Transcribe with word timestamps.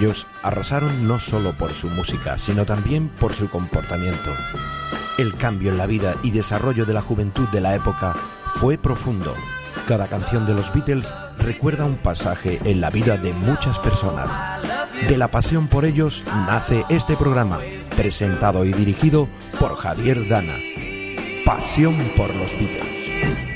Ellos 0.00 0.26
arrasaron 0.42 1.06
no 1.06 1.18
solo 1.18 1.52
por 1.52 1.72
su 1.72 1.86
música, 1.88 2.38
sino 2.38 2.64
también 2.64 3.08
por 3.08 3.34
su 3.34 3.50
comportamiento. 3.50 4.30
El 5.18 5.36
cambio 5.36 5.70
en 5.70 5.76
la 5.76 5.84
vida 5.86 6.16
y 6.22 6.30
desarrollo 6.30 6.86
de 6.86 6.94
la 6.94 7.02
juventud 7.02 7.46
de 7.50 7.60
la 7.60 7.74
época 7.74 8.14
fue 8.54 8.78
profundo. 8.78 9.34
Cada 9.86 10.08
canción 10.08 10.46
de 10.46 10.54
los 10.54 10.72
Beatles 10.72 11.12
recuerda 11.36 11.84
un 11.84 11.98
pasaje 11.98 12.62
en 12.64 12.80
la 12.80 12.88
vida 12.88 13.18
de 13.18 13.34
muchas 13.34 13.78
personas. 13.80 14.32
De 15.06 15.18
la 15.18 15.30
pasión 15.30 15.68
por 15.68 15.84
ellos 15.84 16.24
nace 16.46 16.86
este 16.88 17.14
programa, 17.14 17.58
presentado 17.94 18.64
y 18.64 18.72
dirigido 18.72 19.28
por 19.58 19.76
Javier 19.76 20.26
Dana. 20.28 20.54
Pasión 21.44 21.94
por 22.16 22.34
los 22.34 22.50
Beatles. 22.52 23.50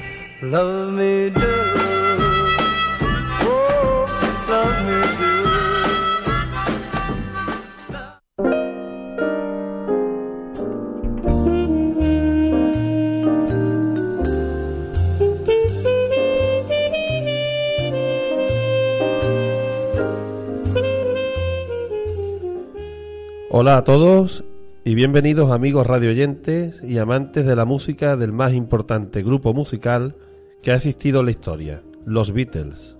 Hola 23.56 23.76
a 23.76 23.84
todos 23.84 24.42
y 24.84 24.96
bienvenidos 24.96 25.52
amigos 25.52 25.86
radioyentes 25.86 26.82
y 26.82 26.98
amantes 26.98 27.46
de 27.46 27.54
la 27.54 27.64
música 27.64 28.16
del 28.16 28.32
más 28.32 28.52
importante 28.52 29.22
grupo 29.22 29.54
musical 29.54 30.16
que 30.60 30.72
ha 30.72 30.74
existido 30.74 31.20
en 31.20 31.26
la 31.26 31.30
historia, 31.30 31.80
los 32.04 32.32
Beatles. 32.32 32.96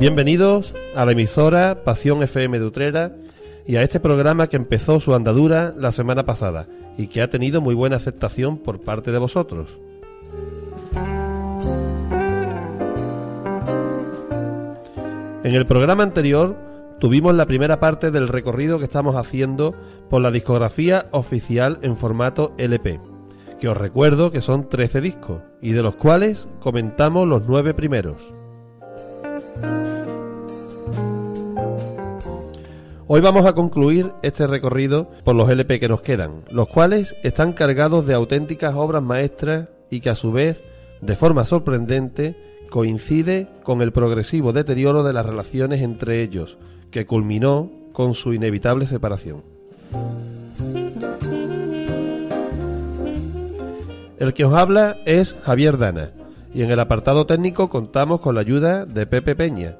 Bienvenidos 0.00 0.74
a 0.96 1.04
la 1.04 1.12
emisora 1.12 1.84
Pasión 1.84 2.24
FM 2.24 2.58
de 2.58 2.66
Utrera 2.66 3.12
y 3.68 3.76
a 3.76 3.84
este 3.84 4.00
programa 4.00 4.48
que 4.48 4.56
empezó 4.56 4.98
su 4.98 5.14
andadura 5.14 5.72
la 5.78 5.92
semana 5.92 6.26
pasada 6.26 6.66
y 6.98 7.06
que 7.06 7.22
ha 7.22 7.30
tenido 7.30 7.60
muy 7.60 7.76
buena 7.76 7.94
aceptación 7.94 8.58
por 8.58 8.80
parte 8.80 9.12
de 9.12 9.18
vosotros. 9.18 9.78
En 15.46 15.54
el 15.54 15.64
programa 15.64 16.02
anterior 16.02 16.56
tuvimos 16.98 17.32
la 17.32 17.46
primera 17.46 17.78
parte 17.78 18.10
del 18.10 18.26
recorrido 18.26 18.80
que 18.80 18.84
estamos 18.84 19.14
haciendo 19.14 19.76
por 20.10 20.20
la 20.20 20.32
discografía 20.32 21.06
oficial 21.12 21.78
en 21.82 21.94
formato 21.94 22.50
LP, 22.58 22.98
que 23.60 23.68
os 23.68 23.76
recuerdo 23.76 24.32
que 24.32 24.40
son 24.40 24.68
13 24.68 25.00
discos 25.00 25.42
y 25.62 25.70
de 25.70 25.84
los 25.84 25.94
cuales 25.94 26.48
comentamos 26.58 27.28
los 27.28 27.46
9 27.46 27.74
primeros. 27.74 28.32
Hoy 33.06 33.20
vamos 33.20 33.46
a 33.46 33.52
concluir 33.52 34.10
este 34.24 34.48
recorrido 34.48 35.12
por 35.22 35.36
los 35.36 35.48
LP 35.48 35.78
que 35.78 35.88
nos 35.88 36.00
quedan, 36.00 36.42
los 36.50 36.66
cuales 36.66 37.14
están 37.22 37.52
cargados 37.52 38.04
de 38.08 38.14
auténticas 38.14 38.74
obras 38.74 39.04
maestras 39.04 39.68
y 39.92 40.00
que 40.00 40.10
a 40.10 40.16
su 40.16 40.32
vez, 40.32 40.60
de 41.02 41.14
forma 41.14 41.44
sorprendente, 41.44 42.34
coincide 42.76 43.48
con 43.62 43.80
el 43.80 43.90
progresivo 43.90 44.52
deterioro 44.52 45.02
de 45.02 45.14
las 45.14 45.24
relaciones 45.24 45.80
entre 45.80 46.20
ellos, 46.20 46.58
que 46.90 47.06
culminó 47.06 47.70
con 47.94 48.12
su 48.12 48.34
inevitable 48.34 48.84
separación. 48.84 49.42
El 54.18 54.34
que 54.34 54.44
os 54.44 54.52
habla 54.52 54.94
es 55.06 55.34
Javier 55.42 55.78
Dana, 55.78 56.10
y 56.52 56.60
en 56.64 56.70
el 56.70 56.78
apartado 56.78 57.24
técnico 57.24 57.70
contamos 57.70 58.20
con 58.20 58.34
la 58.34 58.42
ayuda 58.42 58.84
de 58.84 59.06
Pepe 59.06 59.34
Peña. 59.34 59.78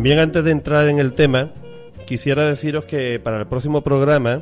También 0.00 0.18
antes 0.18 0.42
de 0.42 0.50
entrar 0.50 0.88
en 0.88 0.98
el 0.98 1.12
tema, 1.12 1.50
quisiera 2.06 2.48
deciros 2.48 2.86
que 2.86 3.20
para 3.20 3.36
el 3.36 3.46
próximo 3.46 3.82
programa 3.82 4.40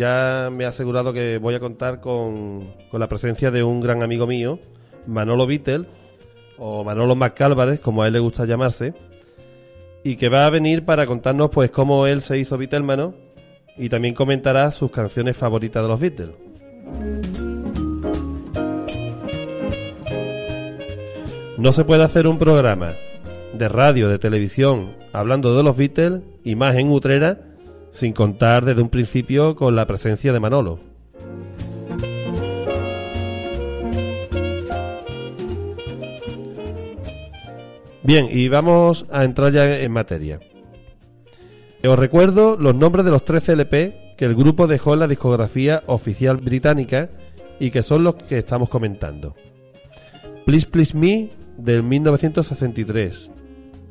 ya 0.00 0.50
me 0.50 0.64
he 0.64 0.66
asegurado 0.66 1.12
que 1.12 1.38
voy 1.38 1.54
a 1.54 1.60
contar 1.60 2.00
con, 2.00 2.58
la 2.90 3.06
presencia 3.06 3.52
de 3.52 3.62
un 3.62 3.80
gran 3.80 4.02
amigo 4.02 4.26
mío, 4.26 4.58
Manolo 5.06 5.46
Vittel, 5.46 5.86
o 6.58 6.82
Manolo 6.82 7.14
Macálvarez, 7.14 7.78
como 7.78 8.02
a 8.02 8.08
él 8.08 8.14
le 8.14 8.18
gusta 8.18 8.46
llamarse, 8.46 8.94
y 10.02 10.16
que 10.16 10.28
va 10.28 10.44
a 10.44 10.50
venir 10.50 10.84
para 10.84 11.06
contarnos 11.06 11.50
pues 11.50 11.70
cómo 11.70 12.08
él 12.08 12.20
se 12.20 12.38
hizo 12.38 12.58
Beatlesmano 12.58 13.14
y 13.78 13.88
también 13.88 14.12
comentará 14.12 14.72
sus 14.72 14.90
canciones 14.90 15.36
favoritas 15.36 15.84
de 15.84 15.88
los 15.88 16.00
Beatles. 16.00 16.30
No 21.58 21.72
se 21.72 21.84
puede 21.84 22.02
hacer 22.02 22.26
un 22.26 22.38
programa 22.38 22.90
de 23.58 23.68
radio, 23.68 24.08
de 24.08 24.18
televisión, 24.18 24.90
hablando 25.12 25.56
de 25.56 25.62
los 25.62 25.76
Beatles 25.76 26.20
y 26.44 26.54
más 26.54 26.76
en 26.76 26.90
Utrera, 26.90 27.40
sin 27.92 28.12
contar 28.12 28.64
desde 28.64 28.82
un 28.82 28.88
principio 28.88 29.56
con 29.56 29.74
la 29.76 29.86
presencia 29.86 30.32
de 30.32 30.40
Manolo. 30.40 30.78
Bien, 38.02 38.28
y 38.30 38.48
vamos 38.48 39.06
a 39.10 39.24
entrar 39.24 39.52
ya 39.52 39.80
en 39.80 39.90
materia. 39.90 40.38
Os 41.84 41.98
recuerdo 41.98 42.56
los 42.56 42.74
nombres 42.74 43.04
de 43.04 43.10
los 43.10 43.24
13 43.24 43.54
LP 43.54 43.94
que 44.16 44.24
el 44.24 44.34
grupo 44.34 44.66
dejó 44.66 44.94
en 44.94 45.00
la 45.00 45.08
discografía 45.08 45.82
oficial 45.86 46.36
británica 46.36 47.10
y 47.58 47.70
que 47.70 47.82
son 47.82 48.04
los 48.04 48.14
que 48.14 48.38
estamos 48.38 48.68
comentando. 48.68 49.34
Please 50.44 50.66
Please 50.66 50.96
Me 50.96 51.28
del 51.58 51.82
1963. 51.82 53.30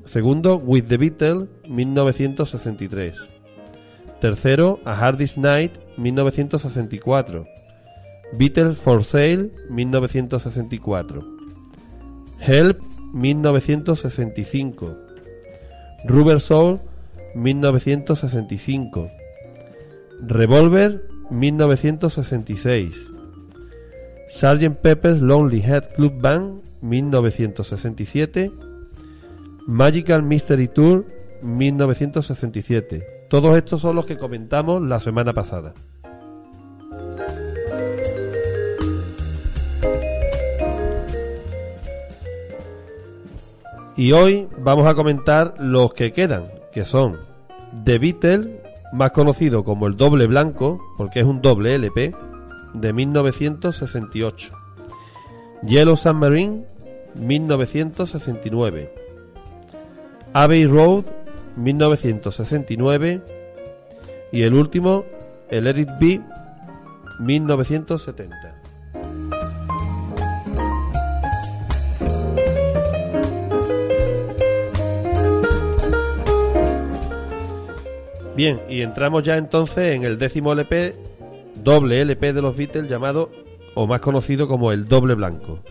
Segundo, 0.06 0.58
With 0.58 0.88
the 0.88 0.98
Beatles, 0.98 1.48
1963. 1.68 3.14
Tercero, 4.22 4.80
A 4.86 4.96
Hardest 4.96 5.38
Night, 5.38 5.72
1964. 5.98 7.46
Beatles 8.38 8.78
for 8.78 9.04
Sale, 9.04 9.50
1964. 9.70 11.24
Help, 12.40 12.80
1965. 13.14 14.96
Rubber 16.06 16.40
Soul, 16.40 16.80
1965. 17.34 19.12
Revolver, 20.22 21.02
1966. 21.30 23.12
Sgt. 24.30 24.82
Pepper's 24.82 25.22
Lonely 25.22 25.62
Head 25.62 25.94
Club 25.96 26.22
Band, 26.22 26.62
1967. 26.82 28.65
Magical 29.68 30.22
Mystery 30.22 30.68
Tour, 30.68 31.06
1967. 31.42 33.04
Todos 33.30 33.58
estos 33.58 33.82
son 33.82 33.96
los 33.96 34.06
que 34.06 34.18
comentamos 34.18 34.82
la 34.82 35.00
semana 35.00 35.34
pasada. 35.34 35.74
Y 43.98 44.12
hoy 44.12 44.48
vamos 44.60 44.86
a 44.86 44.94
comentar 44.94 45.56
los 45.58 45.94
que 45.94 46.14
quedan, 46.14 46.44
que 46.72 46.86
son 46.86 47.18
The 47.86 47.98
Beatles, 47.98 48.48
más 48.94 49.12
conocido 49.12 49.64
como 49.64 49.88
el 49.88 49.98
doble 49.98 50.28
blanco, 50.28 50.80
porque 50.98 51.22
es 51.22 51.26
un 51.26 51.42
doble 51.42 51.74
LP, 51.74 52.14
de 52.76 52.94
1968. 52.94 54.54
Yellow 55.64 55.98
Submarine, 55.98 56.66
1969. 57.16 59.05
Abbey 60.38 60.66
Road, 60.66 61.06
1969. 61.56 63.22
Y 64.34 64.42
el 64.42 64.54
último, 64.54 65.06
el 65.50 65.64
Let 65.64 65.80
It 65.80 65.90
Be, 65.98 66.22
1970. 67.22 68.62
Bien, 78.36 78.60
y 78.68 78.82
entramos 78.82 79.24
ya 79.24 79.38
entonces 79.38 79.96
en 79.96 80.04
el 80.04 80.20
décimo 80.20 80.52
LP, 80.52 80.96
doble 81.64 82.02
LP 82.02 82.34
de 82.34 82.42
los 82.42 82.58
Beatles 82.58 82.90
llamado, 82.90 83.32
o 83.74 83.88
más 83.88 84.02
conocido 84.02 84.50
como 84.50 84.74
el 84.74 84.90
doble 84.90 85.14
blanco. 85.14 85.62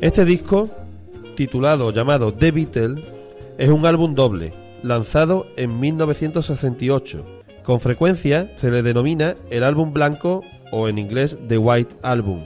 Este 0.00 0.24
disco, 0.24 0.70
titulado 1.36 1.90
llamado 1.90 2.32
The 2.32 2.52
Beatles, 2.52 3.02
es 3.58 3.68
un 3.68 3.84
álbum 3.84 4.14
doble, 4.14 4.52
lanzado 4.84 5.48
en 5.56 5.80
1968. 5.80 7.26
Con 7.64 7.80
frecuencia 7.80 8.44
se 8.44 8.70
le 8.70 8.82
denomina 8.82 9.34
el 9.50 9.64
álbum 9.64 9.92
blanco 9.92 10.44
o 10.70 10.88
en 10.88 10.98
inglés 10.98 11.36
The 11.48 11.58
White 11.58 11.96
Album, 12.02 12.38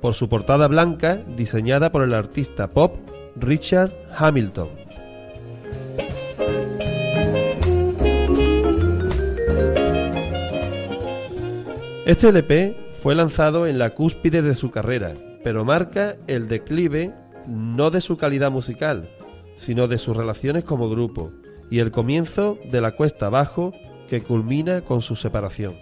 por 0.00 0.14
su 0.14 0.30
portada 0.30 0.66
blanca 0.66 1.16
diseñada 1.36 1.92
por 1.92 2.04
el 2.04 2.14
artista 2.14 2.70
pop 2.70 2.94
Richard 3.36 3.92
Hamilton. 4.16 4.68
Este 12.06 12.30
LP 12.30 12.74
fue 13.02 13.14
lanzado 13.14 13.66
en 13.66 13.78
la 13.78 13.90
cúspide 13.90 14.40
de 14.40 14.54
su 14.54 14.70
carrera, 14.70 15.12
pero 15.42 15.64
marca 15.64 16.16
el 16.26 16.48
declive 16.48 17.12
no 17.46 17.90
de 17.90 18.00
su 18.00 18.16
calidad 18.16 18.50
musical, 18.50 19.04
sino 19.56 19.88
de 19.88 19.98
sus 19.98 20.16
relaciones 20.16 20.64
como 20.64 20.90
grupo 20.90 21.32
y 21.70 21.80
el 21.80 21.90
comienzo 21.90 22.58
de 22.70 22.80
la 22.80 22.92
cuesta 22.92 23.26
abajo 23.26 23.72
que 24.08 24.22
culmina 24.22 24.80
con 24.80 25.02
su 25.02 25.16
separación. 25.16 25.74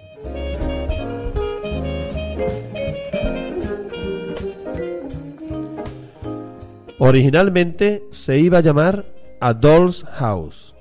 Originalmente 6.99 8.03
se 8.11 8.39
iba 8.39 8.59
a 8.59 8.63
llamar 8.63 9.05
A 9.41 9.53
Doll's 9.53 10.03
House, 10.05 10.75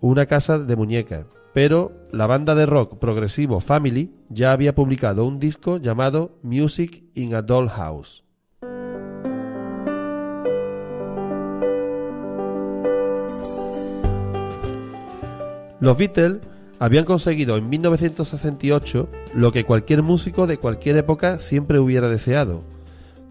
una 0.00 0.26
casa 0.26 0.58
de 0.58 0.76
muñecas, 0.76 1.24
pero 1.52 1.92
la 2.12 2.26
banda 2.26 2.54
de 2.54 2.66
rock 2.66 2.98
progresivo 2.98 3.60
Family 3.60 4.14
ya 4.28 4.52
había 4.52 4.74
publicado 4.74 5.24
un 5.24 5.38
disco 5.38 5.78
llamado 5.78 6.38
Music 6.42 7.04
in 7.14 7.34
a 7.34 7.42
Doll 7.42 7.68
House. 7.68 8.24
Los 15.80 15.96
Beatles 15.96 16.40
habían 16.78 17.06
conseguido 17.06 17.56
en 17.56 17.68
1968 17.68 19.08
lo 19.34 19.52
que 19.52 19.64
cualquier 19.64 20.02
músico 20.02 20.46
de 20.46 20.58
cualquier 20.58 20.96
época 20.98 21.38
siempre 21.38 21.78
hubiera 21.78 22.08
deseado. 22.08 22.62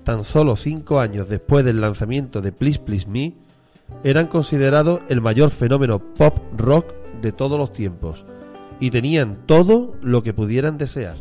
Tan 0.04 0.24
solo 0.24 0.56
cinco 0.56 1.00
años 1.00 1.30
después 1.30 1.64
del 1.64 1.80
lanzamiento 1.80 2.42
de 2.42 2.52
Please 2.52 2.80
Please 2.80 3.08
Me, 3.08 3.36
eran 4.04 4.28
considerados 4.28 5.02
el 5.10 5.22
mayor 5.22 5.52
fenómeno 5.52 6.00
pop 6.00 6.38
rock 6.58 6.94
de 7.22 7.32
todos 7.32 7.58
los 7.58 7.72
tiempos 7.72 8.26
y 8.80 8.92
tenían 8.92 9.46
todo 9.46 9.96
lo 10.02 10.24
que 10.24 10.34
pudieran 10.34 10.78
desear. 10.78 11.18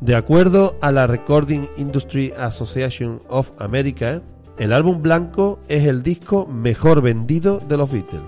De 0.00 0.14
acuerdo 0.14 0.76
a 0.80 0.92
la 0.92 1.06
Recording 1.06 1.66
Industry 1.76 2.32
Association 2.38 3.20
of 3.28 3.50
America, 3.58 4.22
el 4.58 4.72
álbum 4.72 5.02
blanco 5.02 5.58
es 5.68 5.84
el 5.84 6.02
disco 6.02 6.46
mejor 6.46 7.02
vendido 7.02 7.58
de 7.58 7.76
los 7.76 7.92
Beatles, 7.92 8.22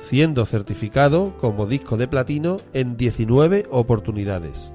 siendo 0.00 0.44
certificado 0.46 1.36
como 1.38 1.66
disco 1.66 1.96
de 1.96 2.08
platino 2.08 2.56
en 2.72 2.96
19 2.96 3.66
oportunidades. 3.70 4.73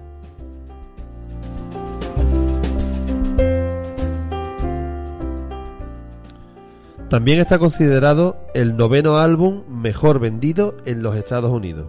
También 7.10 7.40
está 7.40 7.58
considerado 7.58 8.38
el 8.54 8.76
noveno 8.76 9.18
álbum 9.18 9.64
mejor 9.68 10.20
vendido 10.20 10.78
en 10.86 11.02
los 11.02 11.16
Estados 11.16 11.52
Unidos. 11.52 11.88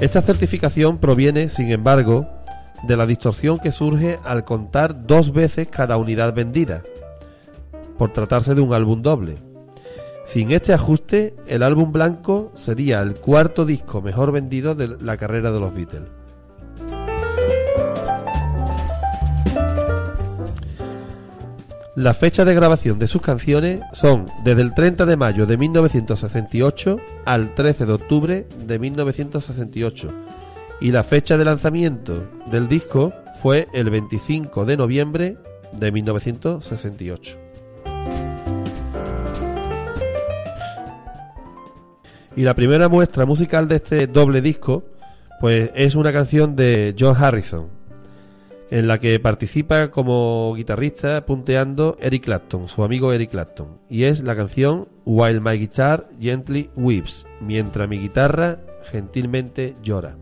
Esta 0.00 0.22
certificación 0.22 0.98
proviene, 0.98 1.48
sin 1.48 1.72
embargo, 1.72 2.28
de 2.84 2.96
la 2.96 3.06
distorsión 3.06 3.58
que 3.58 3.72
surge 3.72 4.20
al 4.24 4.44
contar 4.44 5.06
dos 5.06 5.32
veces 5.32 5.66
cada 5.66 5.96
unidad 5.96 6.32
vendida, 6.32 6.82
por 7.98 8.12
tratarse 8.12 8.54
de 8.54 8.60
un 8.60 8.72
álbum 8.72 9.02
doble. 9.02 9.34
Sin 10.26 10.52
este 10.52 10.74
ajuste, 10.74 11.34
el 11.48 11.64
álbum 11.64 11.90
blanco 11.90 12.52
sería 12.54 13.00
el 13.00 13.14
cuarto 13.14 13.64
disco 13.64 14.00
mejor 14.00 14.30
vendido 14.30 14.76
de 14.76 14.96
la 15.00 15.16
carrera 15.16 15.50
de 15.50 15.58
los 15.58 15.74
Beatles. 15.74 16.15
Las 21.96 22.18
fechas 22.18 22.44
de 22.44 22.54
grabación 22.54 22.98
de 22.98 23.06
sus 23.06 23.22
canciones 23.22 23.80
son 23.94 24.26
desde 24.44 24.60
el 24.60 24.74
30 24.74 25.06
de 25.06 25.16
mayo 25.16 25.46
de 25.46 25.56
1968 25.56 26.98
al 27.24 27.54
13 27.54 27.86
de 27.86 27.92
octubre 27.94 28.46
de 28.66 28.78
1968 28.78 30.08
y 30.82 30.90
la 30.92 31.02
fecha 31.02 31.38
de 31.38 31.46
lanzamiento 31.46 32.28
del 32.50 32.68
disco 32.68 33.14
fue 33.40 33.66
el 33.72 33.88
25 33.88 34.66
de 34.66 34.76
noviembre 34.76 35.38
de 35.72 35.90
1968. 35.90 37.38
Y 42.36 42.42
la 42.42 42.52
primera 42.52 42.90
muestra 42.90 43.24
musical 43.24 43.68
de 43.68 43.76
este 43.76 44.06
doble 44.06 44.42
disco 44.42 44.84
pues 45.40 45.70
es 45.74 45.94
una 45.94 46.12
canción 46.12 46.56
de 46.56 46.94
George 46.94 47.24
Harrison 47.24 47.75
en 48.70 48.88
la 48.88 48.98
que 48.98 49.18
participa 49.20 49.90
como 49.90 50.54
guitarrista 50.56 51.24
punteando 51.24 51.96
Eric 52.00 52.24
Clapton, 52.24 52.68
su 52.68 52.82
amigo 52.82 53.12
Eric 53.12 53.30
Clapton, 53.30 53.80
y 53.88 54.04
es 54.04 54.22
la 54.22 54.34
canción 54.36 54.88
While 55.04 55.40
My 55.40 55.58
Guitar 55.58 56.08
Gently 56.20 56.70
Weeps, 56.76 57.26
mientras 57.40 57.88
mi 57.88 57.98
guitarra 57.98 58.60
gentilmente 58.90 59.76
llora. 59.82 60.16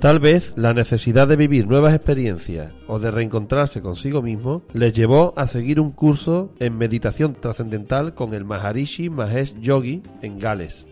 Tal 0.00 0.20
vez 0.20 0.54
la 0.56 0.74
necesidad 0.74 1.26
de 1.26 1.34
vivir 1.34 1.66
nuevas 1.66 1.92
experiencias 1.92 2.72
o 2.86 3.00
de 3.00 3.10
reencontrarse 3.10 3.82
consigo 3.82 4.22
mismo 4.22 4.62
les 4.72 4.92
llevó 4.92 5.34
a 5.36 5.48
seguir 5.48 5.80
un 5.80 5.90
curso 5.90 6.52
en 6.60 6.78
meditación 6.78 7.34
trascendental 7.34 8.14
con 8.14 8.32
el 8.32 8.44
Maharishi 8.44 9.10
Mahesh 9.10 9.58
Yogi 9.60 10.04
en 10.22 10.38
Gales. 10.38 10.86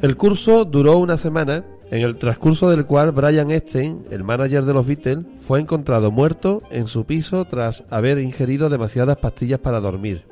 El 0.00 0.16
curso 0.16 0.64
duró 0.64 0.96
una 0.96 1.18
semana, 1.18 1.64
en 1.90 2.00
el 2.00 2.16
transcurso 2.16 2.70
del 2.70 2.86
cual 2.86 3.12
Brian 3.12 3.50
Epstein, 3.50 4.06
el 4.10 4.24
manager 4.24 4.64
de 4.64 4.72
los 4.72 4.86
Beatles, 4.86 5.26
fue 5.38 5.60
encontrado 5.60 6.10
muerto 6.10 6.62
en 6.70 6.86
su 6.86 7.04
piso 7.04 7.44
tras 7.44 7.84
haber 7.90 8.18
ingerido 8.18 8.70
demasiadas 8.70 9.18
pastillas 9.18 9.60
para 9.60 9.80
dormir. 9.80 10.24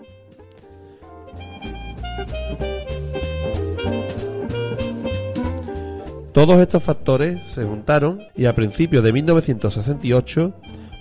Todos 6.32 6.60
estos 6.60 6.84
factores 6.84 7.42
se 7.54 7.64
juntaron 7.64 8.20
y 8.36 8.46
a 8.46 8.52
principios 8.52 9.02
de 9.02 9.12
1968 9.12 10.54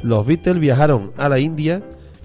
los 0.03 0.25
Beatles 0.25 0.59
viajaron 0.59 1.11
a 1.17 1.29
la 1.29 1.37
India 1.39 1.83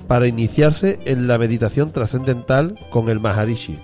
para 0.08 0.26
iniciarse 0.26 0.98
en 1.04 1.26
la 1.26 1.36
meditación 1.36 1.92
trascendental 1.92 2.74
con 2.90 3.10
el 3.10 3.20
Maharishi. 3.20 3.78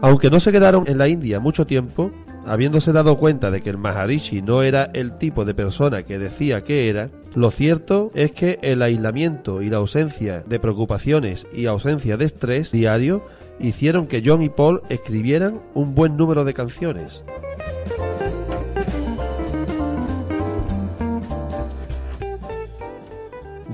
Aunque 0.00 0.30
no 0.30 0.38
se 0.38 0.52
quedaron 0.52 0.86
en 0.86 0.98
la 0.98 1.08
India 1.08 1.40
mucho 1.40 1.66
tiempo, 1.66 2.12
habiéndose 2.46 2.92
dado 2.92 3.18
cuenta 3.18 3.50
de 3.50 3.62
que 3.62 3.70
el 3.70 3.78
Maharishi 3.78 4.42
no 4.42 4.62
era 4.62 4.90
el 4.94 5.16
tipo 5.18 5.44
de 5.44 5.54
persona 5.54 6.02
que 6.02 6.18
decía 6.18 6.62
que 6.62 6.88
era, 6.88 7.10
lo 7.34 7.50
cierto 7.50 8.10
es 8.14 8.32
que 8.32 8.58
el 8.62 8.82
aislamiento 8.82 9.62
y 9.62 9.70
la 9.70 9.78
ausencia 9.78 10.40
de 10.46 10.60
preocupaciones 10.60 11.46
y 11.52 11.66
ausencia 11.66 12.16
de 12.16 12.24
estrés 12.24 12.72
diario 12.72 13.24
hicieron 13.58 14.06
que 14.06 14.22
John 14.24 14.42
y 14.42 14.48
Paul 14.48 14.82
escribieran 14.88 15.60
un 15.74 15.94
buen 15.94 16.16
número 16.16 16.44
de 16.44 16.54
canciones. 16.54 17.24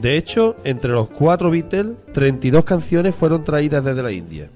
De 0.01 0.17
hecho, 0.17 0.55
entre 0.63 0.93
los 0.93 1.09
cuatro 1.09 1.51
Beatles, 1.51 1.97
32 2.13 2.65
canciones 2.65 3.17
fueron 3.17 3.43
traídas 3.43 3.85
desde 3.85 4.03
la 4.03 4.13
India. 4.13 4.49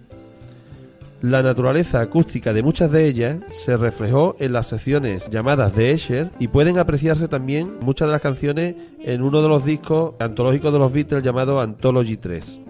La 1.23 1.41
naturaleza 1.41 2.01
acústica 2.01 2.53
de 2.53 2.65
muchas 2.65 2.91
de 2.91 3.07
ellas 3.07 3.37
se 3.53 3.77
reflejó 3.77 4.35
en 4.41 4.53
las 4.53 4.67
secciones 4.67 5.31
llamadas 5.31 5.73
de 5.77 5.93
Escher 5.93 6.31
y 6.41 6.49
pueden 6.49 6.79
apreciarse 6.79 7.29
también 7.29 7.79
muchas 7.81 8.09
de 8.09 8.13
las 8.13 8.21
canciones 8.21 8.75
en 9.03 9.23
uno 9.23 9.41
de 9.41 9.49
los 9.49 9.65
discos 9.65 10.15
antológicos 10.19 10.73
de 10.73 10.81
los 10.81 10.93
Beatles 10.93 11.23
llamado 11.23 11.61
Anthology 11.61 12.17
3. 12.17 12.61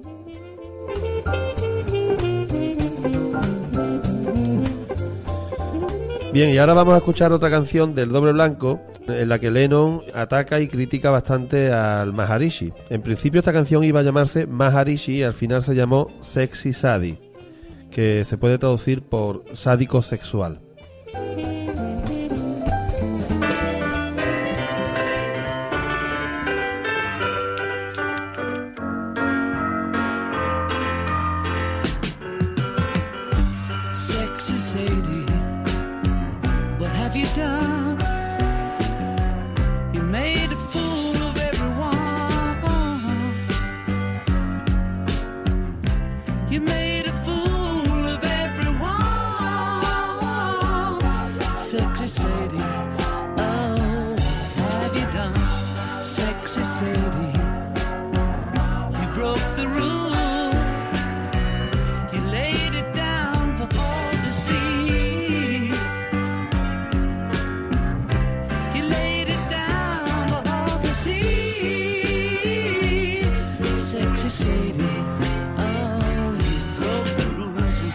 Bien, 6.35 6.51
y 6.51 6.59
ahora 6.59 6.75
vamos 6.75 6.93
a 6.93 6.99
escuchar 6.99 7.33
otra 7.33 7.49
canción 7.49 7.95
del 7.95 8.11
Doble 8.11 8.33
Blanco 8.33 8.81
en 9.09 9.31
la 9.31 9.39
que 9.39 9.51
Lennon 9.51 10.03
ataca 10.15 10.61
y 10.61 10.69
critica 10.69 11.11
bastante 11.11 11.73
al 11.73 12.13
Maharishi. 12.13 12.71
En 12.91 13.01
principio 13.01 13.39
esta 13.39 13.53
canción 13.53 13.83
iba 13.83 14.01
a 14.01 14.03
llamarse 14.03 14.47
Maharishi 14.47 15.17
y 15.17 15.23
al 15.23 15.33
final 15.33 15.63
se 15.63 15.75
llamó 15.75 16.09
Sexy 16.21 16.75
Sadie, 16.75 17.17
que 17.93 18.25
se 18.25 18.39
puede 18.39 18.59
traducir 18.59 19.03
por 19.03 19.45
sádico 19.55 20.03
sexual. 20.03 20.61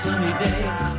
Sunny 0.08 0.32
day. 0.40 0.97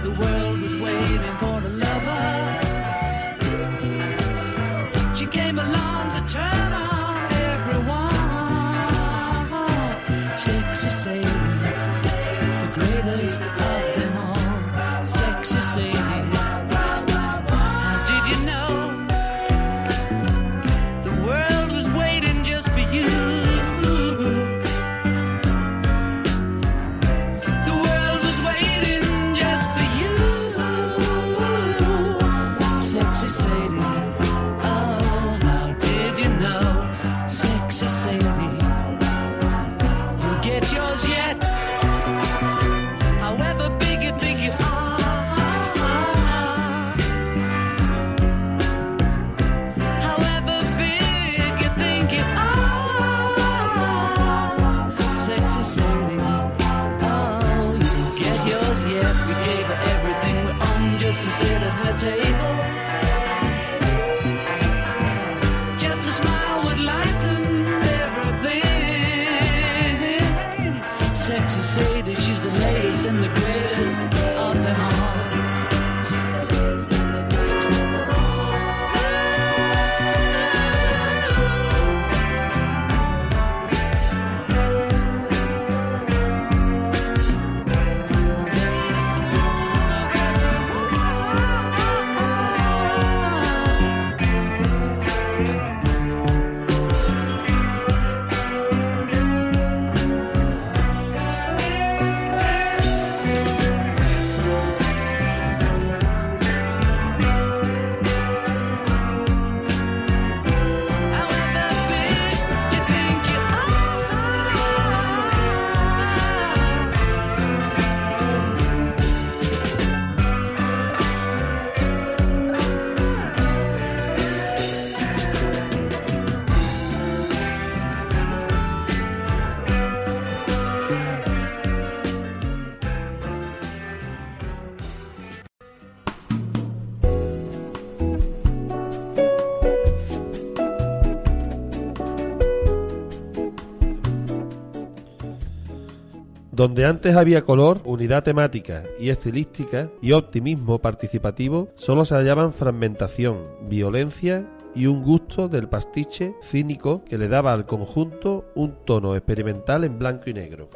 Donde 146.59 146.87
antes 146.87 147.15
había 147.15 147.45
color, 147.45 147.81
unidad 147.85 148.25
temática 148.25 148.83
y 148.99 149.11
estilística 149.11 149.93
y 150.03 150.11
optimismo 150.11 150.81
participativo, 150.81 151.69
solo 151.77 152.05
se 152.05 152.17
hallaban 152.17 152.53
fragmentación, 152.53 153.47
violencia 153.69 154.45
y 154.75 154.87
un 154.87 155.05
gusto 155.05 155.49
del 155.49 155.69
pastiche 155.69 156.35
cínico 156.43 157.05
que 157.05 157.17
le 157.17 157.29
daba 157.29 157.53
al 157.53 157.65
conjunto 157.65 158.45
un 158.57 158.75
tono 158.85 159.15
experimental 159.15 159.85
en 159.85 160.01
blanco 160.01 160.31
y 160.31 160.35
negro. 160.35 160.69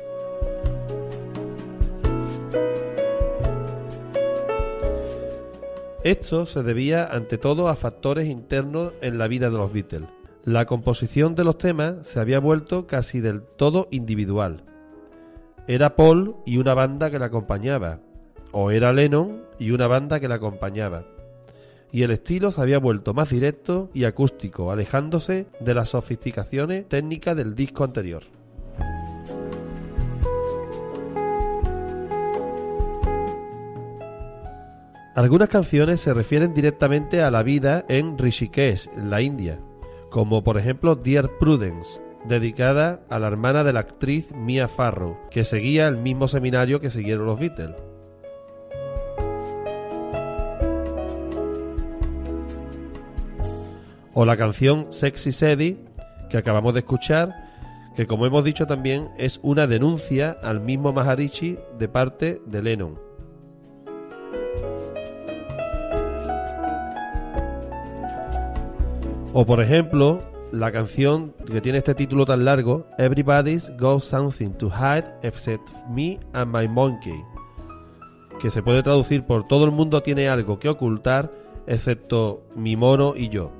Esto 6.04 6.46
se 6.46 6.62
debía 6.62 7.06
ante 7.06 7.38
todo 7.38 7.66
a 7.66 7.74
factores 7.74 8.28
internos 8.28 8.92
en 9.00 9.18
la 9.18 9.26
vida 9.26 9.50
de 9.50 9.58
los 9.58 9.72
Beatles. 9.72 10.08
La 10.44 10.64
composición 10.64 11.34
de 11.34 11.42
los 11.42 11.58
temas 11.58 12.06
se 12.06 12.20
había 12.20 12.38
vuelto 12.38 12.86
casi 12.86 13.20
del 13.20 13.42
todo 13.42 13.88
individual. 13.90 14.62
Era 15.68 15.94
Paul 15.94 16.34
y 16.44 16.56
una 16.56 16.74
banda 16.74 17.08
que 17.10 17.20
la 17.20 17.26
acompañaba, 17.26 18.00
o 18.50 18.72
era 18.72 18.92
Lennon 18.92 19.42
y 19.60 19.70
una 19.70 19.86
banda 19.86 20.18
que 20.18 20.26
la 20.26 20.34
acompañaba. 20.36 21.04
Y 21.92 22.02
el 22.02 22.10
estilo 22.10 22.50
se 22.50 22.60
había 22.60 22.78
vuelto 22.78 23.14
más 23.14 23.30
directo 23.30 23.88
y 23.94 24.04
acústico, 24.04 24.72
alejándose 24.72 25.46
de 25.60 25.74
las 25.74 25.90
sofisticaciones 25.90 26.88
técnicas 26.88 27.36
del 27.36 27.54
disco 27.54 27.84
anterior. 27.84 28.24
Algunas 35.14 35.48
canciones 35.48 36.00
se 36.00 36.12
refieren 36.12 36.54
directamente 36.54 37.22
a 37.22 37.30
la 37.30 37.44
vida 37.44 37.84
en 37.88 38.18
Rishikesh, 38.18 38.88
en 38.96 39.10
la 39.10 39.20
India, 39.20 39.60
como 40.10 40.42
por 40.42 40.58
ejemplo 40.58 40.96
Dear 40.96 41.30
Prudence, 41.38 42.00
dedicada 42.24 43.00
a 43.08 43.18
la 43.18 43.26
hermana 43.26 43.64
de 43.64 43.72
la 43.72 43.80
actriz 43.80 44.32
Mia 44.32 44.68
Farrow, 44.68 45.16
que 45.30 45.44
seguía 45.44 45.88
el 45.88 45.96
mismo 45.96 46.28
seminario 46.28 46.80
que 46.80 46.90
siguieron 46.90 47.26
los 47.26 47.38
Beatles. 47.38 47.76
O 54.14 54.26
la 54.26 54.36
canción 54.36 54.86
Sexy 54.90 55.32
Sadie, 55.32 55.78
que 56.28 56.36
acabamos 56.36 56.74
de 56.74 56.80
escuchar, 56.80 57.50
que 57.96 58.06
como 58.06 58.26
hemos 58.26 58.44
dicho 58.44 58.66
también 58.66 59.10
es 59.18 59.40
una 59.42 59.66
denuncia 59.66 60.36
al 60.42 60.60
mismo 60.60 60.92
Maharishi 60.92 61.58
de 61.78 61.88
parte 61.88 62.40
de 62.46 62.62
Lennon. 62.62 62.98
O 69.34 69.46
por 69.46 69.62
ejemplo, 69.62 70.31
la 70.52 70.70
canción 70.70 71.34
que 71.50 71.62
tiene 71.62 71.78
este 71.78 71.94
título 71.94 72.26
tan 72.26 72.44
largo, 72.44 72.86
Everybody's 72.98 73.72
Got 73.78 74.02
Something 74.02 74.50
to 74.50 74.68
Hide 74.68 75.06
Except 75.22 75.70
Me 75.88 76.20
and 76.34 76.54
My 76.54 76.68
Monkey, 76.68 77.24
que 78.38 78.50
se 78.50 78.62
puede 78.62 78.82
traducir 78.82 79.24
por 79.24 79.44
todo 79.44 79.64
el 79.64 79.70
mundo 79.70 80.02
tiene 80.02 80.28
algo 80.28 80.58
que 80.58 80.68
ocultar 80.68 81.32
excepto 81.66 82.42
mi 82.54 82.76
mono 82.76 83.14
y 83.16 83.30
yo. 83.30 83.50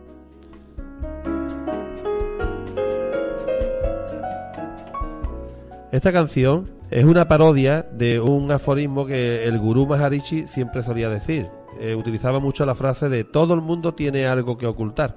Esta 5.93 6.13
canción 6.13 6.71
es 6.91 7.05
una 7.05 7.27
parodia 7.27 7.83
de 7.83 8.21
un 8.21 8.51
aforismo 8.51 9.07
que 9.07 9.45
el 9.47 9.59
gurú 9.59 9.87
Maharishi 9.87 10.47
siempre 10.47 10.83
solía 10.83 11.09
decir. 11.09 11.49
Eh, 11.81 11.95
utilizaba 11.95 12.39
mucho 12.39 12.67
la 12.67 12.75
frase 12.75 13.09
de 13.09 13.25
todo 13.25 13.55
el 13.55 13.63
mundo 13.63 13.95
tiene 13.95 14.27
algo 14.27 14.59
que 14.59 14.67
ocultar. 14.67 15.17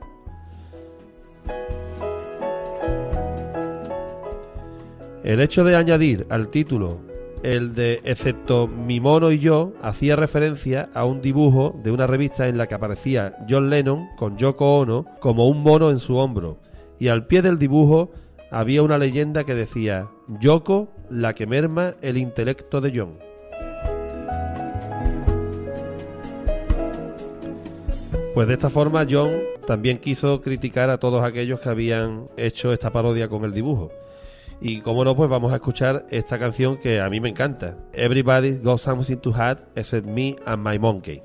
El 5.24 5.42
hecho 5.42 5.64
de 5.64 5.76
añadir 5.76 6.28
al 6.30 6.50
título 6.50 7.00
el 7.46 7.76
de 7.76 8.02
excepto 8.04 8.68
mi 8.68 9.00
mono 9.00 9.32
y 9.32 9.38
yo 9.38 9.74
hacía 9.84 10.16
referencia 10.16 10.90
a 10.96 11.06
un 11.06 11.22
dibujo 11.22 11.80
de 11.84 11.92
una 11.92 12.08
revista 12.08 12.48
en 12.48 12.58
la 12.58 12.68
que 12.68 12.74
aparecía 12.74 13.38
John 13.48 13.70
Lennon 13.70 14.08
con 14.18 14.38
Yoko 14.38 14.80
Ono 14.80 15.06
como 15.20 15.48
un 15.48 15.62
mono 15.62 15.92
en 15.92 16.00
su 16.00 16.18
hombro 16.18 16.60
y 16.98 17.10
al 17.10 17.28
pie 17.28 17.44
del 17.44 17.60
dibujo 17.60 18.12
había 18.52 18.82
una 18.82 18.98
leyenda 18.98 19.44
que 19.44 19.54
decía 19.54 20.08
Yoko 20.40 20.90
la 21.10 21.36
que 21.36 21.46
merma 21.46 21.94
el 22.02 22.18
intelecto 22.18 22.82
de 22.82 22.92
John. 22.96 23.20
Pues 28.34 28.48
de 28.48 28.54
esta 28.54 28.70
forma 28.70 29.06
John 29.10 29.32
también 29.66 29.98
quiso 29.98 30.42
criticar 30.42 30.90
a 30.90 31.00
todos 31.00 31.24
aquellos 31.24 31.60
que 31.60 31.70
habían 31.70 32.30
hecho 32.38 32.72
esta 32.74 32.92
parodia 32.92 33.28
con 33.28 33.44
el 33.44 33.54
dibujo. 33.54 33.92
Y 34.62 34.82
como 34.82 35.04
no, 35.04 35.16
pues 35.16 35.30
vamos 35.30 35.52
a 35.52 35.56
escuchar 35.56 36.06
esta 36.10 36.40
canción 36.40 36.78
que 36.78 37.02
a 37.02 37.10
mí 37.10 37.20
me 37.20 37.30
encanta. 37.30 37.78
Everybody 37.94 38.58
got 38.58 38.80
something 38.80 39.18
to 39.18 39.32
hide 39.32 39.58
except 39.76 40.08
me 40.08 40.38
and 40.46 40.64
my 40.64 40.80
monkey. 40.80 41.22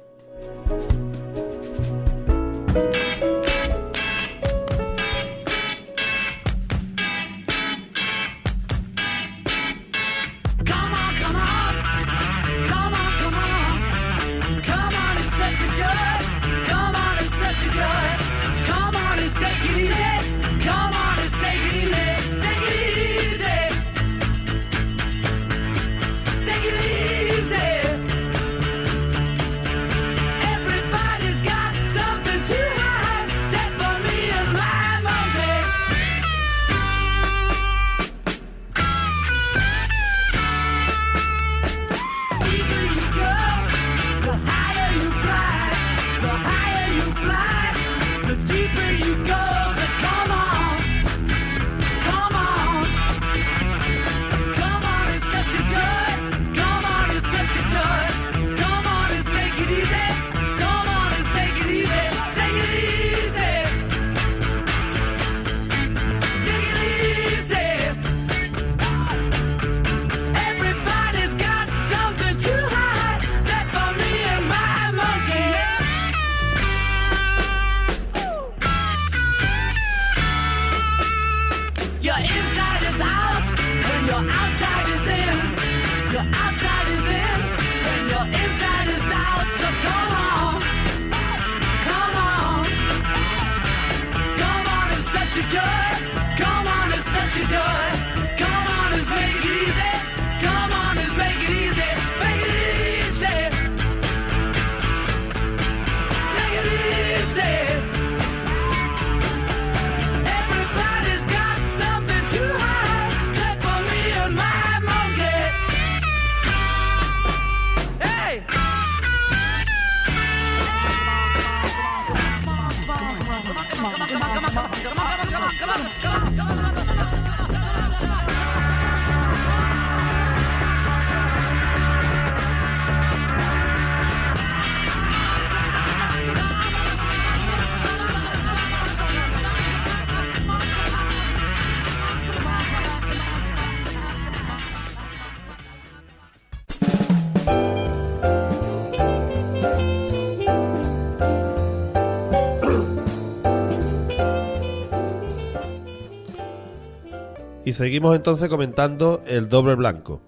Seguimos 157.80 158.14
entonces 158.14 158.50
comentando 158.50 159.22
el 159.26 159.48
doble 159.48 159.74
blanco. 159.74 160.20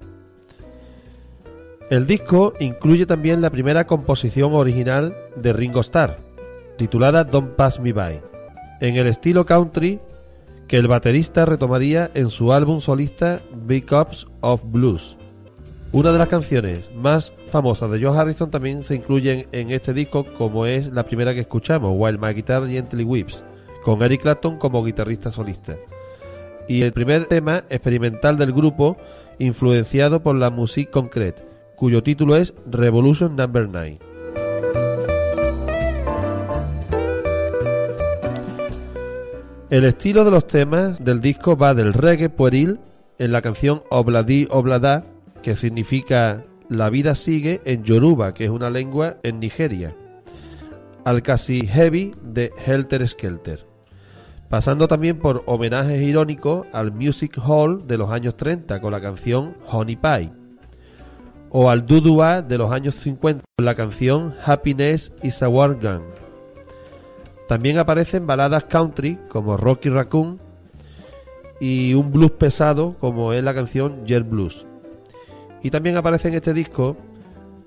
El 1.90 2.06
disco 2.06 2.54
incluye 2.60 3.04
también 3.04 3.42
la 3.42 3.50
primera 3.50 3.86
composición 3.86 4.54
original 4.54 5.14
de 5.36 5.52
Ringo 5.52 5.82
Starr, 5.82 6.16
titulada 6.78 7.24
Don't 7.24 7.54
Pass 7.54 7.78
Me 7.78 7.92
By, 7.92 8.22
en 8.80 8.96
el 8.96 9.06
estilo 9.06 9.44
country 9.44 10.00
que 10.66 10.78
el 10.78 10.88
baterista 10.88 11.44
retomaría 11.44 12.10
en 12.14 12.30
su 12.30 12.54
álbum 12.54 12.80
solista 12.80 13.38
Big 13.66 13.84
Ups 13.92 14.26
of 14.40 14.62
Blues. 14.64 15.18
Una 15.92 16.10
de 16.10 16.18
las 16.20 16.30
canciones 16.30 16.90
más 16.94 17.30
famosas 17.50 17.90
de 17.90 18.02
Joe 18.02 18.16
Harrison 18.16 18.50
también 18.50 18.82
se 18.82 18.94
incluyen 18.94 19.46
en 19.52 19.72
este 19.72 19.92
disco, 19.92 20.24
como 20.38 20.64
es 20.64 20.90
la 20.90 21.04
primera 21.04 21.34
que 21.34 21.40
escuchamos, 21.40 21.92
While 21.94 22.16
My 22.16 22.32
Guitar 22.32 22.66
Gently 22.66 23.04
Weeps, 23.04 23.44
con 23.84 24.00
Eric 24.00 24.22
Clapton 24.22 24.56
como 24.56 24.82
guitarrista 24.82 25.30
solista. 25.30 25.76
Y 26.68 26.82
el 26.82 26.92
primer 26.92 27.26
tema 27.26 27.64
experimental 27.68 28.36
del 28.36 28.52
grupo, 28.52 28.96
influenciado 29.38 30.22
por 30.22 30.36
la 30.36 30.50
musique 30.50 30.90
concrete, 30.90 31.44
cuyo 31.76 32.02
título 32.02 32.36
es 32.36 32.54
Revolution 32.70 33.36
Number 33.36 33.68
9. 33.68 33.98
El 39.72 39.84
estilo 39.86 40.24
de 40.26 40.30
los 40.30 40.46
temas 40.46 41.02
del 41.02 41.22
disco 41.22 41.56
va 41.56 41.72
del 41.72 41.94
reggae 41.94 42.28
pueril 42.28 42.78
en 43.18 43.32
la 43.32 43.40
canción 43.40 43.82
Obladi 43.88 44.46
Oblada, 44.50 45.02
que 45.42 45.56
significa 45.56 46.44
La 46.68 46.90
vida 46.90 47.14
sigue 47.14 47.62
en 47.64 47.82
Yoruba, 47.82 48.34
que 48.34 48.44
es 48.44 48.50
una 48.50 48.68
lengua 48.68 49.16
en 49.22 49.40
Nigeria, 49.40 49.96
al 51.06 51.22
casi 51.22 51.66
heavy 51.66 52.14
de 52.22 52.52
Helter 52.66 53.08
Skelter, 53.08 53.66
pasando 54.52 54.86
también 54.86 55.18
por 55.18 55.42
homenajes 55.46 56.02
irónicos 56.02 56.66
al 56.74 56.92
Music 56.92 57.38
Hall 57.42 57.86
de 57.86 57.96
los 57.96 58.10
años 58.10 58.36
30 58.36 58.82
con 58.82 58.92
la 58.92 59.00
canción 59.00 59.56
Honey 59.66 59.96
Pie, 59.96 60.30
o 61.48 61.70
al 61.70 61.86
Dudua 61.86 62.42
de 62.42 62.58
los 62.58 62.70
años 62.70 62.96
50 62.96 63.44
con 63.56 63.64
la 63.64 63.74
canción 63.74 64.34
Happiness 64.44 65.10
is 65.22 65.42
a 65.42 65.48
War 65.48 65.76
Gun. 65.80 66.02
También 67.48 67.78
aparecen 67.78 68.26
baladas 68.26 68.64
country 68.64 69.18
como 69.30 69.56
Rocky 69.56 69.88
Raccoon 69.88 70.36
y 71.58 71.94
un 71.94 72.12
blues 72.12 72.32
pesado 72.32 72.94
como 73.00 73.32
es 73.32 73.42
la 73.42 73.54
canción 73.54 74.04
Jet 74.04 74.28
Blues. 74.28 74.66
Y 75.62 75.70
también 75.70 75.96
aparece 75.96 76.28
en 76.28 76.34
este 76.34 76.52
disco 76.52 76.98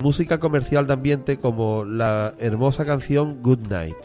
música 0.03 0.39
comercial 0.39 0.85
de 0.85 0.93
ambiente 0.93 1.37
como 1.39 1.83
la 1.83 2.35
hermosa 2.37 2.85
canción 2.85 3.41
Good 3.41 3.69
Night. 3.71 3.97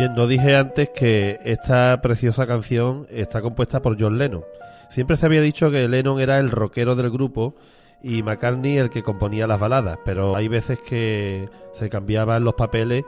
Bien, 0.00 0.14
no 0.14 0.26
dije 0.26 0.56
antes 0.56 0.88
que 0.88 1.38
esta 1.44 2.00
preciosa 2.00 2.46
canción 2.46 3.06
está 3.10 3.42
compuesta 3.42 3.82
por 3.82 4.00
John 4.00 4.16
Lennon. 4.16 4.42
Siempre 4.88 5.14
se 5.18 5.26
había 5.26 5.42
dicho 5.42 5.70
que 5.70 5.86
Lennon 5.88 6.20
era 6.20 6.38
el 6.38 6.50
rockero 6.50 6.96
del 6.96 7.10
grupo 7.10 7.54
y 8.02 8.22
McCartney 8.22 8.78
el 8.78 8.88
que 8.88 9.02
componía 9.02 9.46
las 9.46 9.60
baladas, 9.60 9.98
pero 10.02 10.36
hay 10.36 10.48
veces 10.48 10.78
que 10.78 11.50
se 11.74 11.90
cambiaban 11.90 12.44
los 12.44 12.54
papeles 12.54 13.04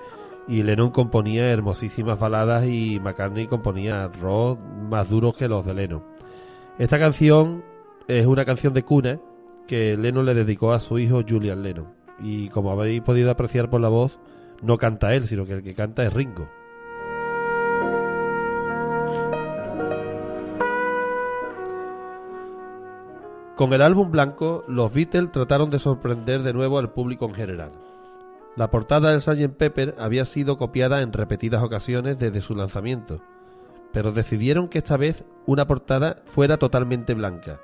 y 0.47 0.65
Lennon 0.65 0.91
componía 0.91 1.51
hermosísimas 1.51 2.19
baladas 2.19 2.67
y 2.67 3.01
McCartney 3.01 3.47
componía 3.47 4.09
rock 4.21 4.61
más 4.61 5.09
duros 5.09 5.35
que 5.35 5.49
los 5.49 5.65
de 5.65 5.73
Lennon. 5.73 6.05
Esta 6.79 6.99
canción 6.99 7.65
es 8.07 8.27
una 8.27 8.45
canción 8.45 8.75
de 8.75 8.83
cuna 8.83 9.19
que 9.67 9.97
Lennon 9.97 10.27
le 10.27 10.35
dedicó 10.35 10.75
a 10.75 10.79
su 10.79 10.99
hijo 10.99 11.23
Julian 11.27 11.63
Lennon 11.63 11.89
y 12.21 12.51
como 12.51 12.71
habéis 12.71 13.01
podido 13.01 13.31
apreciar 13.31 13.71
por 13.71 13.81
la 13.81 13.89
voz, 13.89 14.21
no 14.61 14.77
canta 14.77 15.15
él, 15.15 15.25
sino 15.25 15.47
que 15.47 15.55
el 15.55 15.63
que 15.63 15.75
canta 15.75 16.05
es 16.05 16.13
Ringo. 16.13 16.47
Con 23.57 23.73
el 23.75 23.83
álbum 23.83 24.11
blanco, 24.11 24.65
los 24.67 24.93
Beatles 24.93 25.31
trataron 25.31 25.71
de 25.71 25.79
sorprender 25.79 26.43
de 26.43 26.53
nuevo 26.53 26.79
al 26.79 26.91
público 26.91 27.27
en 27.27 27.35
general. 27.35 27.71
La 28.57 28.71
portada 28.71 29.11
del 29.11 29.21
Sgt. 29.21 29.57
Pepper 29.57 29.95
había 29.99 30.25
sido 30.25 30.59
copiada 30.59 31.03
en 31.03 31.13
repetidas 31.13 31.63
ocasiones 31.63 32.19
desde 32.19 32.41
su 32.41 32.55
lanzamiento, 32.55 33.21
pero 33.93 34.13
decidieron 34.13 34.69
que 34.69 34.79
esta 34.79 34.97
vez 34.97 35.25
una 35.47 35.67
portada 35.67 36.23
fuera 36.25 36.57
totalmente 36.57 37.15
blanca, 37.15 37.61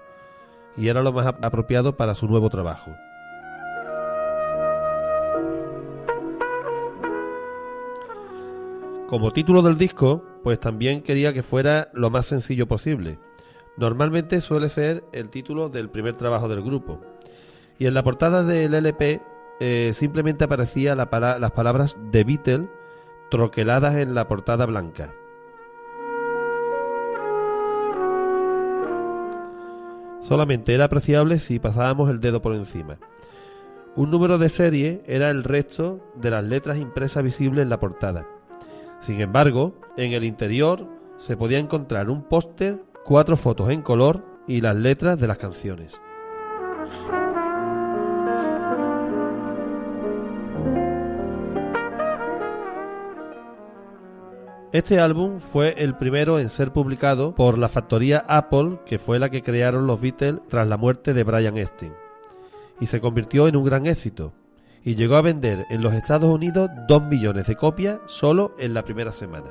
y 0.77 0.89
era 0.89 1.03
lo 1.03 1.13
más 1.13 1.27
ap- 1.27 1.45
apropiado 1.45 1.97
para 1.97 2.15
su 2.15 2.29
nuevo 2.29 2.49
trabajo. 2.51 2.93
Como 9.09 9.33
título 9.33 9.63
del 9.63 9.79
disco, 9.79 10.23
pues 10.45 10.61
también 10.61 11.03
quería 11.03 11.33
que 11.33 11.43
fuera 11.43 11.89
lo 11.95 12.11
más 12.11 12.27
sencillo 12.27 12.69
posible. 12.69 13.19
Normalmente 13.79 14.41
suele 14.41 14.69
ser 14.69 15.05
el 15.13 15.31
título 15.31 15.69
del 15.69 15.89
primer 15.89 16.17
trabajo 16.17 16.49
del 16.49 16.63
grupo. 16.63 17.01
Y 17.79 17.87
en 17.87 17.95
la 17.95 18.03
portada 18.03 18.43
del 18.43 18.75
LP 18.75 19.23
eh, 19.61 19.93
simplemente 19.95 20.45
aparecía 20.45 20.95
la 20.97 21.11
pala- 21.11 21.39
las 21.39 21.53
palabras 21.53 21.97
The 22.11 22.25
Beatle 22.25 22.69
troqueladas 23.31 23.95
en 23.97 24.15
la 24.15 24.27
portada 24.27 24.67
blanca. 24.67 25.13
Solamente 30.21 30.75
era 30.75 30.85
apreciable 30.85 31.39
si 31.39 31.59
pasábamos 31.59 32.11
el 32.11 32.21
dedo 32.21 32.43
por 32.43 32.55
encima. 32.55 32.99
Un 33.95 34.11
número 34.11 34.39
de 34.39 34.49
serie 34.49 35.03
era 35.07 35.31
el 35.31 35.45
resto 35.45 36.01
de 36.17 36.31
las 36.31 36.45
letras 36.45 36.79
impresas 36.79 37.23
visibles 37.23 37.63
en 37.63 37.69
la 37.71 37.81
portada. 37.81 38.27
Sin 39.01 39.21
embargo, 39.21 39.75
en 39.97 40.13
el 40.13 40.25
interior 40.25 40.87
se 41.17 41.37
podía 41.37 41.59
encontrar 41.59 42.11
un 42.11 42.23
póster, 42.23 42.83
cuatro 43.09 43.39
fotos 43.39 43.71
en 43.71 43.81
color 43.81 44.23
y 44.47 44.61
las 44.61 44.77
letras 44.77 45.19
de 45.19 45.27
las 45.27 45.39
canciones. 45.39 45.99
Este 54.73 55.01
álbum 55.01 55.41
fue 55.41 55.83
el 55.83 55.97
primero 55.97 56.39
en 56.39 56.51
ser 56.51 56.75
publicado 56.75 57.35
por 57.35 57.57
la 57.57 57.71
factoría 57.71 58.27
Apple, 58.29 58.81
que 58.85 58.99
fue 58.99 59.19
la 59.19 59.31
que 59.31 59.43
crearon 59.43 59.87
los 59.87 59.99
Beatles 59.99 60.43
tras 60.51 60.69
la 60.69 60.77
muerte 60.77 61.15
de 61.15 61.25
Brian 61.25 61.57
Epstein, 61.57 61.95
y 62.79 62.85
se 62.89 63.01
convirtió 63.01 63.49
en 63.49 63.57
un 63.57 63.65
gran 63.65 63.87
éxito, 63.87 64.35
y 64.85 64.97
llegó 64.97 65.17
a 65.17 65.23
vender 65.23 65.65
en 65.71 65.81
los 65.81 65.95
Estados 65.95 66.29
Unidos 66.29 66.69
2 66.87 67.05
millones 67.05 67.47
de 67.47 67.57
copias 67.57 68.01
solo 68.05 68.55
en 68.59 68.75
la 68.75 68.85
primera 68.85 69.13
semana. 69.13 69.49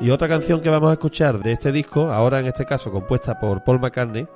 Y 0.00 0.10
otra 0.10 0.28
canción 0.28 0.60
que 0.60 0.68
vamos 0.70 0.90
a 0.90 0.92
escuchar 0.92 1.42
de 1.42 1.52
este 1.52 1.72
disco, 1.72 2.12
ahora 2.12 2.38
en 2.38 2.46
este 2.46 2.64
caso 2.64 2.90
compuesta 2.92 3.38
por 3.40 3.64
Paul 3.64 3.80
McCartney, 3.80 4.28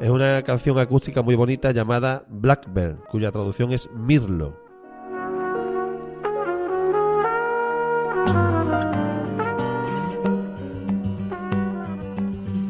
es 0.00 0.10
una 0.10 0.42
canción 0.42 0.78
acústica 0.78 1.20
muy 1.22 1.34
bonita 1.34 1.70
llamada 1.72 2.24
Blackbird, 2.28 2.96
cuya 3.08 3.30
traducción 3.30 3.72
es 3.72 3.88
Mirlo. 3.92 4.56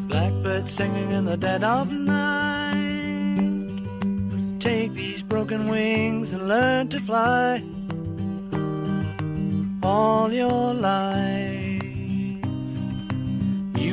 Blackbird 0.09 0.69
singing 0.69 1.11
in 1.11 1.25
the 1.25 1.37
dead 1.37 1.63
of 1.63 1.91
night. 1.91 2.75
Take 4.59 4.93
these 4.93 5.23
broken 5.23 5.69
wings 5.69 6.33
and 6.33 6.47
learn 6.47 6.89
to 6.89 6.99
fly. 6.99 7.63
All 9.81 10.33
your 10.33 10.73
life, 10.73 11.64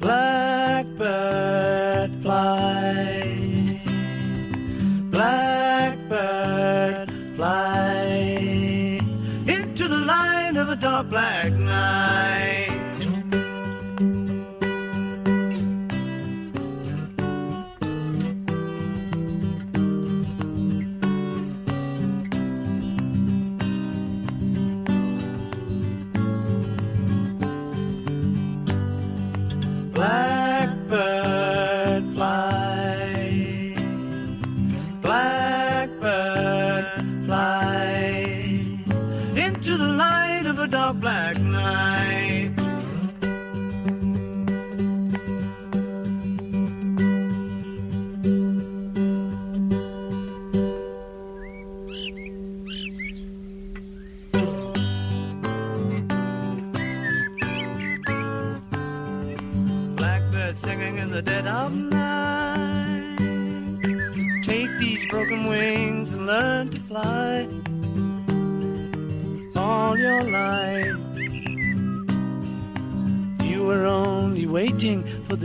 Blackbird 0.00 0.90
fly. 2.22 3.80
Blackbird 5.10 7.10
fly 7.36 8.04
into 9.46 9.88
the 9.88 9.96
light 9.96 10.56
of 10.56 10.68
a 10.68 10.76
dark 10.76 11.08
black 11.08 11.55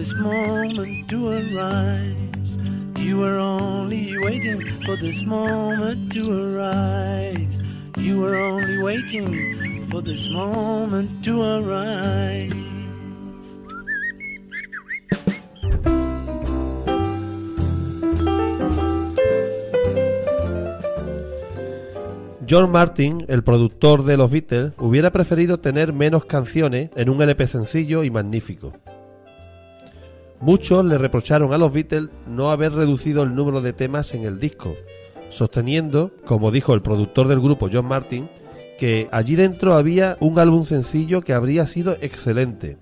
this 0.02 0.16
moment 0.16 1.08
to 1.10 1.30
arise. 1.30 2.16
You 2.98 3.20
were 3.20 3.38
only 3.38 4.18
waiting 4.18 4.60
for 4.84 4.96
this 4.98 5.22
moment 5.22 6.12
to 6.14 6.24
arise. 6.42 7.54
You 7.98 8.22
were 8.22 8.36
only 8.36 8.82
waiting 8.82 9.88
for 9.92 10.02
this 10.02 10.28
moment 10.30 11.24
to 11.26 11.44
arise. 11.44 12.52
John 22.48 22.72
Martin, 22.72 23.24
el 23.28 23.44
productor 23.44 24.04
de 24.04 24.18
los 24.18 24.32
Beatles, 24.32 24.74
hubiera 24.80 25.12
preferido 25.12 25.60
tener 25.60 25.94
menos 25.94 26.26
canciones 26.26 26.90
en 26.96 27.10
un 27.12 27.22
LP 27.22 27.46
sencillo 27.46 28.04
y 28.04 28.10
magnífico. 28.10 28.74
Muchos 30.42 30.84
le 30.84 30.98
reprocharon 30.98 31.54
a 31.54 31.60
los 31.60 31.72
Beatles 31.72 32.10
no 32.28 32.50
haber 32.50 32.74
reducido 32.74 33.22
el 33.22 33.36
número 33.36 33.62
de 33.62 33.74
temas 33.74 34.16
en 34.16 34.26
el 34.26 34.40
disco, 34.40 34.74
sosteniendo, 35.30 36.12
como 36.26 36.50
dijo 36.50 36.74
el 36.74 36.82
productor 36.82 37.28
del 37.28 37.40
grupo 37.40 37.70
John 37.72 37.86
Martin, 37.86 38.28
que 38.80 39.08
allí 39.12 39.36
dentro 39.36 39.76
había 39.76 40.18
un 40.20 40.40
álbum 40.40 40.64
sencillo 40.64 41.22
que 41.22 41.34
habría 41.34 41.68
sido 41.68 41.96
excelente. 42.02 42.78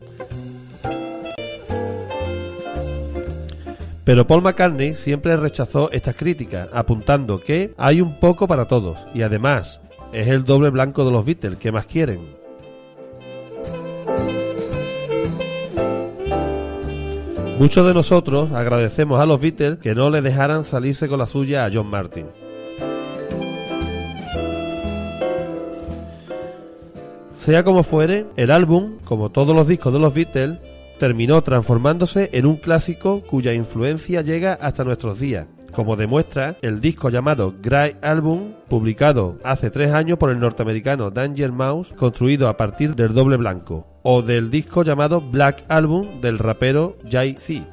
Pero 4.05 4.25
Paul 4.25 4.41
McCartney 4.41 4.93
siempre 4.93 5.35
rechazó 5.35 5.91
estas 5.91 6.15
críticas, 6.15 6.69
apuntando 6.71 7.39
que 7.39 7.73
hay 7.77 7.99
un 7.99 8.17
poco 8.21 8.47
para 8.47 8.65
todos 8.65 8.97
y 9.13 9.21
además 9.21 9.81
es 10.13 10.29
el 10.29 10.45
doble 10.45 10.69
blanco 10.69 11.03
de 11.03 11.11
los 11.11 11.25
Beatles, 11.25 11.59
¿qué 11.59 11.73
más 11.73 11.85
quieren? 11.85 12.38
Muchos 17.59 17.85
de 17.85 17.93
nosotros 17.93 18.53
agradecemos 18.53 19.19
a 19.19 19.25
los 19.25 19.41
Beatles 19.41 19.79
que 19.79 19.93
no 19.93 20.09
le 20.09 20.21
dejaran 20.21 20.63
salirse 20.63 21.09
con 21.09 21.19
la 21.19 21.25
suya 21.25 21.65
a 21.65 21.69
John 21.69 21.87
Martin. 21.87 22.25
Sea 27.33 27.65
como 27.65 27.83
fuere, 27.83 28.25
el 28.37 28.49
álbum, 28.49 28.99
como 29.03 29.29
todos 29.29 29.53
los 29.53 29.67
discos 29.67 29.91
de 29.91 29.99
los 29.99 30.13
Beatles, 30.13 30.57
terminó 30.99 31.41
transformándose 31.41 32.29
en 32.31 32.45
un 32.45 32.55
clásico 32.55 33.21
cuya 33.29 33.53
influencia 33.53 34.21
llega 34.21 34.53
hasta 34.53 34.85
nuestros 34.85 35.19
días, 35.19 35.47
como 35.71 35.95
demuestra 35.95 36.55
el 36.61 36.81
disco 36.81 37.09
llamado 37.09 37.53
Grey 37.61 37.95
Album, 38.01 38.53
publicado 38.67 39.37
hace 39.43 39.69
tres 39.69 39.91
años 39.91 40.17
por 40.17 40.29
el 40.29 40.39
norteamericano 40.39 41.11
Danger 41.11 41.51
Mouse, 41.51 41.93
construido 41.95 42.47
a 42.47 42.57
partir 42.57 42.95
del 42.95 43.13
doble 43.13 43.37
blanco, 43.37 43.87
o 44.03 44.21
del 44.21 44.51
disco 44.51 44.83
llamado 44.83 45.21
Black 45.21 45.63
Album 45.69 46.05
del 46.21 46.39
rapero 46.39 46.97
Jay-Z. 47.09 47.65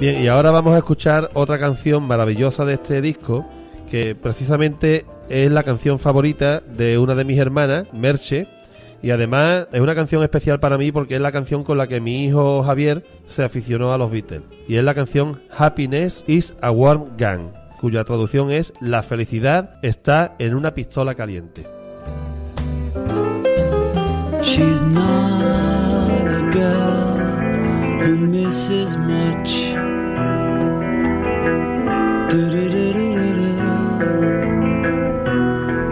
Bien, 0.00 0.20
y 0.20 0.26
ahora 0.26 0.50
vamos 0.50 0.74
a 0.74 0.78
escuchar 0.78 1.30
otra 1.34 1.60
canción 1.60 2.08
maravillosa 2.08 2.64
de 2.64 2.74
este 2.74 3.00
disco, 3.00 3.46
que 3.88 4.16
precisamente 4.16 5.06
es 5.28 5.50
la 5.52 5.62
canción 5.62 5.98
favorita 5.98 6.60
de 6.60 6.98
una 6.98 7.14
de 7.14 7.24
mis 7.24 7.38
hermanas, 7.38 7.94
Merche, 7.94 8.46
y 9.02 9.10
además 9.10 9.66
es 9.72 9.80
una 9.80 9.94
canción 9.94 10.22
especial 10.22 10.60
para 10.60 10.78
mí 10.78 10.92
porque 10.92 11.16
es 11.16 11.20
la 11.20 11.32
canción 11.32 11.64
con 11.64 11.76
la 11.76 11.88
que 11.88 12.00
mi 12.00 12.24
hijo 12.24 12.62
Javier 12.62 13.02
se 13.26 13.42
aficionó 13.42 13.92
a 13.92 13.98
los 13.98 14.10
Beatles. 14.10 14.42
Y 14.68 14.76
es 14.76 14.84
la 14.84 14.94
canción 14.94 15.40
Happiness 15.56 16.24
is 16.28 16.54
a 16.60 16.70
Warm 16.70 17.16
Gun, 17.18 17.50
cuya 17.80 18.04
traducción 18.04 18.52
es 18.52 18.72
La 18.80 19.02
felicidad 19.02 19.78
está 19.82 20.36
en 20.38 20.54
una 20.54 20.74
pistola 20.74 21.14
caliente. 21.14 21.66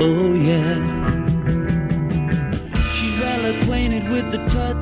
Oh, 0.03 0.35
yeah. 0.35 1.00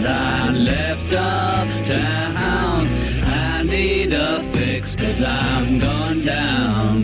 That 0.00 0.06
I 0.06 0.50
left 0.52 1.12
uptown. 1.12 2.88
I 3.24 3.62
need 3.62 4.14
a 4.14 4.42
fix 4.54 4.96
cause 4.96 5.20
I'm 5.20 5.78
going 5.78 6.22
down. 6.22 6.96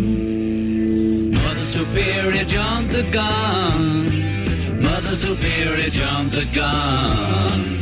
Mother 1.35 1.65
Superior 1.65 2.45
jumped 2.45 2.93
the 2.93 3.03
gun. 3.13 4.81
Mother 4.81 5.17
Superior 5.17 5.91
jumped 5.91 6.35
the 6.35 6.47
gun. 6.55 7.79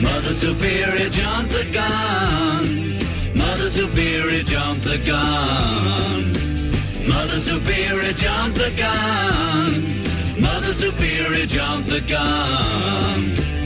Mother 0.00 0.34
Superior 0.44 1.10
jumped 1.10 1.52
the 1.52 1.66
gun. 1.72 2.98
Mother 3.36 3.68
Superior 3.68 4.44
jumped 4.44 4.84
the 4.84 4.98
gun. 5.04 6.30
Mother 7.08 7.40
Superior 7.40 8.12
jumped 8.12 8.58
the 8.58 8.70
gun. 8.78 9.70
Mother 10.40 10.72
Superior 10.72 11.46
jumped 11.46 11.88
the 11.88 12.00
gun. 12.08 13.59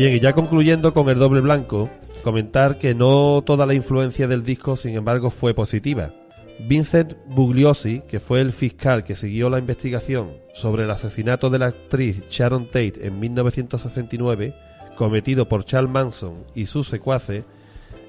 Bien, 0.00 0.16
y 0.16 0.20
ya 0.20 0.32
concluyendo 0.32 0.94
con 0.94 1.10
el 1.10 1.18
doble 1.18 1.42
blanco, 1.42 1.90
comentar 2.24 2.78
que 2.78 2.94
no 2.94 3.42
toda 3.44 3.66
la 3.66 3.74
influencia 3.74 4.26
del 4.26 4.42
disco, 4.42 4.78
sin 4.78 4.94
embargo, 4.94 5.30
fue 5.30 5.52
positiva. 5.52 6.08
Vincent 6.60 7.16
Bugliosi, 7.26 8.00
que 8.08 8.18
fue 8.18 8.40
el 8.40 8.52
fiscal 8.52 9.04
que 9.04 9.14
siguió 9.14 9.50
la 9.50 9.58
investigación 9.58 10.28
sobre 10.54 10.84
el 10.84 10.90
asesinato 10.90 11.50
de 11.50 11.58
la 11.58 11.66
actriz 11.66 12.26
Sharon 12.30 12.64
Tate 12.64 12.94
en 13.02 13.20
1969, 13.20 14.54
cometido 14.96 15.46
por 15.46 15.66
Charles 15.66 15.92
Manson 15.92 16.46
y 16.54 16.64
sus 16.64 16.88
secuaces, 16.88 17.44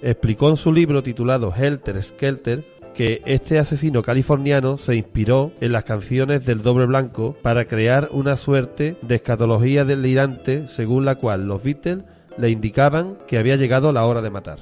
explicó 0.02 0.48
en 0.48 0.56
su 0.56 0.72
libro 0.72 1.04
titulado 1.04 1.54
Helter 1.54 2.02
Skelter 2.02 2.64
que 2.94 3.22
este 3.26 3.60
asesino 3.60 4.02
californiano 4.02 4.78
se 4.78 4.96
inspiró 4.96 5.52
en 5.62 5.72
las 5.72 5.84
canciones 5.84 6.46
del 6.46 6.62
doble 6.62 6.86
blanco 6.86 7.36
para 7.42 7.66
crear 7.66 8.10
una 8.12 8.36
suerte 8.36 8.96
de 9.02 9.16
escatología 9.16 9.86
delirante 9.86 10.68
según 10.68 11.06
la 11.06 11.16
cual 11.16 11.48
los 11.48 11.64
Beatles 11.64 12.04
le 12.38 12.50
indicaban 12.50 13.18
que 13.28 13.38
había 13.38 13.56
llegado 13.56 13.92
la 13.92 14.06
hora 14.06 14.22
de 14.22 14.30
matar. 14.30 14.60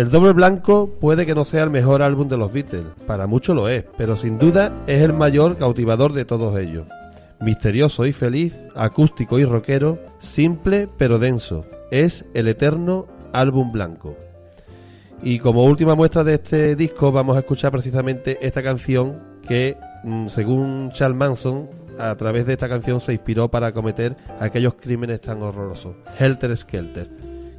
El 0.00 0.10
Doble 0.10 0.32
Blanco 0.32 0.96
puede 0.98 1.26
que 1.26 1.34
no 1.34 1.44
sea 1.44 1.62
el 1.62 1.68
mejor 1.68 2.00
álbum 2.00 2.26
de 2.26 2.38
los 2.38 2.50
Beatles, 2.50 2.86
para 3.06 3.26
muchos 3.26 3.54
lo 3.54 3.68
es, 3.68 3.84
pero 3.98 4.16
sin 4.16 4.38
duda 4.38 4.72
es 4.86 5.02
el 5.02 5.12
mayor 5.12 5.58
cautivador 5.58 6.14
de 6.14 6.24
todos 6.24 6.58
ellos. 6.58 6.86
Misterioso 7.38 8.06
y 8.06 8.14
feliz, 8.14 8.64
acústico 8.74 9.38
y 9.38 9.44
rockero, 9.44 9.98
simple 10.18 10.88
pero 10.96 11.18
denso, 11.18 11.66
es 11.90 12.24
el 12.32 12.48
eterno 12.48 13.08
álbum 13.34 13.72
blanco. 13.72 14.16
Y 15.22 15.38
como 15.38 15.66
última 15.66 15.94
muestra 15.94 16.24
de 16.24 16.32
este 16.32 16.76
disco 16.76 17.12
vamos 17.12 17.36
a 17.36 17.40
escuchar 17.40 17.70
precisamente 17.70 18.38
esta 18.40 18.62
canción 18.62 19.18
que, 19.46 19.76
mm, 20.04 20.28
según 20.28 20.92
Charles 20.92 21.18
Manson, 21.18 21.68
a 21.98 22.14
través 22.14 22.46
de 22.46 22.54
esta 22.54 22.70
canción 22.70 23.00
se 23.00 23.12
inspiró 23.12 23.50
para 23.50 23.72
cometer 23.72 24.16
aquellos 24.40 24.76
crímenes 24.76 25.20
tan 25.20 25.42
horrorosos. 25.42 25.94
Helter 26.18 26.56
Skelter, 26.56 27.10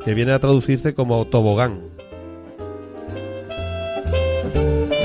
que 0.04 0.16
viene 0.16 0.32
a 0.32 0.40
traducirse 0.40 0.96
como 0.96 1.24
tobogán. 1.26 1.82
When 4.44 4.92
I 4.92 5.01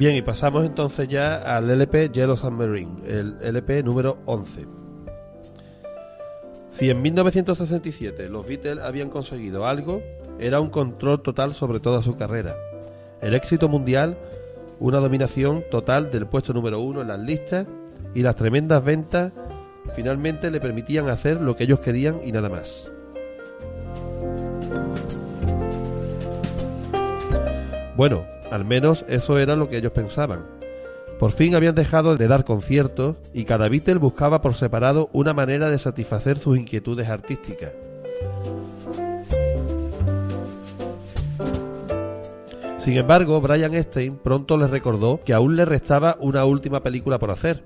Bien, 0.00 0.16
y 0.16 0.22
pasamos 0.22 0.64
entonces 0.64 1.08
ya 1.08 1.36
al 1.36 1.68
LP 1.68 2.08
Yellow 2.08 2.34
Submarine, 2.34 3.02
el 3.06 3.36
LP 3.42 3.82
número 3.82 4.16
11. 4.24 4.66
Si 6.70 6.88
en 6.88 7.02
1967 7.02 8.30
los 8.30 8.46
Beatles 8.46 8.78
habían 8.78 9.10
conseguido 9.10 9.66
algo, 9.66 10.00
era 10.38 10.58
un 10.58 10.70
control 10.70 11.20
total 11.20 11.52
sobre 11.52 11.80
toda 11.80 12.00
su 12.00 12.16
carrera. 12.16 12.56
El 13.20 13.34
éxito 13.34 13.68
mundial, 13.68 14.16
una 14.78 15.00
dominación 15.00 15.64
total 15.70 16.10
del 16.10 16.26
puesto 16.26 16.54
número 16.54 16.80
uno 16.80 17.02
en 17.02 17.08
las 17.08 17.20
listas 17.20 17.66
y 18.14 18.22
las 18.22 18.36
tremendas 18.36 18.82
ventas 18.82 19.32
finalmente 19.94 20.50
le 20.50 20.62
permitían 20.62 21.10
hacer 21.10 21.42
lo 21.42 21.56
que 21.56 21.64
ellos 21.64 21.80
querían 21.80 22.22
y 22.24 22.32
nada 22.32 22.48
más. 22.48 22.90
Bueno, 27.98 28.24
al 28.50 28.64
menos 28.64 29.04
eso 29.08 29.38
era 29.38 29.56
lo 29.56 29.68
que 29.68 29.78
ellos 29.78 29.92
pensaban. 29.92 30.44
Por 31.18 31.32
fin 31.32 31.54
habían 31.54 31.74
dejado 31.74 32.16
de 32.16 32.28
dar 32.28 32.44
conciertos 32.44 33.16
y 33.34 33.44
cada 33.44 33.68
Beatle 33.68 33.96
buscaba 33.96 34.40
por 34.40 34.54
separado 34.54 35.10
una 35.12 35.34
manera 35.34 35.68
de 35.68 35.78
satisfacer 35.78 36.38
sus 36.38 36.56
inquietudes 36.56 37.08
artísticas. 37.08 37.72
Sin 42.78 42.96
embargo, 42.96 43.38
Brian 43.42 43.74
Epstein 43.74 44.16
pronto 44.16 44.56
les 44.56 44.70
recordó 44.70 45.20
que 45.22 45.34
aún 45.34 45.56
le 45.56 45.66
restaba 45.66 46.16
una 46.20 46.46
última 46.46 46.82
película 46.82 47.18
por 47.18 47.30
hacer. 47.30 47.62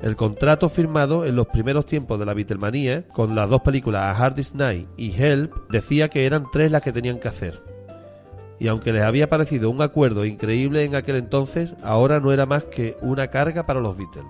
El 0.00 0.16
contrato 0.16 0.68
firmado 0.68 1.24
en 1.24 1.36
los 1.36 1.46
primeros 1.46 1.86
tiempos 1.86 2.18
de 2.18 2.26
la 2.26 2.34
Beatlemanía, 2.34 3.06
con 3.06 3.36
las 3.36 3.48
dos 3.48 3.62
películas 3.62 4.02
A 4.02 4.10
Hard 4.10 4.40
Night 4.54 4.88
y 4.96 5.14
Help, 5.16 5.52
decía 5.70 6.08
que 6.08 6.26
eran 6.26 6.46
tres 6.50 6.72
las 6.72 6.82
que 6.82 6.90
tenían 6.90 7.20
que 7.20 7.28
hacer. 7.28 7.71
Y 8.62 8.68
aunque 8.68 8.92
les 8.92 9.02
había 9.02 9.28
parecido 9.28 9.70
un 9.70 9.82
acuerdo 9.82 10.24
increíble 10.24 10.84
en 10.84 10.94
aquel 10.94 11.16
entonces, 11.16 11.74
ahora 11.82 12.20
no 12.20 12.30
era 12.30 12.46
más 12.46 12.62
que 12.62 12.96
una 13.00 13.26
carga 13.26 13.66
para 13.66 13.80
los 13.80 13.96
Beatles. 13.98 14.24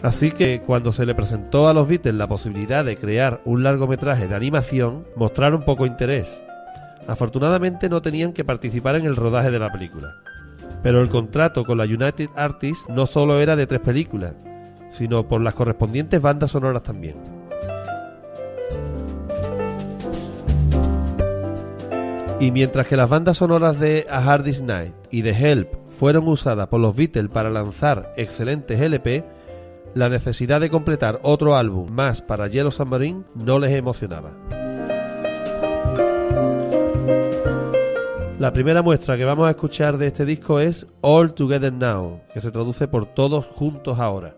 Así 0.00 0.30
que 0.30 0.62
cuando 0.62 0.90
se 0.90 1.04
le 1.04 1.14
presentó 1.14 1.68
a 1.68 1.74
los 1.74 1.86
Beatles 1.86 2.14
la 2.14 2.26
posibilidad 2.26 2.82
de 2.82 2.96
crear 2.96 3.42
un 3.44 3.62
largometraje 3.62 4.26
de 4.26 4.34
animación, 4.34 5.04
mostraron 5.16 5.60
poco 5.60 5.84
interés. 5.84 6.42
Afortunadamente 7.06 7.90
no 7.90 8.00
tenían 8.00 8.32
que 8.32 8.46
participar 8.46 8.94
en 8.94 9.04
el 9.04 9.16
rodaje 9.16 9.50
de 9.50 9.58
la 9.58 9.70
película. 9.70 10.14
Pero 10.82 11.02
el 11.02 11.10
contrato 11.10 11.66
con 11.66 11.76
la 11.76 11.84
United 11.84 12.30
Artists 12.36 12.88
no 12.88 13.04
solo 13.04 13.38
era 13.38 13.54
de 13.54 13.66
tres 13.66 13.80
películas, 13.80 14.32
sino 14.88 15.28
por 15.28 15.42
las 15.42 15.52
correspondientes 15.52 16.22
bandas 16.22 16.52
sonoras 16.52 16.82
también. 16.82 17.37
Y 22.40 22.52
mientras 22.52 22.86
que 22.86 22.96
las 22.96 23.10
bandas 23.10 23.38
sonoras 23.38 23.80
de 23.80 24.06
A 24.08 24.18
Hard 24.18 24.46
Night 24.62 24.94
y 25.10 25.22
de 25.22 25.30
Help 25.30 25.74
fueron 25.88 26.28
usadas 26.28 26.68
por 26.68 26.80
los 26.80 26.94
Beatles 26.94 27.30
para 27.32 27.50
lanzar 27.50 28.12
excelentes 28.16 28.80
LP, 28.80 29.24
la 29.94 30.08
necesidad 30.08 30.60
de 30.60 30.70
completar 30.70 31.18
otro 31.22 31.56
álbum 31.56 31.90
más 31.90 32.22
para 32.22 32.46
Yellow 32.46 32.70
Submarine 32.70 33.24
no 33.34 33.58
les 33.58 33.72
emocionaba. 33.72 34.30
La 38.38 38.52
primera 38.52 38.82
muestra 38.82 39.16
que 39.16 39.24
vamos 39.24 39.48
a 39.48 39.50
escuchar 39.50 39.98
de 39.98 40.06
este 40.06 40.24
disco 40.24 40.60
es 40.60 40.86
All 41.00 41.34
Together 41.34 41.72
Now, 41.72 42.20
que 42.32 42.40
se 42.40 42.52
traduce 42.52 42.86
por 42.86 43.06
Todos 43.06 43.46
Juntos 43.46 43.98
Ahora. 43.98 44.36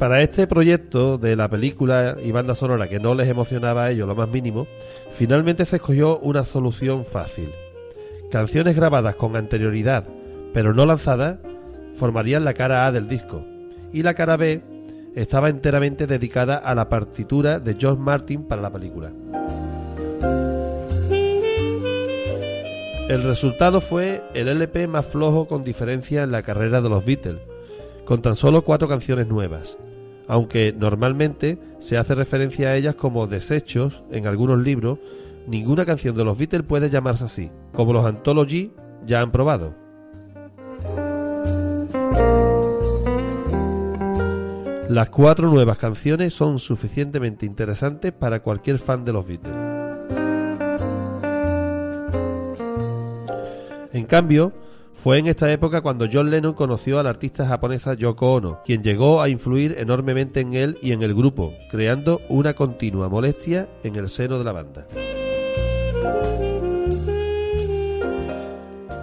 Para 0.00 0.22
este 0.22 0.46
proyecto 0.46 1.18
de 1.18 1.36
la 1.36 1.50
película 1.50 2.16
y 2.24 2.32
banda 2.32 2.54
sonora 2.54 2.88
que 2.88 2.98
no 2.98 3.14
les 3.14 3.28
emocionaba 3.28 3.84
a 3.84 3.90
ellos 3.90 4.08
lo 4.08 4.14
más 4.14 4.30
mínimo, 4.30 4.66
finalmente 5.12 5.66
se 5.66 5.76
escogió 5.76 6.18
una 6.20 6.42
solución 6.42 7.04
fácil. 7.04 7.50
Canciones 8.30 8.76
grabadas 8.76 9.14
con 9.16 9.36
anterioridad, 9.36 10.08
pero 10.54 10.72
no 10.72 10.86
lanzadas, 10.86 11.36
formarían 11.96 12.46
la 12.46 12.54
cara 12.54 12.86
A 12.86 12.92
del 12.92 13.08
disco, 13.08 13.44
y 13.92 14.02
la 14.02 14.14
cara 14.14 14.38
B 14.38 14.62
estaba 15.16 15.50
enteramente 15.50 16.06
dedicada 16.06 16.56
a 16.56 16.74
la 16.74 16.88
partitura 16.88 17.60
de 17.60 17.76
George 17.78 18.00
Martin 18.00 18.44
para 18.44 18.62
la 18.62 18.72
película. 18.72 19.10
El 23.10 23.22
resultado 23.24 23.82
fue 23.82 24.22
el 24.32 24.48
LP 24.48 24.86
más 24.86 25.04
flojo 25.04 25.46
con 25.46 25.62
diferencia 25.62 26.22
en 26.22 26.32
la 26.32 26.40
carrera 26.40 26.80
de 26.80 26.88
los 26.88 27.04
Beatles, 27.04 27.36
con 28.06 28.22
tan 28.22 28.34
solo 28.34 28.62
cuatro 28.62 28.88
canciones 28.88 29.28
nuevas, 29.28 29.76
aunque 30.30 30.72
normalmente 30.72 31.58
se 31.80 31.98
hace 31.98 32.14
referencia 32.14 32.68
a 32.68 32.76
ellas 32.76 32.94
como 32.94 33.26
desechos 33.26 34.04
en 34.12 34.28
algunos 34.28 34.62
libros, 34.62 35.00
ninguna 35.48 35.84
canción 35.84 36.16
de 36.16 36.24
los 36.24 36.38
Beatles 36.38 36.62
puede 36.62 36.88
llamarse 36.88 37.24
así, 37.24 37.50
como 37.74 37.92
los 37.92 38.06
Anthology 38.06 38.70
ya 39.04 39.22
han 39.22 39.32
probado. 39.32 39.74
Las 44.88 45.10
cuatro 45.10 45.50
nuevas 45.50 45.78
canciones 45.78 46.32
son 46.32 46.60
suficientemente 46.60 47.44
interesantes 47.44 48.12
para 48.12 48.40
cualquier 48.40 48.78
fan 48.78 49.04
de 49.04 49.12
los 49.12 49.26
Beatles. 49.26 49.56
En 53.92 54.04
cambio, 54.04 54.52
fue 55.02 55.16
en 55.16 55.28
esta 55.28 55.50
época 55.50 55.80
cuando 55.80 56.06
John 56.12 56.30
Lennon 56.30 56.52
conoció 56.52 57.00
a 57.00 57.02
la 57.02 57.08
artista 57.08 57.46
japonesa 57.46 57.94
Yoko 57.94 58.34
Ono, 58.34 58.60
quien 58.66 58.82
llegó 58.82 59.22
a 59.22 59.30
influir 59.30 59.76
enormemente 59.78 60.40
en 60.40 60.52
él 60.52 60.76
y 60.82 60.92
en 60.92 61.02
el 61.02 61.14
grupo, 61.14 61.54
creando 61.70 62.20
una 62.28 62.52
continua 62.52 63.08
molestia 63.08 63.66
en 63.82 63.96
el 63.96 64.10
seno 64.10 64.38
de 64.38 64.44
la 64.44 64.52
banda. 64.52 64.86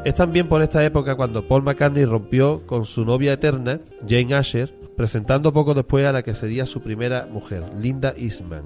Es 0.06 0.14
también 0.14 0.48
por 0.48 0.62
esta 0.62 0.86
época 0.86 1.16
cuando 1.16 1.42
Paul 1.42 1.64
McCartney 1.64 2.06
rompió 2.06 2.62
con 2.68 2.86
su 2.86 3.04
novia 3.04 3.34
eterna, 3.34 3.80
Jane 4.08 4.36
Asher, 4.36 4.72
presentando 4.96 5.52
poco 5.52 5.74
después 5.74 6.06
a 6.06 6.12
la 6.12 6.22
que 6.22 6.36
sería 6.36 6.68
su 6.68 6.82
primera 6.82 7.28
mujer, 7.32 7.64
Linda 7.76 8.14
Eastman. 8.16 8.62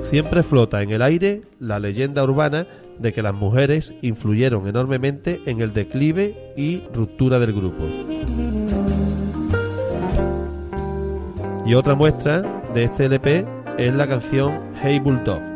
Siempre 0.00 0.42
flota 0.42 0.80
en 0.80 0.92
el 0.92 1.02
aire 1.02 1.42
la 1.58 1.78
leyenda 1.78 2.22
urbana 2.22 2.66
de 2.98 3.12
que 3.12 3.22
las 3.22 3.34
mujeres 3.34 3.94
influyeron 4.02 4.68
enormemente 4.68 5.40
en 5.46 5.60
el 5.60 5.72
declive 5.72 6.34
y 6.56 6.82
ruptura 6.92 7.38
del 7.38 7.52
grupo. 7.52 7.84
Y 11.66 11.74
otra 11.74 11.94
muestra 11.94 12.42
de 12.74 12.84
este 12.84 13.06
LP 13.06 13.46
es 13.78 13.94
la 13.94 14.06
canción 14.06 14.52
Hey 14.82 14.98
Bulldog. 14.98 15.53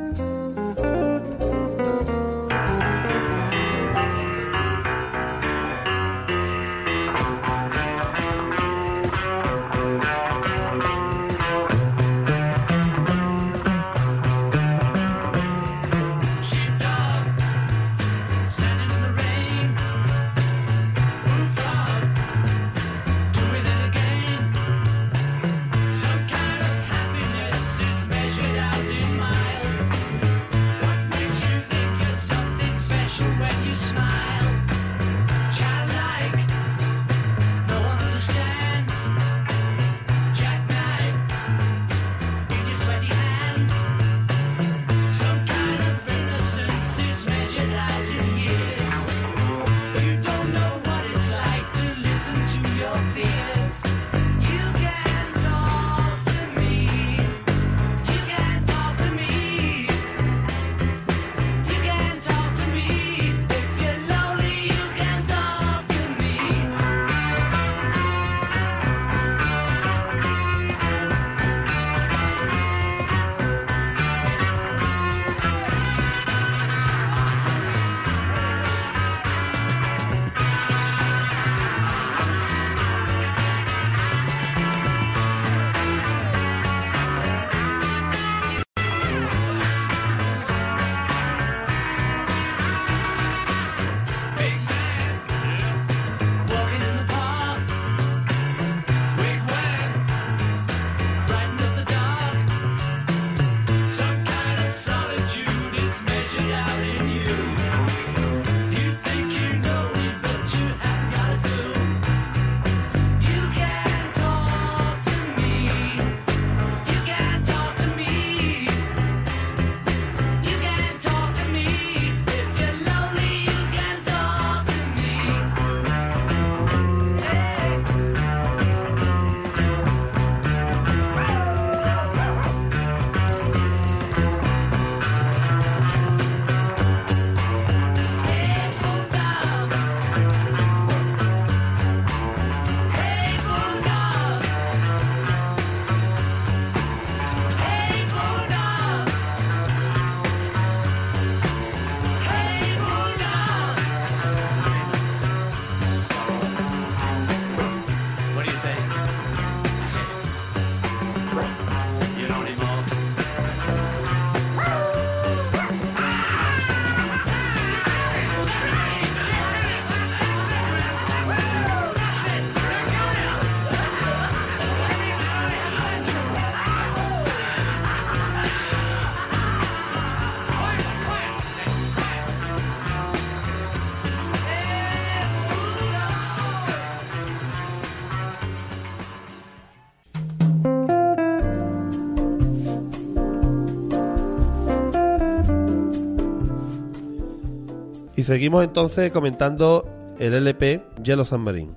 Y 198.18 198.24
seguimos 198.24 198.64
entonces 198.64 199.12
comentando 199.12 199.88
el 200.18 200.34
LP 200.34 200.82
Yellow 201.04 201.24
Submarine. 201.24 201.70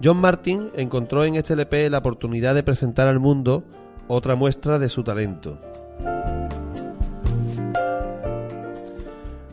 John 0.00 0.18
Martin 0.18 0.68
encontró 0.76 1.24
en 1.24 1.34
este 1.34 1.54
LP 1.54 1.90
la 1.90 1.98
oportunidad 1.98 2.54
de 2.54 2.62
presentar 2.62 3.08
al 3.08 3.18
mundo 3.18 3.64
otra 4.06 4.36
muestra 4.36 4.78
de 4.78 4.88
su 4.88 5.02
talento. 5.02 5.60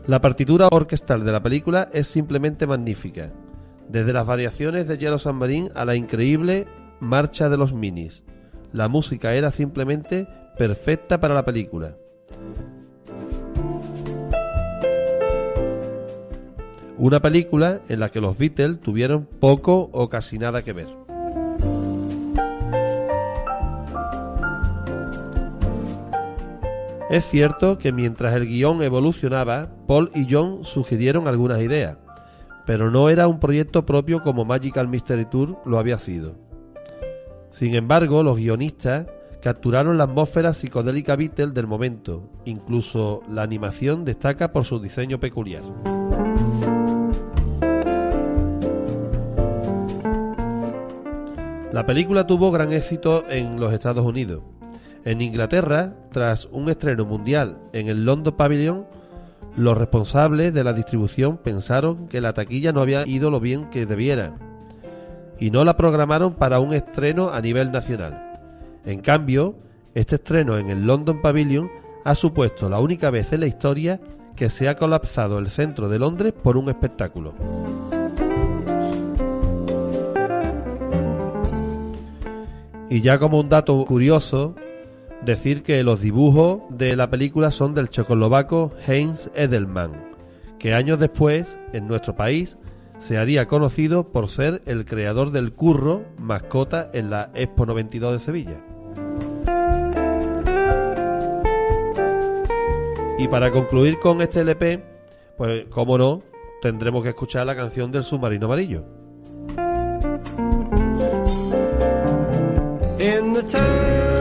La 0.06 0.20
partitura 0.20 0.68
orquestal 0.70 1.24
de 1.24 1.32
la 1.32 1.42
película 1.42 1.88
es 1.92 2.06
simplemente 2.06 2.68
magnífica, 2.68 3.32
desde 3.88 4.12
las 4.12 4.26
variaciones 4.26 4.86
de 4.86 4.96
Yellow 4.96 5.18
Submarine 5.18 5.72
a 5.74 5.84
la 5.84 5.96
increíble 5.96 6.68
marcha 7.00 7.48
de 7.48 7.56
los 7.56 7.74
minis. 7.74 8.22
La 8.70 8.86
música 8.86 9.34
era 9.34 9.50
simplemente 9.50 10.28
perfecta 10.56 11.18
para 11.18 11.34
la 11.34 11.44
película. 11.44 11.96
Una 17.02 17.20
película 17.20 17.80
en 17.88 17.98
la 17.98 18.10
que 18.10 18.20
los 18.20 18.36
Beatles 18.36 18.78
tuvieron 18.78 19.24
poco 19.24 19.88
o 19.94 20.10
casi 20.10 20.38
nada 20.38 20.60
que 20.60 20.74
ver. 20.74 20.88
Es 27.08 27.24
cierto 27.24 27.78
que 27.78 27.90
mientras 27.90 28.34
el 28.36 28.46
guion 28.46 28.82
evolucionaba, 28.82 29.70
Paul 29.86 30.10
y 30.14 30.26
John 30.28 30.62
sugirieron 30.62 31.26
algunas 31.26 31.62
ideas, 31.62 31.96
pero 32.66 32.90
no 32.90 33.08
era 33.08 33.28
un 33.28 33.40
proyecto 33.40 33.86
propio 33.86 34.22
como 34.22 34.44
Magical 34.44 34.86
Mystery 34.86 35.24
Tour 35.24 35.56
lo 35.64 35.78
había 35.78 35.98
sido. 35.98 36.34
Sin 37.50 37.74
embargo, 37.76 38.22
los 38.22 38.36
guionistas 38.36 39.06
capturaron 39.40 39.96
la 39.96 40.04
atmósfera 40.04 40.52
psicodélica 40.52 41.16
Beatles 41.16 41.54
del 41.54 41.66
momento, 41.66 42.30
incluso 42.44 43.22
la 43.26 43.40
animación 43.40 44.04
destaca 44.04 44.52
por 44.52 44.66
su 44.66 44.78
diseño 44.80 45.18
peculiar. 45.18 45.62
La 51.72 51.86
película 51.86 52.26
tuvo 52.26 52.50
gran 52.50 52.72
éxito 52.72 53.24
en 53.28 53.60
los 53.60 53.72
Estados 53.72 54.04
Unidos. 54.04 54.42
En 55.04 55.20
Inglaterra, 55.20 55.94
tras 56.10 56.46
un 56.46 56.68
estreno 56.68 57.04
mundial 57.04 57.58
en 57.72 57.88
el 57.88 58.04
London 58.04 58.36
Pavilion, 58.36 58.86
los 59.56 59.78
responsables 59.78 60.52
de 60.52 60.64
la 60.64 60.72
distribución 60.72 61.38
pensaron 61.38 62.08
que 62.08 62.20
la 62.20 62.32
taquilla 62.32 62.72
no 62.72 62.80
había 62.80 63.06
ido 63.06 63.30
lo 63.30 63.38
bien 63.38 63.70
que 63.70 63.86
debiera 63.86 64.34
y 65.38 65.52
no 65.52 65.64
la 65.64 65.76
programaron 65.76 66.34
para 66.34 66.58
un 66.58 66.74
estreno 66.74 67.30
a 67.30 67.40
nivel 67.40 67.70
nacional. 67.70 68.40
En 68.84 69.00
cambio, 69.00 69.54
este 69.94 70.16
estreno 70.16 70.58
en 70.58 70.70
el 70.70 70.84
London 70.84 71.22
Pavilion 71.22 71.70
ha 72.04 72.16
supuesto 72.16 72.68
la 72.68 72.80
única 72.80 73.10
vez 73.10 73.32
en 73.32 73.40
la 73.40 73.46
historia 73.46 74.00
que 74.34 74.50
se 74.50 74.68
ha 74.68 74.76
colapsado 74.76 75.38
el 75.38 75.50
centro 75.50 75.88
de 75.88 76.00
Londres 76.00 76.32
por 76.32 76.56
un 76.56 76.68
espectáculo. 76.68 77.34
Y 82.90 83.02
ya 83.02 83.20
como 83.20 83.38
un 83.38 83.48
dato 83.48 83.84
curioso, 83.84 84.56
decir 85.24 85.62
que 85.62 85.84
los 85.84 86.00
dibujos 86.00 86.62
de 86.70 86.96
la 86.96 87.08
película 87.08 87.52
son 87.52 87.72
del 87.72 87.88
checoslovaco 87.88 88.72
Heinz 88.84 89.30
Edelman, 89.36 89.92
que 90.58 90.74
años 90.74 90.98
después, 90.98 91.46
en 91.72 91.86
nuestro 91.86 92.16
país, 92.16 92.58
se 92.98 93.16
haría 93.16 93.46
conocido 93.46 94.10
por 94.10 94.28
ser 94.28 94.60
el 94.66 94.84
creador 94.86 95.30
del 95.30 95.52
curro, 95.52 96.02
mascota 96.18 96.90
en 96.92 97.10
la 97.10 97.30
Expo 97.34 97.64
92 97.64 98.12
de 98.12 98.18
Sevilla. 98.18 98.60
Y 103.18 103.28
para 103.28 103.52
concluir 103.52 104.00
con 104.00 104.20
este 104.20 104.40
LP, 104.40 104.82
pues 105.36 105.66
como 105.70 105.96
no, 105.96 106.22
tendremos 106.60 107.04
que 107.04 107.10
escuchar 107.10 107.46
la 107.46 107.54
canción 107.54 107.92
del 107.92 108.02
submarino 108.02 108.46
amarillo. 108.46 108.99
In 113.00 113.32
the 113.32 113.42
town 113.42 114.19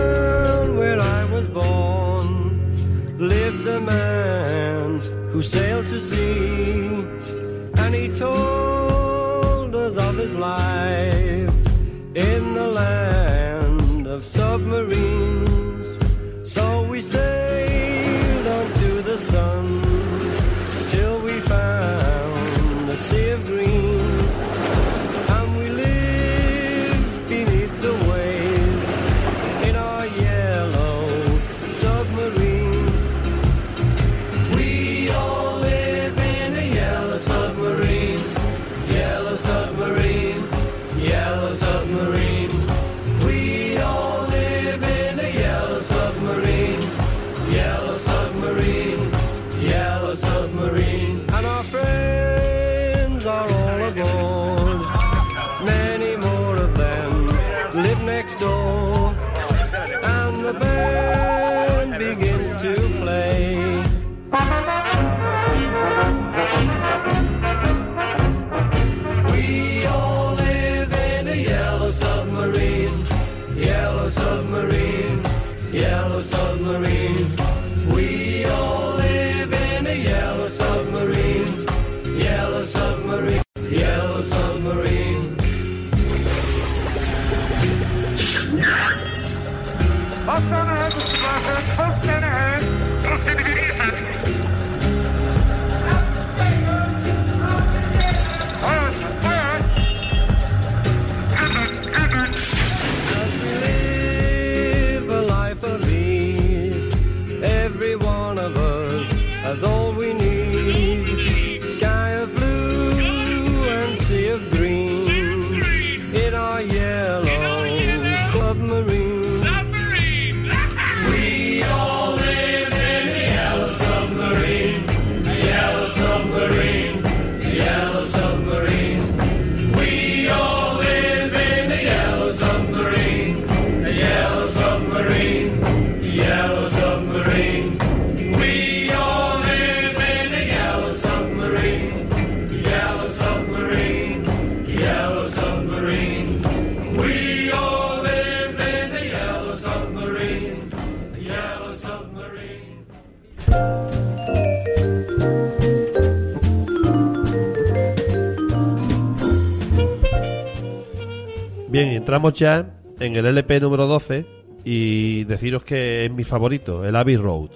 entramos 161.99 162.33
ya 162.33 162.65
en 163.01 163.17
el 163.17 163.25
LP 163.25 163.59
número 163.59 163.85
12 163.85 164.25
y 164.63 165.25
deciros 165.25 165.63
que 165.63 166.05
es 166.05 166.11
mi 166.11 166.23
favorito, 166.23 166.85
el 166.85 166.95
Abbey 166.95 167.17
Road. 167.17 167.49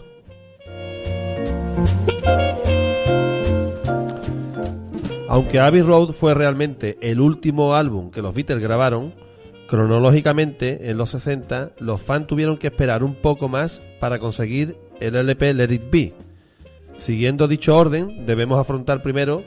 Aunque 5.29 5.59
Abbey 5.59 5.81
Road 5.81 6.11
fue 6.11 6.33
realmente 6.33 6.97
el 7.01 7.21
último 7.21 7.75
álbum 7.75 8.11
que 8.11 8.21
los 8.21 8.35
Beatles 8.35 8.61
grabaron, 8.61 9.13
cronológicamente 9.67 10.89
en 10.89 10.97
los 10.97 11.11
60 11.11 11.71
los 11.79 12.01
fans 12.01 12.27
tuvieron 12.27 12.57
que 12.57 12.67
esperar 12.67 13.03
un 13.03 13.15
poco 13.15 13.47
más 13.47 13.81
para 13.99 14.19
conseguir 14.19 14.75
el 14.99 15.15
LP 15.15 15.53
Let 15.53 15.73
It 15.73 15.89
Be. 15.89 16.13
Siguiendo 16.99 17.47
dicho 17.47 17.75
orden, 17.75 18.09
debemos 18.25 18.59
afrontar 18.59 19.01
primero 19.01 19.41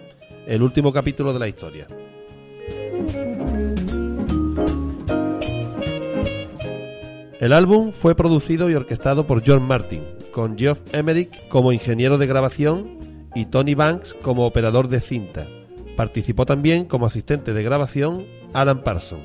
el 0.48 0.62
último 0.62 0.92
capítulo 0.92 1.34
de 1.34 1.38
la 1.38 1.48
historia. 1.48 1.86
El 7.38 7.52
álbum 7.52 7.92
fue 7.92 8.14
producido 8.14 8.70
y 8.70 8.74
orquestado 8.74 9.26
por 9.26 9.42
John 9.46 9.62
Martin, 9.62 10.00
con 10.32 10.56
Geoff 10.56 10.80
Emerick 10.94 11.48
como 11.48 11.70
ingeniero 11.70 12.16
de 12.16 12.26
grabación 12.26 12.98
y 13.34 13.44
Tony 13.44 13.74
Banks 13.74 14.14
como 14.14 14.46
operador 14.46 14.88
de 14.88 15.00
cinta. 15.00 15.44
Participó 15.96 16.46
también 16.46 16.86
como 16.86 17.04
asistente 17.04 17.52
de 17.52 17.62
grabación 17.62 18.18
Alan 18.54 18.82
Parsons. 18.82 19.22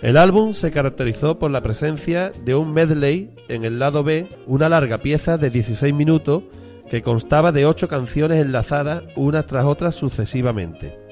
El 0.00 0.16
álbum 0.16 0.52
se 0.52 0.70
caracterizó 0.70 1.40
por 1.40 1.50
la 1.50 1.62
presencia 1.62 2.30
de 2.44 2.54
un 2.54 2.72
medley 2.72 3.30
en 3.48 3.64
el 3.64 3.80
lado 3.80 4.04
B, 4.04 4.24
una 4.46 4.68
larga 4.68 4.98
pieza 4.98 5.38
de 5.38 5.50
16 5.50 5.92
minutos 5.92 6.44
que 6.88 7.02
constaba 7.02 7.50
de 7.50 7.66
8 7.66 7.88
canciones 7.88 8.44
enlazadas 8.44 9.02
unas 9.16 9.46
tras 9.46 9.64
otras 9.64 9.96
sucesivamente. 9.96 11.03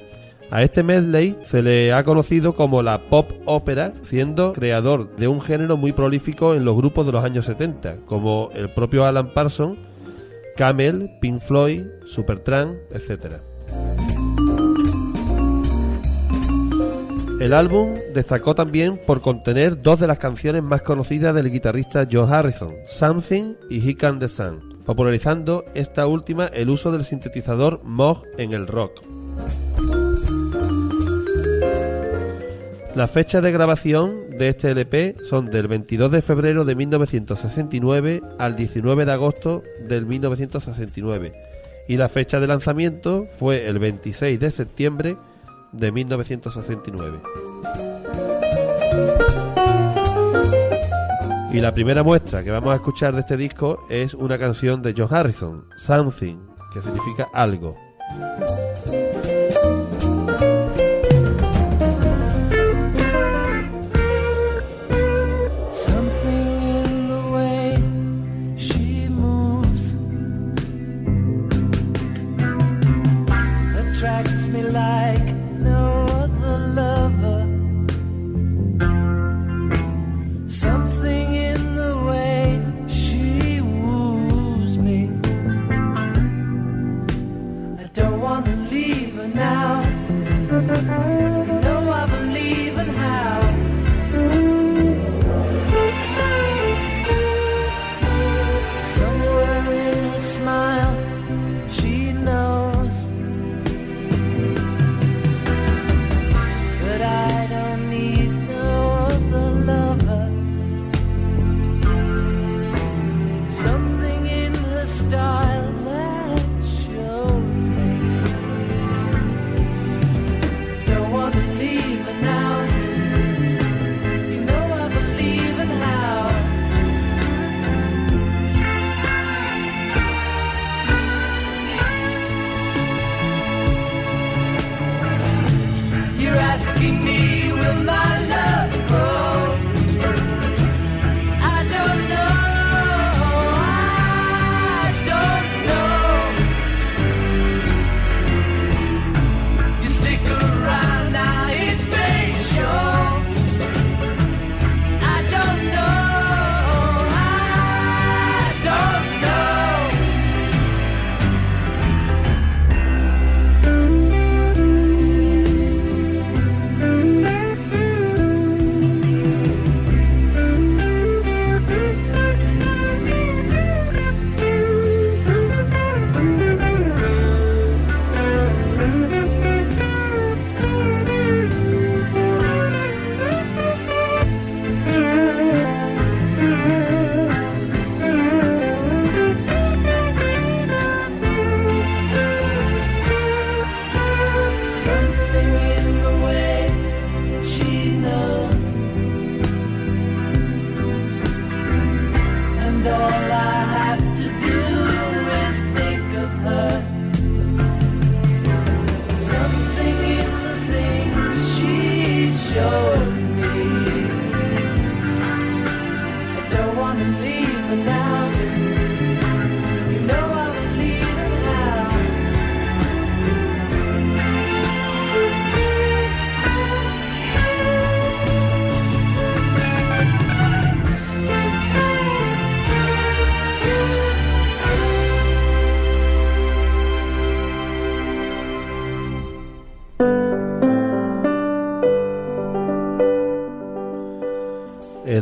A 0.53 0.61
este 0.61 0.83
medley 0.83 1.35
se 1.41 1.63
le 1.63 1.93
ha 1.93 2.03
conocido 2.03 2.53
como 2.53 2.83
la 2.83 2.99
pop 2.99 3.27
ópera, 3.45 3.91
siendo 4.03 4.53
creador 4.53 5.15
de 5.15 5.27
un 5.27 5.41
género 5.41 5.77
muy 5.77 5.93
prolífico 5.93 6.53
en 6.53 6.63
los 6.63 6.75
grupos 6.75 7.07
de 7.07 7.11
los 7.11 7.23
años 7.23 7.47
70, 7.47 7.95
como 8.05 8.49
el 8.53 8.69
propio 8.69 9.03
Alan 9.03 9.29
Parsons, 9.33 9.79
Camel, 10.55 11.09
Pink 11.19 11.39
Floyd, 11.39 11.81
Supertramp, 12.05 12.75
etc. 12.91 13.37
El 17.39 17.51
álbum 17.51 17.95
destacó 18.13 18.53
también 18.53 18.99
por 19.07 19.21
contener 19.21 19.81
dos 19.81 19.99
de 19.99 20.05
las 20.05 20.19
canciones 20.19 20.61
más 20.61 20.83
conocidas 20.83 21.33
del 21.33 21.51
guitarrista 21.51 22.07
Joe 22.09 22.31
Harrison, 22.31 22.75
Something 22.87 23.55
y 23.71 23.89
He 23.89 23.95
Can 23.95 24.19
the 24.19 24.27
Sun, 24.27 24.83
popularizando 24.85 25.65
esta 25.73 26.05
última 26.05 26.45
el 26.45 26.69
uso 26.69 26.91
del 26.91 27.05
sintetizador 27.05 27.81
Moog 27.83 28.21
en 28.37 28.53
el 28.53 28.67
rock. 28.67 29.01
Las 32.95 33.09
fechas 33.09 33.41
de 33.41 33.51
grabación 33.51 34.29
de 34.37 34.49
este 34.49 34.69
LP 34.69 35.15
son 35.27 35.47
del 35.47 35.67
22 35.67 36.11
de 36.11 36.21
febrero 36.21 36.63
de 36.63 36.75
1969 36.75 38.21
al 38.37 38.55
19 38.55 39.05
de 39.05 39.11
agosto 39.11 39.63
del 39.87 40.05
1969 40.05 41.33
y 41.87 41.97
la 41.97 42.07
fecha 42.07 42.39
de 42.39 42.47
lanzamiento 42.47 43.27
fue 43.39 43.67
el 43.67 43.79
26 43.79 44.39
de 44.39 44.51
septiembre 44.51 45.17
de 45.71 45.91
1969. 45.91 47.19
Y 51.51 51.59
la 51.59 51.73
primera 51.73 52.03
muestra 52.03 52.43
que 52.43 52.51
vamos 52.51 52.73
a 52.73 52.75
escuchar 52.75 53.13
de 53.13 53.21
este 53.21 53.37
disco 53.37 53.85
es 53.89 54.13
una 54.13 54.37
canción 54.37 54.81
de 54.81 54.93
John 54.95 55.13
Harrison, 55.13 55.65
Something, 55.77 56.37
que 56.73 56.81
significa 56.81 57.27
algo. 57.33 57.75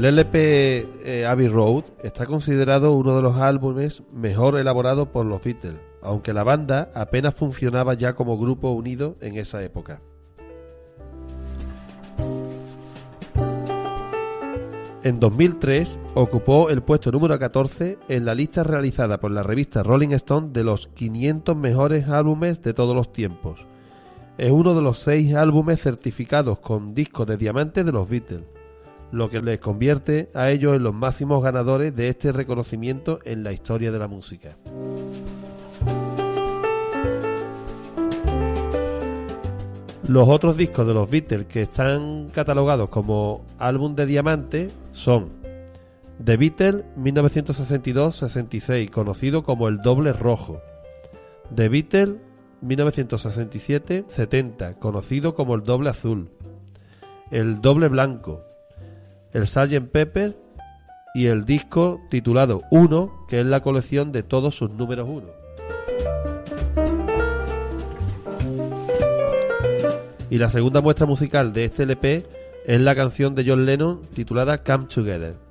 El 0.02 0.06
LP 0.06 0.88
eh, 1.06 1.28
Abbey 1.28 1.48
Road 1.48 1.84
está 2.02 2.26
considerado 2.26 2.94
uno 2.94 3.16
de 3.16 3.22
los 3.22 3.38
álbumes 3.38 4.02
mejor 4.12 4.58
elaborados 4.58 5.10
por 5.10 5.28
los 5.28 5.44
Beatles, 5.44 5.78
aunque 6.02 6.34
la 6.34 6.44
banda 6.44 6.90
apenas 6.96 7.36
funcionaba 7.36 7.94
ya 7.94 8.16
como 8.16 8.40
grupo 8.40 8.72
unido 8.72 9.16
en 9.22 9.38
esa 9.38 9.64
época. 9.64 10.02
En 15.04 15.20
2003 15.20 16.00
ocupó 16.16 16.72
el 16.72 16.82
puesto 16.82 17.12
número 17.12 17.38
14 17.38 18.00
en 18.08 18.26
la 18.26 18.34
lista 18.34 18.64
realizada 18.64 19.20
por 19.20 19.30
la 19.30 19.44
revista 19.44 19.84
Rolling 19.84 20.14
Stone 20.14 20.50
de 20.52 20.64
los 20.64 20.88
500 20.88 21.56
mejores 21.56 22.10
álbumes 22.10 22.64
de 22.64 22.74
todos 22.74 22.96
los 22.96 23.14
tiempos. 23.14 23.68
Es 24.40 24.50
uno 24.50 24.74
de 24.74 24.82
los 24.82 24.98
seis 24.98 25.36
álbumes 25.36 25.80
certificados 25.80 26.58
con 26.58 26.96
disco 26.96 27.28
de 27.28 27.38
diamante 27.38 27.84
de 27.84 27.92
los 27.92 28.10
Beatles 28.10 28.46
lo 29.12 29.30
que 29.30 29.42
les 29.42 29.60
convierte 29.60 30.30
a 30.34 30.52
ellos 30.52 30.76
en 30.76 30.84
los 30.84 30.94
máximos 30.94 31.44
ganadores 31.44 31.96
de 31.96 32.10
este 32.10 32.32
reconocimiento 32.32 33.20
en 33.26 33.44
la 33.44 33.52
historia 33.52 33.92
de 33.92 34.00
la 34.00 34.08
música. 34.08 34.56
Los 40.08 40.28
otros 40.28 40.58
discos 40.58 40.88
de 40.88 40.94
los 40.94 41.10
Beatles 41.10 41.46
que 41.46 41.62
están 41.62 42.30
catalogados 42.34 42.90
como 42.90 43.46
álbum 43.60 43.96
de 43.96 44.06
diamante 44.06 44.70
son 44.92 45.30
The 46.24 46.38
Beatles 46.38 46.86
1962-66, 46.98 48.90
conocido 48.90 49.44
como 49.44 49.68
el 49.68 49.82
doble 49.82 50.14
rojo. 50.14 50.62
The 51.56 51.68
Beatles 51.70 52.16
1967-70, 52.64 54.78
conocido 54.78 55.34
como 55.34 55.56
el 55.56 55.64
doble 55.64 55.90
azul. 55.90 56.30
El 57.32 57.62
doble 57.62 57.88
blanco, 57.88 58.44
el 59.34 59.48
Sgt. 59.48 59.90
Pepper 59.92 60.38
y 61.14 61.28
el 61.28 61.46
disco 61.46 62.02
titulado 62.10 62.64
1, 62.72 63.26
que 63.28 63.40
es 63.40 63.46
la 63.46 63.62
colección 63.62 64.12
de 64.12 64.24
todos 64.24 64.56
sus 64.56 64.72
números 64.72 65.08
1. 65.10 65.28
Y 70.30 70.38
la 70.38 70.50
segunda 70.50 70.80
muestra 70.80 71.06
musical 71.06 71.52
de 71.52 71.66
este 71.66 71.84
LP 71.84 72.26
es 72.66 72.80
la 72.80 72.96
canción 72.96 73.36
de 73.36 73.44
John 73.46 73.66
Lennon 73.66 74.02
titulada 74.14 74.64
Come 74.64 74.86
Together. 74.86 75.51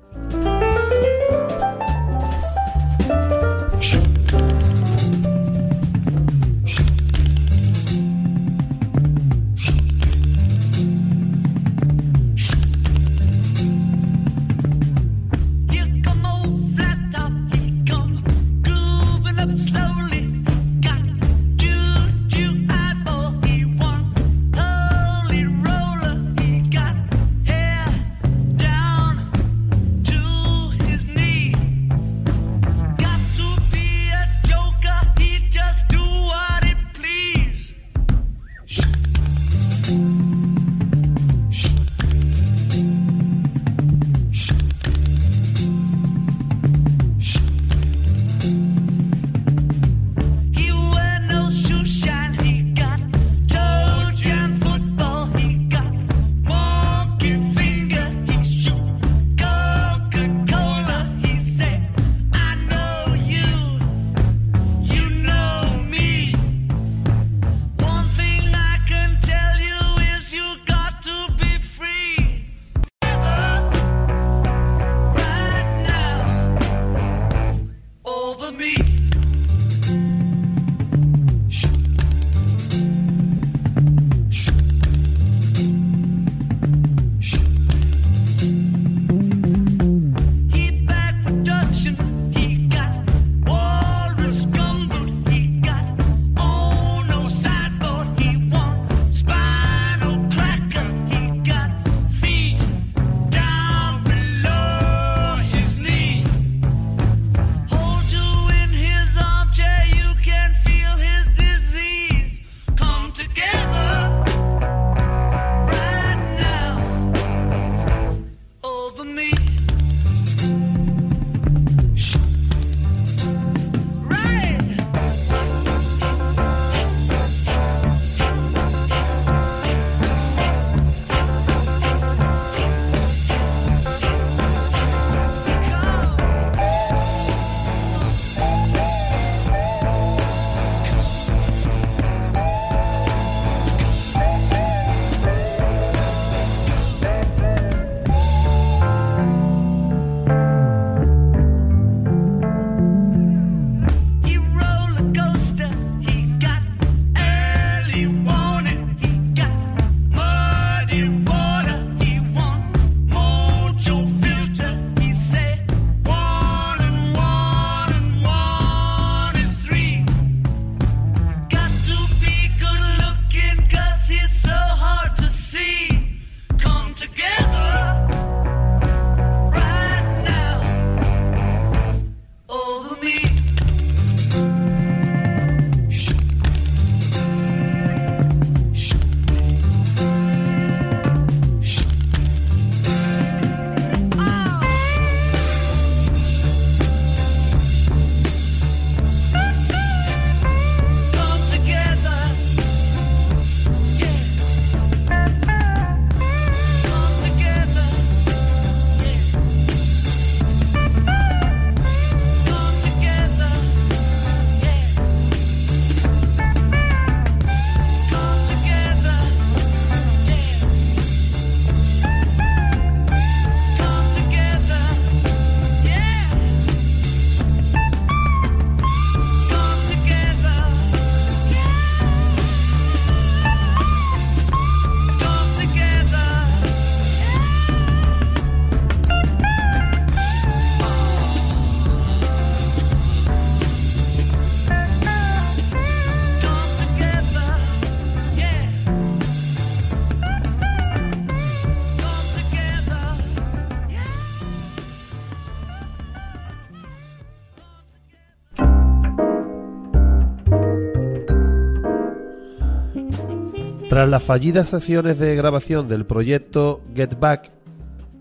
Tras 264.01 264.09
las 264.09 264.23
fallidas 264.23 264.69
sesiones 264.69 265.19
de 265.19 265.35
grabación 265.35 265.87
del 265.87 266.07
proyecto 266.07 266.81
Get 266.95 267.19
Back, 267.19 267.51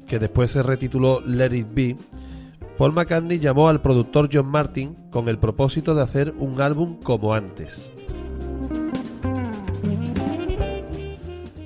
que 0.07 0.19
después 0.19 0.51
se 0.51 0.63
retituló 0.63 1.23
Let 1.23 1.57
It 1.57 1.69
Be, 1.73 1.97
Paul 2.77 2.93
McCartney 2.93 3.39
llamó 3.39 3.71
al 3.71 3.81
productor 3.81 4.29
John 4.31 4.45
Martin 4.45 4.95
con 5.09 5.31
el 5.31 5.39
propósito 5.39 5.95
de 5.95 6.03
hacer 6.03 6.35
un 6.39 6.61
álbum 6.61 6.97
como 7.03 7.33
antes. 7.33 7.97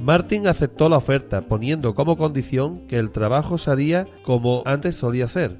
Martin 0.00 0.46
aceptó 0.46 0.88
la 0.88 0.98
oferta, 0.98 1.40
poniendo 1.40 1.96
como 1.96 2.16
condición 2.16 2.86
que 2.86 2.98
el 2.98 3.10
trabajo 3.10 3.58
se 3.58 3.72
haría 3.72 4.04
como 4.22 4.62
antes 4.64 4.94
solía 4.94 5.26
ser, 5.26 5.56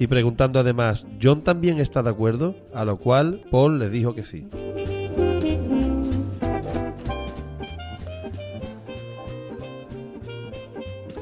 y 0.00 0.08
preguntando 0.08 0.58
además, 0.58 1.06
¿John 1.22 1.42
también 1.42 1.78
está 1.78 2.02
de 2.02 2.10
acuerdo? 2.10 2.56
A 2.74 2.84
lo 2.84 2.96
cual 2.96 3.38
Paul 3.52 3.78
le 3.78 3.88
dijo 3.88 4.16
que 4.16 4.24
sí. 4.24 4.48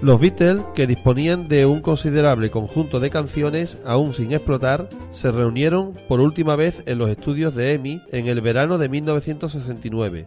Los 0.03 0.19
Beatles, 0.19 0.65
que 0.75 0.89
disponían 0.89 1.47
de 1.47 1.65
un 1.65 1.81
considerable 1.81 2.51
conjunto 2.51 2.99
de 2.99 3.09
canciones 3.09 3.79
aún 3.87 4.13
sin 4.13 4.33
explotar, 4.33 4.89
se 5.13 5.31
reunieron 5.31 5.93
por 6.09 6.19
última 6.19 6.57
vez 6.57 6.83
en 6.87 6.99
los 6.99 7.09
estudios 7.09 7.55
de 7.55 7.75
EMI 7.75 8.03
en 8.11 8.27
el 8.27 8.41
verano 8.41 8.79
de 8.79 8.89
1969. 8.89 10.27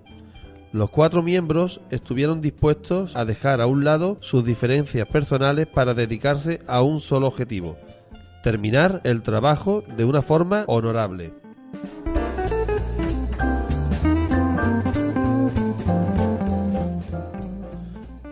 Los 0.71 0.89
cuatro 0.89 1.21
miembros 1.21 1.81
estuvieron 1.91 2.39
dispuestos 2.39 3.17
a 3.17 3.25
dejar 3.25 3.59
a 3.59 3.65
un 3.67 3.83
lado 3.83 4.17
sus 4.21 4.45
diferencias 4.45 5.09
personales 5.09 5.67
para 5.67 5.93
dedicarse 5.93 6.61
a 6.67 6.81
un 6.81 7.01
solo 7.01 7.27
objetivo, 7.27 7.75
terminar 8.43 9.01
el 9.03 9.23
trabajo 9.23 9.83
de 9.97 10.05
una 10.05 10.21
forma 10.21 10.63
honorable. 10.67 11.33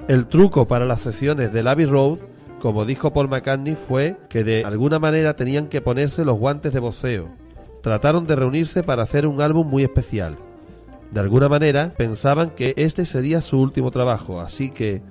El 0.10 0.28
truco 0.28 0.68
para 0.68 0.86
las 0.86 1.00
sesiones 1.00 1.54
del 1.54 1.68
Abbey 1.68 1.86
Road, 1.86 2.20
como 2.60 2.84
dijo 2.84 3.14
Paul 3.14 3.30
McCartney, 3.30 3.76
fue 3.76 4.18
que 4.30 4.44
de 4.44 4.66
alguna 4.66 5.00
manera 5.00 5.38
tenían 5.38 5.68
que 5.68 5.80
ponerse 5.80 6.26
los 6.26 6.38
guantes 6.38 6.74
de 6.74 6.82
voceo. 6.82 7.30
Trataron 7.82 8.28
de 8.28 8.36
reunirse 8.36 8.84
para 8.84 9.04
hacer 9.04 9.26
un 9.26 9.40
álbum 9.40 9.66
muy 9.66 9.84
especial. 9.84 10.38
De 11.12 11.22
alguna 11.22 11.48
manera 11.48 11.94
pensaban 11.96 12.50
que 12.50 12.74
este 12.76 13.06
sería 13.06 13.40
su 13.40 13.62
último 13.62 13.92
trabajo, 13.92 14.42
así 14.42 14.72
que 14.72 15.02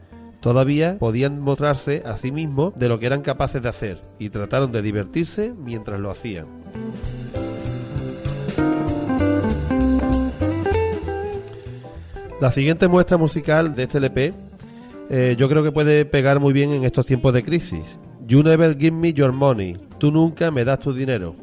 todavía 0.40 0.98
podían 0.98 1.40
mostrarse 1.40 2.02
a 2.04 2.18
sí 2.18 2.30
mismos 2.30 2.74
de 2.74 2.88
lo 2.88 2.98
que 2.98 3.06
eran 3.06 3.22
capaces 3.22 3.62
de 3.62 3.70
hacer 3.70 4.02
y 4.18 4.28
trataron 4.28 4.72
de 4.72 4.82
divertirse 4.82 5.54
mientras 5.56 6.00
lo 6.00 6.10
hacían. 6.10 6.46
La 12.42 12.50
siguiente 12.50 12.88
muestra 12.88 13.16
musical 13.16 13.74
de 13.74 13.84
este 13.84 13.98
LP 13.98 14.34
eh, 15.10 15.34
yo 15.38 15.48
creo 15.48 15.62
que 15.62 15.72
puede 15.72 16.04
pegar 16.04 16.40
muy 16.40 16.52
bien 16.52 16.72
en 16.72 16.84
estos 16.84 17.06
tiempos 17.06 17.32
de 17.32 17.42
crisis. 17.42 17.84
You 18.26 18.42
never 18.42 18.76
give 18.78 18.92
me 18.92 19.12
your 19.12 19.32
money. 19.32 19.76
Tú 19.98 20.10
nunca 20.10 20.50
me 20.50 20.64
das 20.64 20.80
tu 20.80 20.92
dinero. 20.92 21.34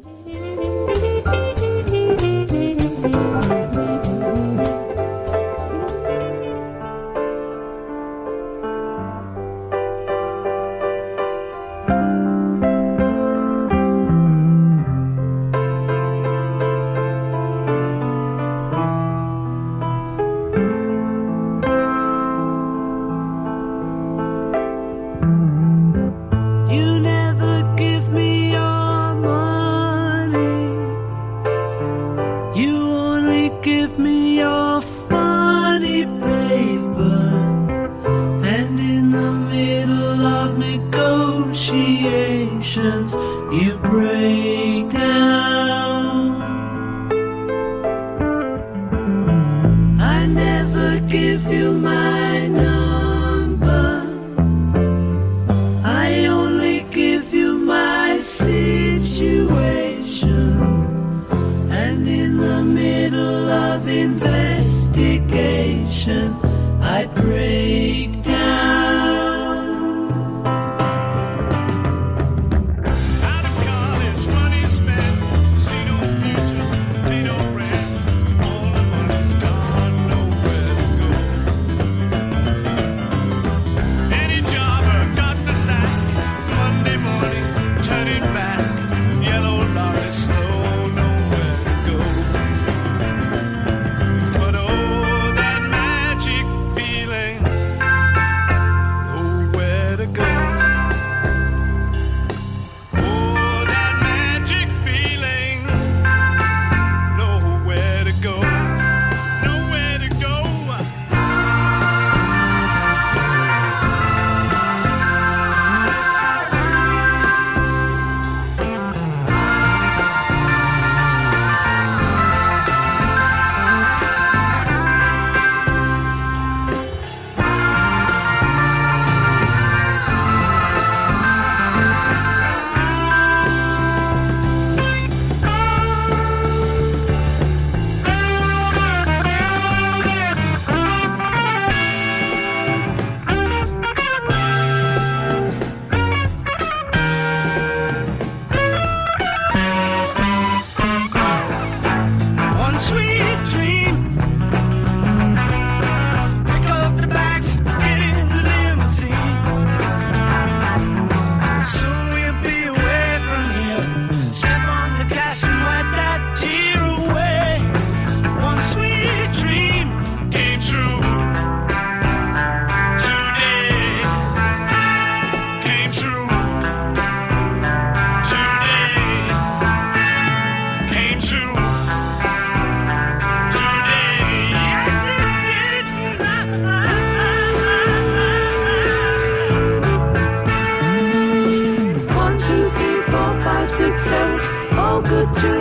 Thank 195.32 195.44
you. 195.44 195.59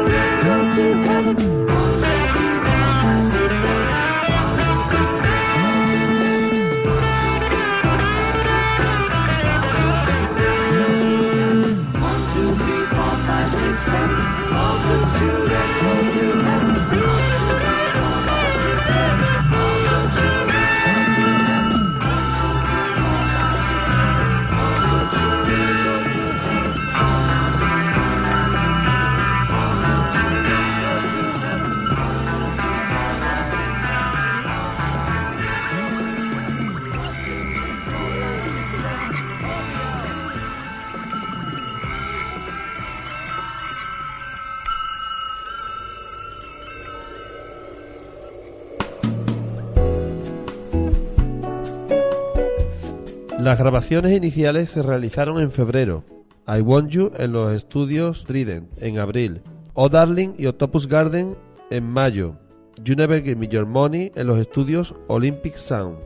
Grabaciones 53.59 54.15
iniciales 54.15 54.69
se 54.69 54.81
realizaron 54.81 55.39
en 55.39 55.51
febrero. 55.51 56.03
I 56.47 56.61
Want 56.61 56.89
You 56.89 57.11
en 57.17 57.33
los 57.33 57.53
estudios 57.53 58.23
Trident 58.23 58.69
en 58.81 58.99
abril. 58.99 59.41
Oh 59.73 59.89
Darling 59.89 60.29
y 60.37 60.45
Octopus 60.45 60.87
Garden 60.87 61.35
en 61.69 61.83
mayo. 61.83 62.35
You 62.83 62.95
Never 62.95 63.21
Give 63.21 63.35
Me 63.35 63.47
Your 63.47 63.65
Money 63.65 64.11
en 64.15 64.27
los 64.27 64.39
estudios 64.39 64.95
Olympic 65.07 65.55
Sound. 65.55 65.97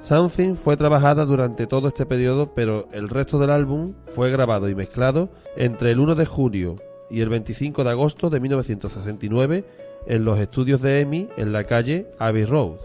Something 0.00 0.54
fue 0.54 0.76
trabajada 0.76 1.24
durante 1.24 1.66
todo 1.66 1.88
este 1.88 2.04
periodo, 2.04 2.54
pero 2.54 2.88
el 2.92 3.08
resto 3.08 3.38
del 3.38 3.50
álbum 3.50 3.94
fue 4.06 4.30
grabado 4.30 4.68
y 4.68 4.74
mezclado 4.74 5.30
entre 5.56 5.92
el 5.92 6.00
1 6.00 6.14
de 6.14 6.26
julio 6.26 6.76
y 7.10 7.22
el 7.22 7.30
25 7.30 7.84
de 7.84 7.90
agosto 7.90 8.28
de 8.28 8.40
1969 8.40 9.64
en 10.06 10.24
los 10.24 10.38
estudios 10.38 10.82
de 10.82 11.00
EMI 11.00 11.28
en 11.38 11.52
la 11.52 11.64
calle 11.64 12.06
Abbey 12.18 12.44
Road. 12.44 12.76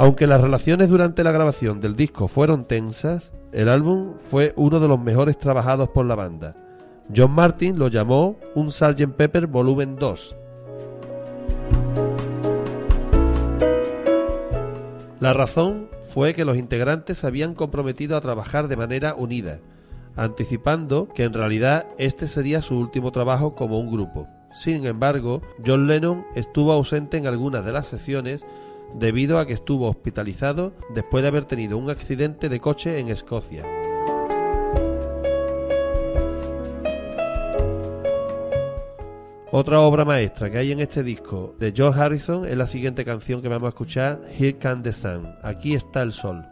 Aunque 0.00 0.28
las 0.28 0.40
relaciones 0.40 0.90
durante 0.90 1.24
la 1.24 1.32
grabación 1.32 1.80
del 1.80 1.96
disco 1.96 2.28
fueron 2.28 2.66
tensas, 2.66 3.32
el 3.50 3.68
álbum 3.68 4.14
fue 4.16 4.52
uno 4.54 4.78
de 4.78 4.86
los 4.86 5.00
mejores 5.00 5.36
trabajados 5.36 5.88
por 5.88 6.06
la 6.06 6.14
banda. 6.14 6.54
John 7.14 7.32
Martin 7.32 7.80
lo 7.80 7.88
llamó 7.88 8.36
un 8.54 8.70
Sgt. 8.70 9.16
Pepper 9.16 9.48
Volumen 9.48 9.96
2. 9.96 10.36
La 15.18 15.32
razón 15.32 15.88
fue 16.04 16.32
que 16.32 16.44
los 16.44 16.56
integrantes 16.56 17.18
se 17.18 17.26
habían 17.26 17.56
comprometido 17.56 18.16
a 18.16 18.20
trabajar 18.20 18.68
de 18.68 18.76
manera 18.76 19.16
unida, 19.16 19.58
anticipando 20.14 21.08
que 21.08 21.24
en 21.24 21.34
realidad 21.34 21.86
este 21.98 22.28
sería 22.28 22.62
su 22.62 22.78
último 22.78 23.10
trabajo 23.10 23.56
como 23.56 23.80
un 23.80 23.90
grupo. 23.90 24.28
Sin 24.52 24.86
embargo, 24.86 25.42
John 25.66 25.88
Lennon 25.88 26.24
estuvo 26.36 26.72
ausente 26.72 27.16
en 27.16 27.26
algunas 27.26 27.64
de 27.64 27.72
las 27.72 27.88
sesiones 27.88 28.46
debido 28.94 29.38
a 29.38 29.46
que 29.46 29.52
estuvo 29.52 29.88
hospitalizado 29.88 30.72
después 30.94 31.22
de 31.22 31.28
haber 31.28 31.44
tenido 31.44 31.78
un 31.78 31.90
accidente 31.90 32.48
de 32.48 32.60
coche 32.60 32.98
en 32.98 33.08
Escocia. 33.08 33.64
Otra 39.50 39.80
obra 39.80 40.04
maestra 40.04 40.50
que 40.50 40.58
hay 40.58 40.72
en 40.72 40.80
este 40.80 41.02
disco 41.02 41.54
de 41.58 41.72
George 41.74 41.98
Harrison 41.98 42.46
es 42.46 42.56
la 42.56 42.66
siguiente 42.66 43.04
canción 43.04 43.40
que 43.40 43.48
vamos 43.48 43.66
a 43.66 43.68
escuchar, 43.70 44.20
Here 44.38 44.58
Can 44.58 44.82
the 44.82 44.92
Sun. 44.92 45.26
Aquí 45.42 45.74
está 45.74 46.02
el 46.02 46.12
sol. 46.12 46.44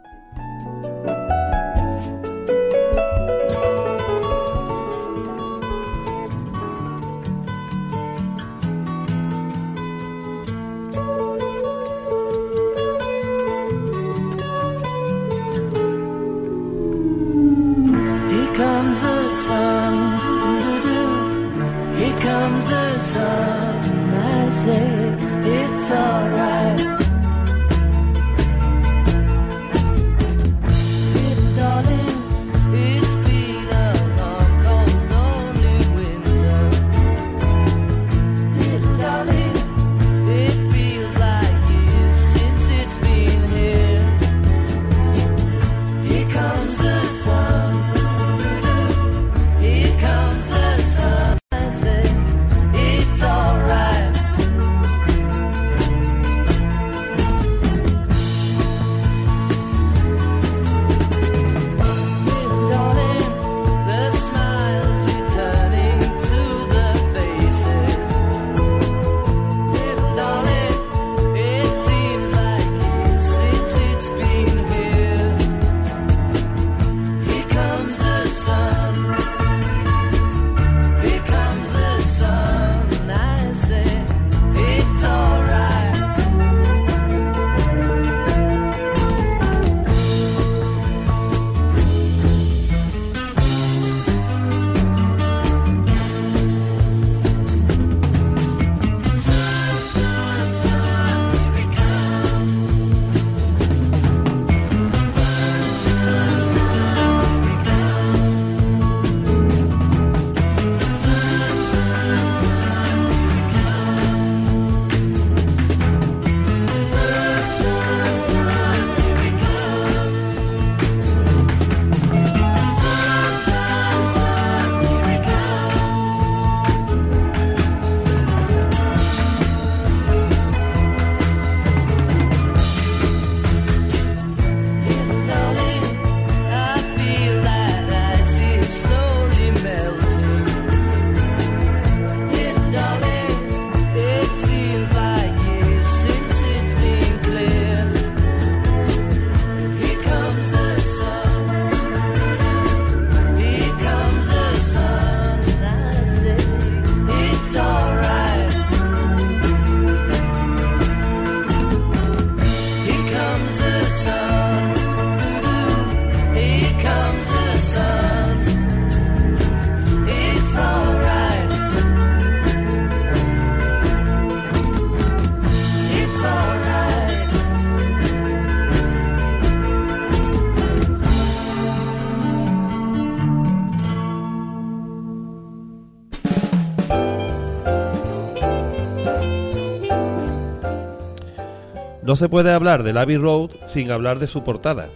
No 192.07 192.15
se 192.15 192.29
puede 192.29 192.53
hablar 192.53 192.83
del 192.83 192.97
Abbey 192.97 193.17
Road 193.17 193.49
sin 193.67 193.91
hablar 193.91 194.17
de 194.17 194.27
su 194.27 194.41
portada. 194.41 194.87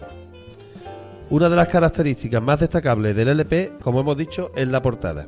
Una 1.30 1.50
de 1.50 1.58
las 1.58 1.68
características 1.68 2.42
más 2.42 2.62
destacables 2.62 3.18
del 3.18 3.28
LP, 3.28 3.74
como 3.84 4.00
hemos 4.00 4.16
dicho, 4.16 4.54
es 4.56 4.70
la 4.70 4.82
portada. 4.82 5.28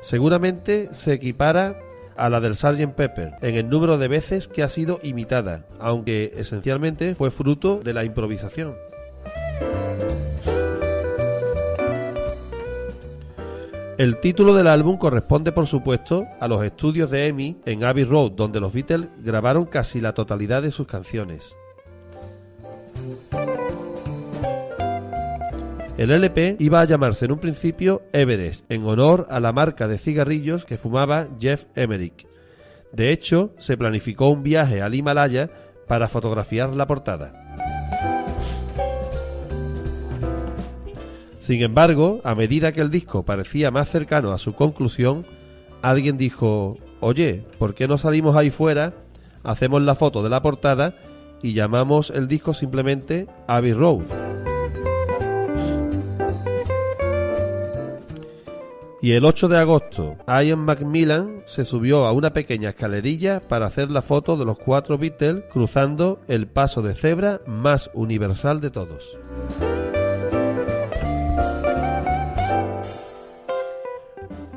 Seguramente 0.00 0.90
se 0.92 1.14
equipara 1.14 1.76
a 2.16 2.28
la 2.28 2.38
del 2.38 2.54
Sgt. 2.54 2.94
Pepper 2.94 3.32
en 3.42 3.56
el 3.56 3.68
número 3.68 3.98
de 3.98 4.06
veces 4.06 4.46
que 4.46 4.62
ha 4.62 4.68
sido 4.68 5.00
imitada, 5.02 5.66
aunque 5.80 6.34
esencialmente 6.36 7.16
fue 7.16 7.32
fruto 7.32 7.80
de 7.82 7.94
la 7.94 8.04
improvisación. 8.04 8.76
El 13.96 14.18
título 14.18 14.54
del 14.54 14.66
álbum 14.66 14.96
corresponde, 14.96 15.52
por 15.52 15.68
supuesto, 15.68 16.26
a 16.40 16.48
los 16.48 16.64
estudios 16.64 17.10
de 17.10 17.28
EMI 17.28 17.58
en 17.64 17.84
Abbey 17.84 18.02
Road, 18.02 18.32
donde 18.32 18.58
los 18.58 18.72
Beatles 18.72 19.08
grabaron 19.22 19.66
casi 19.66 20.00
la 20.00 20.12
totalidad 20.12 20.62
de 20.62 20.72
sus 20.72 20.88
canciones. 20.88 21.54
El 25.96 26.10
LP 26.10 26.56
iba 26.58 26.80
a 26.80 26.84
llamarse 26.84 27.26
en 27.26 27.32
un 27.32 27.38
principio 27.38 28.02
Everest, 28.12 28.68
en 28.68 28.84
honor 28.84 29.28
a 29.30 29.38
la 29.38 29.52
marca 29.52 29.86
de 29.86 29.96
cigarrillos 29.96 30.64
que 30.64 30.76
fumaba 30.76 31.28
Jeff 31.38 31.66
Emerick. 31.76 32.26
De 32.90 33.12
hecho, 33.12 33.54
se 33.58 33.76
planificó 33.76 34.28
un 34.28 34.42
viaje 34.42 34.82
al 34.82 34.96
Himalaya 34.96 35.50
para 35.86 36.08
fotografiar 36.08 36.74
la 36.74 36.88
portada. 36.88 37.63
Sin 41.44 41.60
embargo, 41.60 42.22
a 42.24 42.34
medida 42.34 42.72
que 42.72 42.80
el 42.80 42.90
disco 42.90 43.22
parecía 43.22 43.70
más 43.70 43.90
cercano 43.90 44.32
a 44.32 44.38
su 44.38 44.54
conclusión, 44.54 45.26
alguien 45.82 46.16
dijo, 46.16 46.78
oye, 47.00 47.44
¿por 47.58 47.74
qué 47.74 47.86
no 47.86 47.98
salimos 47.98 48.34
ahí 48.34 48.48
fuera, 48.48 48.94
hacemos 49.42 49.82
la 49.82 49.94
foto 49.94 50.22
de 50.22 50.30
la 50.30 50.40
portada 50.40 50.94
y 51.42 51.52
llamamos 51.52 52.08
el 52.08 52.28
disco 52.28 52.54
simplemente 52.54 53.26
Abbey 53.46 53.74
Road? 53.74 54.04
Y 59.02 59.12
el 59.12 59.26
8 59.26 59.48
de 59.48 59.58
agosto, 59.58 60.16
Ian 60.26 60.60
Macmillan 60.60 61.42
se 61.44 61.66
subió 61.66 62.06
a 62.06 62.12
una 62.12 62.32
pequeña 62.32 62.70
escalerilla 62.70 63.40
para 63.40 63.66
hacer 63.66 63.90
la 63.90 64.00
foto 64.00 64.38
de 64.38 64.46
los 64.46 64.58
cuatro 64.58 64.96
Beatles 64.96 65.44
cruzando 65.52 66.22
el 66.26 66.46
paso 66.46 66.80
de 66.80 66.94
cebra 66.94 67.42
más 67.46 67.90
universal 67.92 68.62
de 68.62 68.70
todos. 68.70 69.18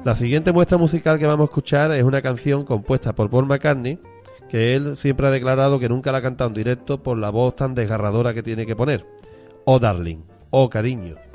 La 0.07 0.15
siguiente 0.15 0.53
muestra 0.53 0.77
musical 0.77 1.19
que 1.19 1.25
vamos 1.25 1.43
a 1.43 1.51
escuchar 1.51 1.91
es 1.91 2.01
una 2.05 2.21
canción 2.21 2.63
compuesta 2.63 3.13
por 3.13 3.29
Paul 3.29 3.45
McCartney, 3.45 3.99
que 4.47 4.73
él 4.73 4.95
siempre 4.95 5.27
ha 5.27 5.31
declarado 5.31 5.79
que 5.79 5.89
nunca 5.89 6.13
la 6.13 6.19
ha 6.19 6.21
cantado 6.21 6.47
en 6.47 6.53
directo 6.53 7.03
por 7.03 7.17
la 7.17 7.29
voz 7.29 7.57
tan 7.57 7.75
desgarradora 7.75 8.33
que 8.33 8.41
tiene 8.41 8.65
que 8.65 8.73
poner. 8.73 9.05
Oh 9.65 9.79
darling, 9.79 10.19
oh 10.49 10.69
cariño. 10.69 11.26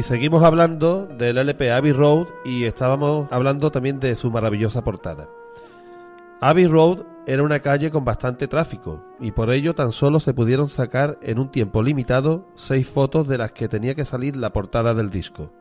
Y 0.00 0.02
seguimos 0.02 0.42
hablando 0.44 1.04
del 1.04 1.36
LP 1.36 1.72
Abbey 1.72 1.92
Road 1.92 2.28
y 2.42 2.64
estábamos 2.64 3.30
hablando 3.30 3.70
también 3.70 4.00
de 4.00 4.16
su 4.16 4.30
maravillosa 4.30 4.82
portada. 4.82 5.28
Abbey 6.40 6.68
Road 6.68 7.00
era 7.26 7.42
una 7.42 7.60
calle 7.60 7.90
con 7.90 8.02
bastante 8.02 8.48
tráfico 8.48 9.04
y 9.20 9.32
por 9.32 9.50
ello 9.50 9.74
tan 9.74 9.92
solo 9.92 10.18
se 10.18 10.32
pudieron 10.32 10.70
sacar 10.70 11.18
en 11.20 11.38
un 11.38 11.50
tiempo 11.50 11.82
limitado 11.82 12.48
seis 12.54 12.88
fotos 12.88 13.28
de 13.28 13.36
las 13.36 13.52
que 13.52 13.68
tenía 13.68 13.94
que 13.94 14.06
salir 14.06 14.36
la 14.36 14.54
portada 14.54 14.94
del 14.94 15.10
disco. 15.10 15.52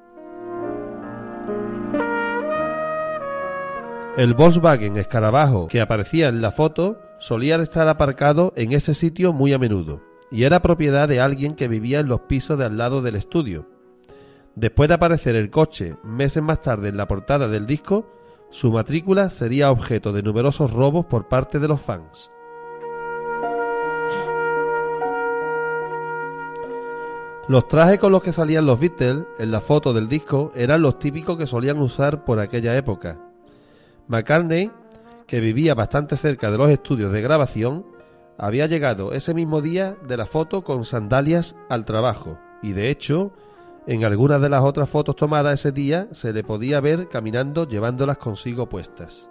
El 4.16 4.36
Volkswagen 4.36 4.96
Escarabajo 4.96 5.68
que 5.68 5.82
aparecía 5.82 6.30
en 6.30 6.42
la 6.42 6.54
foto 6.54 6.98
solía 7.20 7.58
estar 7.58 7.90
aparcado 7.90 8.54
en 8.56 8.72
ese 8.72 8.94
sitio 8.94 9.34
muy 9.34 9.52
a 9.52 9.60
menudo 9.60 10.00
y 10.32 10.44
era 10.44 10.62
propiedad 10.62 11.10
de 11.10 11.20
alguien 11.20 11.56
que 11.56 11.68
vivía 11.68 12.00
en 12.00 12.08
los 12.08 12.22
pisos 12.22 12.58
de 12.58 12.64
al 12.64 12.78
lado 12.78 13.02
del 13.02 13.18
estudio. 13.18 13.79
Después 14.60 14.90
de 14.90 14.96
aparecer 14.96 15.38
el 15.38 15.50
coche 15.50 15.96
meses 16.04 16.44
más 16.44 16.62
tarde 16.62 16.90
en 16.90 16.98
la 16.98 17.08
portada 17.08 17.48
del 17.48 17.66
disco, 17.66 18.12
su 18.50 18.74
matrícula 18.74 19.30
sería 19.30 19.72
objeto 19.72 20.12
de 20.12 20.22
numerosos 20.22 20.74
robos 20.74 21.06
por 21.06 21.30
parte 21.30 21.60
de 21.60 21.70
los 21.70 21.80
fans. 21.80 22.30
Los 27.48 27.70
trajes 27.70 28.00
con 28.00 28.12
los 28.12 28.22
que 28.22 28.34
salían 28.34 28.66
los 28.66 28.82
Beatles 28.82 29.24
en 29.38 29.50
la 29.50 29.62
foto 29.62 29.94
del 29.94 30.10
disco 30.10 30.52
eran 30.54 30.82
los 30.82 31.00
típicos 31.00 31.38
que 31.38 31.48
solían 31.48 31.80
usar 31.80 32.26
por 32.26 32.42
aquella 32.42 32.76
época. 32.76 33.18
McCartney, 34.10 34.72
que 35.26 35.40
vivía 35.40 35.74
bastante 35.74 36.18
cerca 36.18 36.52
de 36.52 36.58
los 36.58 36.70
estudios 36.70 37.14
de 37.14 37.22
grabación, 37.22 37.86
había 38.38 38.68
llegado 38.68 39.14
ese 39.14 39.34
mismo 39.34 39.62
día 39.62 39.96
de 40.06 40.18
la 40.18 40.26
foto 40.26 40.66
con 40.66 40.84
sandalias 40.84 41.56
al 41.70 41.86
trabajo 41.86 42.38
y 42.62 42.74
de 42.74 42.90
hecho 42.90 43.32
en 43.88 44.04
algunas 44.06 44.42
de 44.42 44.50
las 44.50 44.64
otras 44.64 44.90
fotos 44.90 45.16
tomadas 45.16 45.60
ese 45.60 45.72
día 45.72 46.08
se 46.12 46.34
le 46.34 46.44
podía 46.44 46.80
ver 46.80 47.08
caminando 47.10 47.68
llevándolas 47.68 48.18
consigo 48.18 48.68
puestas. 48.70 49.30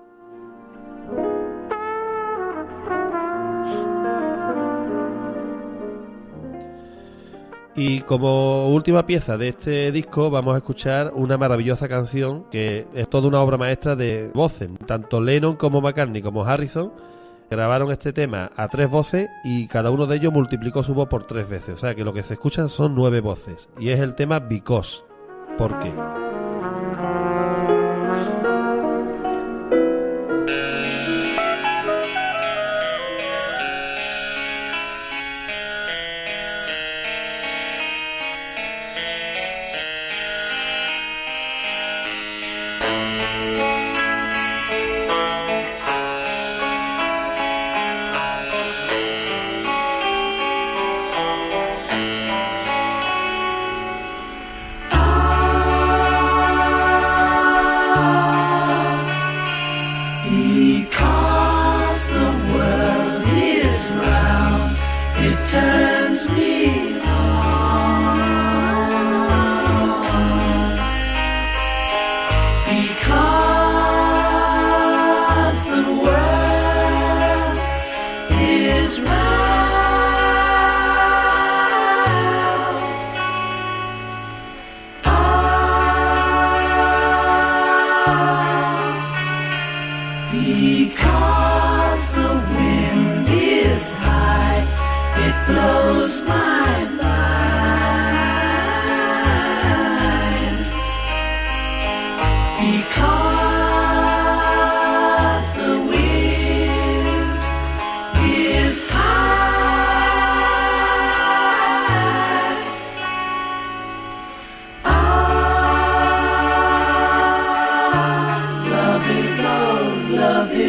Y 7.80 8.00
como 8.00 8.70
última 8.70 9.06
pieza 9.06 9.38
de 9.38 9.50
este 9.50 9.92
disco 9.92 10.30
vamos 10.30 10.54
a 10.54 10.56
escuchar 10.56 11.12
una 11.14 11.38
maravillosa 11.38 11.86
canción 11.86 12.42
que 12.50 12.88
es 12.92 13.08
toda 13.08 13.28
una 13.28 13.40
obra 13.40 13.56
maestra 13.56 13.94
de 13.94 14.32
voces. 14.34 14.68
Tanto 14.84 15.20
Lennon 15.20 15.54
como 15.54 15.80
McCartney 15.80 16.20
como 16.20 16.44
Harrison 16.44 16.90
grabaron 17.50 17.90
este 17.90 18.12
tema 18.12 18.50
a 18.56 18.68
tres 18.68 18.90
voces 18.90 19.28
y 19.44 19.66
cada 19.68 19.90
uno 19.90 20.06
de 20.06 20.16
ellos 20.16 20.32
multiplicó 20.32 20.82
su 20.82 20.94
voz 20.94 21.08
por 21.08 21.24
tres 21.24 21.48
veces. 21.48 21.74
O 21.74 21.78
sea 21.78 21.94
que 21.94 22.04
lo 22.04 22.12
que 22.12 22.22
se 22.22 22.34
escuchan 22.34 22.68
son 22.68 22.94
nueve 22.94 23.20
voces. 23.20 23.68
Y 23.78 23.90
es 23.90 24.00
el 24.00 24.14
tema 24.14 24.40
Because. 24.40 25.04
¿Por 25.56 25.78
qué? 25.78 25.92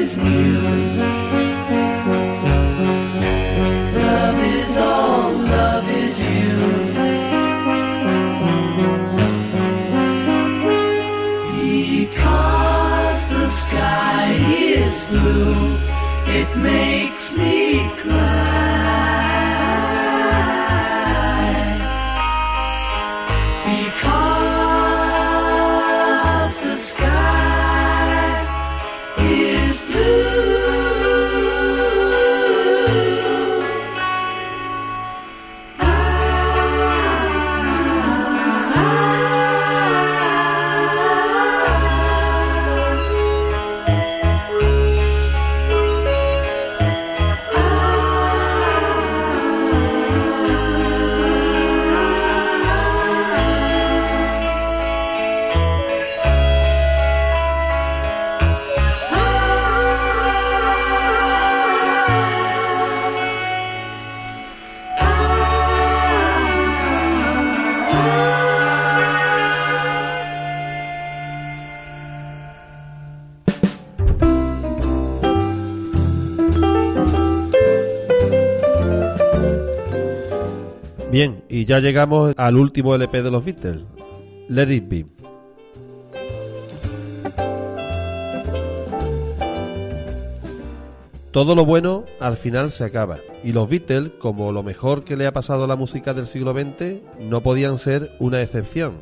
Is 0.10 0.18
new. 0.18 0.69
Ya 81.70 81.80
llegamos 81.80 82.34
al 82.36 82.58
último 82.58 82.96
LP 82.96 83.22
de 83.22 83.30
los 83.30 83.46
Beatles, 83.46 83.84
Let 84.48 84.74
It 84.74 84.90
Be. 84.90 85.06
Todo 91.30 91.54
lo 91.54 91.66
bueno 91.66 92.06
al 92.20 92.38
final 92.38 92.72
se 92.72 92.86
acaba, 92.86 93.18
y 93.44 93.52
los 93.52 93.70
Beatles, 93.70 94.14
como 94.18 94.52
lo 94.52 94.64
mejor 94.64 95.04
que 95.04 95.16
le 95.16 95.28
ha 95.28 95.32
pasado 95.32 95.66
a 95.66 95.68
la 95.68 95.76
música 95.76 96.16
del 96.16 96.26
siglo 96.26 96.54
XX, 96.54 97.04
no 97.30 97.42
podían 97.42 97.78
ser 97.78 98.10
una 98.18 98.42
excepción. 98.42 98.94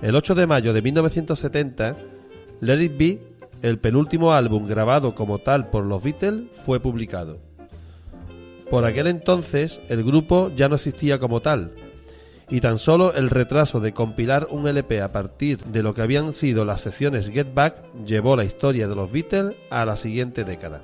El 0.00 0.16
8 0.16 0.36
de 0.36 0.46
mayo 0.46 0.72
de 0.72 0.80
1970, 0.80 1.96
Let 2.62 2.82
It 2.82 2.96
Be, 2.96 3.18
el 3.60 3.78
penúltimo 3.78 4.32
álbum 4.32 4.66
grabado 4.66 5.14
como 5.14 5.36
tal 5.36 5.68
por 5.68 5.84
los 5.84 6.02
Beatles, 6.02 6.44
fue 6.64 6.80
publicado. 6.80 7.47
Por 8.70 8.84
aquel 8.84 9.06
entonces 9.06 9.80
el 9.88 10.04
grupo 10.04 10.50
ya 10.54 10.68
no 10.68 10.74
existía 10.74 11.18
como 11.18 11.40
tal, 11.40 11.72
y 12.50 12.60
tan 12.60 12.78
solo 12.78 13.14
el 13.14 13.30
retraso 13.30 13.80
de 13.80 13.92
compilar 13.92 14.46
un 14.50 14.66
LP 14.66 15.02
a 15.02 15.12
partir 15.12 15.58
de 15.64 15.82
lo 15.82 15.94
que 15.94 16.02
habían 16.02 16.32
sido 16.32 16.64
las 16.64 16.80
sesiones 16.80 17.30
Get 17.30 17.52
Back 17.54 17.82
llevó 18.06 18.36
la 18.36 18.44
historia 18.44 18.88
de 18.88 18.94
los 18.94 19.10
Beatles 19.12 19.56
a 19.70 19.84
la 19.84 19.96
siguiente 19.96 20.44
década. 20.44 20.80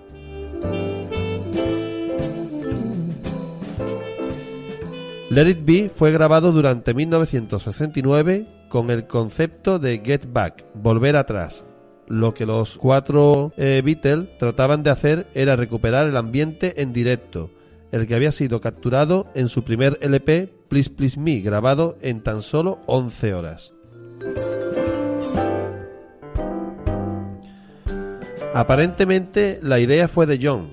Let 5.30 5.48
It 5.48 5.64
Be 5.64 5.88
fue 5.88 6.12
grabado 6.12 6.52
durante 6.52 6.94
1969 6.94 8.46
con 8.68 8.90
el 8.90 9.06
concepto 9.06 9.78
de 9.78 10.00
Get 10.04 10.26
Back, 10.32 10.64
volver 10.74 11.16
atrás. 11.16 11.64
Lo 12.06 12.34
que 12.34 12.44
los 12.44 12.76
cuatro 12.76 13.50
eh, 13.56 13.82
Beatles 13.84 14.38
trataban 14.38 14.82
de 14.82 14.90
hacer 14.90 15.26
era 15.34 15.56
recuperar 15.56 16.06
el 16.06 16.16
ambiente 16.16 16.82
en 16.82 16.92
directo, 16.92 17.50
el 17.94 18.08
que 18.08 18.16
había 18.16 18.32
sido 18.32 18.60
capturado 18.60 19.28
en 19.36 19.48
su 19.48 19.62
primer 19.62 19.98
LP 20.00 20.48
Please 20.68 20.90
Please 20.90 21.18
Me, 21.18 21.38
grabado 21.38 21.96
en 22.02 22.24
tan 22.24 22.42
solo 22.42 22.80
11 22.86 23.34
horas. 23.34 23.72
Aparentemente 28.52 29.60
la 29.62 29.78
idea 29.78 30.08
fue 30.08 30.26
de 30.26 30.40
John, 30.42 30.66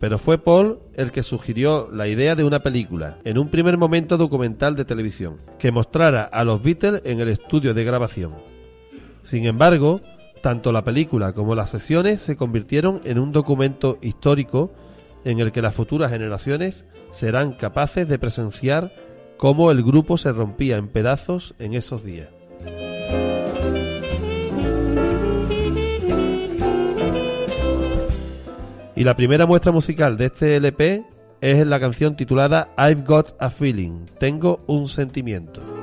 pero 0.00 0.18
fue 0.18 0.38
Paul 0.38 0.80
el 0.94 1.12
que 1.12 1.22
sugirió 1.22 1.90
la 1.92 2.08
idea 2.08 2.34
de 2.34 2.42
una 2.42 2.58
película, 2.58 3.18
en 3.22 3.38
un 3.38 3.48
primer 3.50 3.78
momento 3.78 4.16
documental 4.16 4.74
de 4.74 4.84
televisión, 4.84 5.36
que 5.60 5.70
mostrara 5.70 6.24
a 6.24 6.42
los 6.42 6.60
Beatles 6.60 7.02
en 7.04 7.20
el 7.20 7.28
estudio 7.28 7.72
de 7.72 7.84
grabación. 7.84 8.32
Sin 9.22 9.46
embargo, 9.46 10.00
tanto 10.42 10.72
la 10.72 10.82
película 10.82 11.34
como 11.34 11.54
las 11.54 11.70
sesiones 11.70 12.20
se 12.20 12.36
convirtieron 12.36 13.00
en 13.04 13.20
un 13.20 13.30
documento 13.30 13.98
histórico 14.02 14.72
en 15.24 15.40
el 15.40 15.52
que 15.52 15.62
las 15.62 15.74
futuras 15.74 16.10
generaciones 16.10 16.84
serán 17.12 17.52
capaces 17.52 18.08
de 18.08 18.18
presenciar 18.18 18.90
cómo 19.36 19.70
el 19.70 19.82
grupo 19.82 20.18
se 20.18 20.32
rompía 20.32 20.76
en 20.76 20.88
pedazos 20.88 21.54
en 21.58 21.74
esos 21.74 22.04
días. 22.04 22.28
Y 28.96 29.04
la 29.04 29.14
primera 29.14 29.46
muestra 29.46 29.70
musical 29.70 30.16
de 30.16 30.26
este 30.26 30.56
LP 30.56 31.04
es 31.40 31.64
la 31.64 31.78
canción 31.78 32.16
titulada 32.16 32.74
I've 32.76 33.04
Got 33.06 33.36
a 33.38 33.48
Feeling, 33.48 34.06
Tengo 34.18 34.64
un 34.66 34.88
sentimiento. 34.88 35.77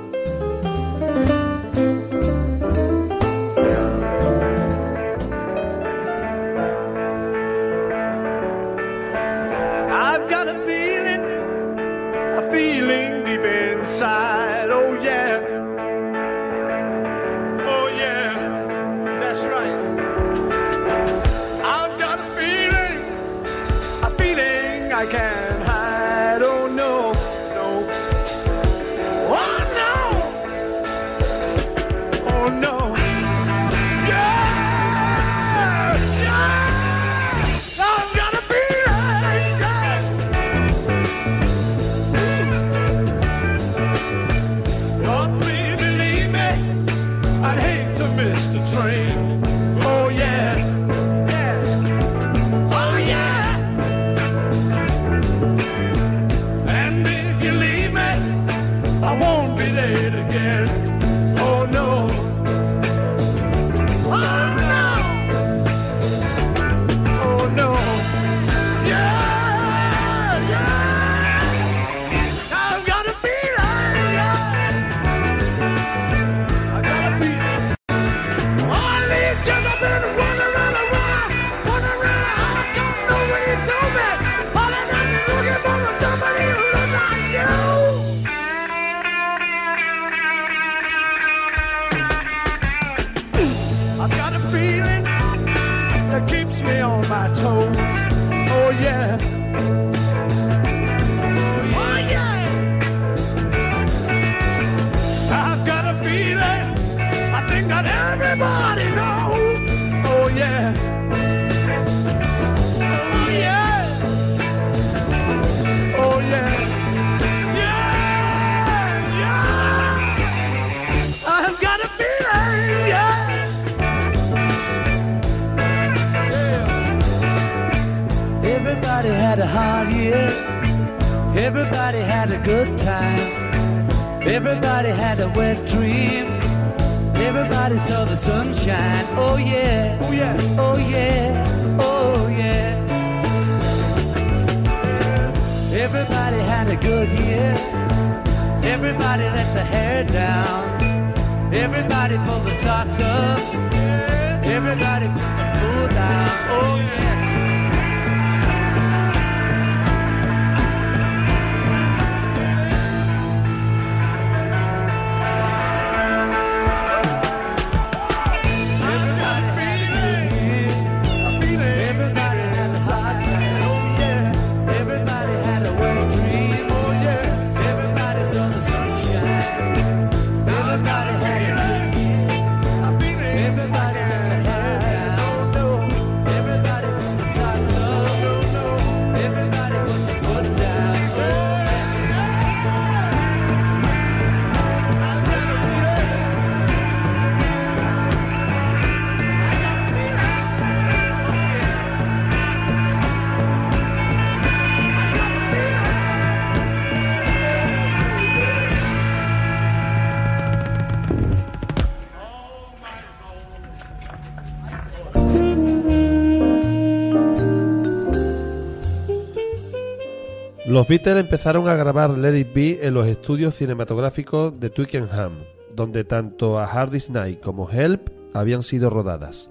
Los 220.76 220.90
Beatles 220.90 221.24
empezaron 221.24 221.70
a 221.70 221.76
grabar 221.76 222.10
Let 222.10 222.38
It 222.38 222.54
Be 222.54 222.80
en 222.86 222.96
los 222.96 223.08
estudios 223.08 223.56
cinematográficos 223.56 224.60
de 224.60 224.70
Twickenham, 224.70 225.32
donde 225.74 226.04
tanto 226.04 226.60
A 226.60 226.66
Hard 226.66 226.90
Day's 226.90 227.10
Night 227.10 227.40
como 227.40 227.72
Help 227.72 228.10
habían 228.34 228.62
sido 228.62 228.90
rodadas. 228.90 229.50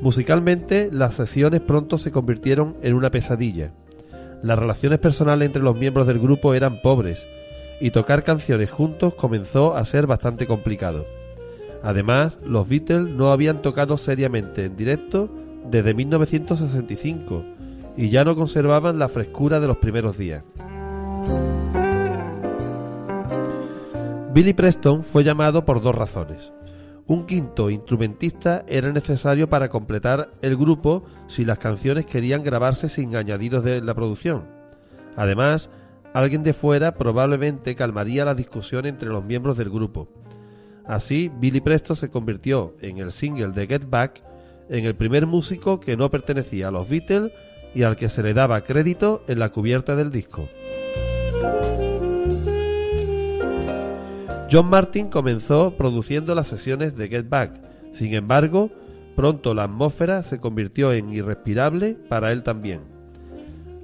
Musicalmente, 0.00 0.88
las 0.90 1.14
sesiones 1.14 1.60
pronto 1.60 1.98
se 1.98 2.10
convirtieron 2.10 2.74
en 2.82 2.94
una 2.94 3.12
pesadilla. 3.12 3.72
Las 4.42 4.58
relaciones 4.58 4.98
personales 4.98 5.46
entre 5.46 5.62
los 5.62 5.78
miembros 5.78 6.08
del 6.08 6.18
grupo 6.18 6.52
eran 6.52 6.82
pobres, 6.82 7.24
y 7.80 7.92
tocar 7.92 8.24
canciones 8.24 8.72
juntos 8.72 9.14
comenzó 9.14 9.76
a 9.76 9.84
ser 9.84 10.08
bastante 10.08 10.48
complicado. 10.48 11.06
Además, 11.84 12.38
los 12.44 12.68
Beatles 12.68 13.08
no 13.10 13.30
habían 13.30 13.62
tocado 13.62 13.98
seriamente 13.98 14.64
en 14.64 14.76
directo 14.76 15.30
desde 15.70 15.94
1965 15.94 17.44
y 17.96 18.08
ya 18.10 18.24
no 18.24 18.34
conservaban 18.36 18.98
la 18.98 19.08
frescura 19.08 19.60
de 19.60 19.66
los 19.66 19.76
primeros 19.76 20.16
días. 20.16 20.42
Billy 24.32 24.54
Preston 24.54 25.02
fue 25.02 25.24
llamado 25.24 25.64
por 25.64 25.82
dos 25.82 25.94
razones. 25.94 26.52
Un 27.06 27.26
quinto 27.26 27.68
instrumentista 27.68 28.64
era 28.66 28.90
necesario 28.92 29.50
para 29.50 29.68
completar 29.68 30.30
el 30.40 30.56
grupo 30.56 31.04
si 31.26 31.44
las 31.44 31.58
canciones 31.58 32.06
querían 32.06 32.42
grabarse 32.42 32.88
sin 32.88 33.14
añadidos 33.16 33.64
de 33.64 33.82
la 33.82 33.92
producción. 33.92 34.44
Además, 35.16 35.68
alguien 36.14 36.42
de 36.42 36.54
fuera 36.54 36.94
probablemente 36.94 37.74
calmaría 37.74 38.24
la 38.24 38.34
discusión 38.34 38.86
entre 38.86 39.10
los 39.10 39.22
miembros 39.22 39.58
del 39.58 39.68
grupo. 39.68 40.08
Así, 40.86 41.30
Billy 41.38 41.60
Preston 41.60 41.96
se 41.96 42.08
convirtió 42.08 42.74
en 42.80 42.98
el 42.98 43.12
single 43.12 43.48
de 43.48 43.66
Get 43.66 43.90
Back 43.90 44.22
en 44.68 44.84
el 44.84 44.94
primer 44.94 45.26
músico 45.26 45.80
que 45.80 45.96
no 45.96 46.10
pertenecía 46.10 46.68
a 46.68 46.70
los 46.70 46.88
Beatles 46.88 47.32
y 47.74 47.82
al 47.82 47.96
que 47.96 48.08
se 48.08 48.22
le 48.22 48.34
daba 48.34 48.60
crédito 48.62 49.22
en 49.28 49.38
la 49.38 49.50
cubierta 49.50 49.96
del 49.96 50.10
disco. 50.10 50.48
John 54.50 54.66
Martin 54.66 55.08
comenzó 55.08 55.74
produciendo 55.78 56.34
las 56.34 56.48
sesiones 56.48 56.94
de 56.94 57.08
Get 57.08 57.28
Back. 57.28 57.52
Sin 57.94 58.12
embargo, 58.12 58.70
pronto 59.16 59.54
la 59.54 59.64
atmósfera 59.64 60.22
se 60.22 60.40
convirtió 60.40 60.92
en 60.92 61.10
irrespirable 61.10 61.96
para 62.08 62.32
él 62.32 62.42
también. 62.42 62.80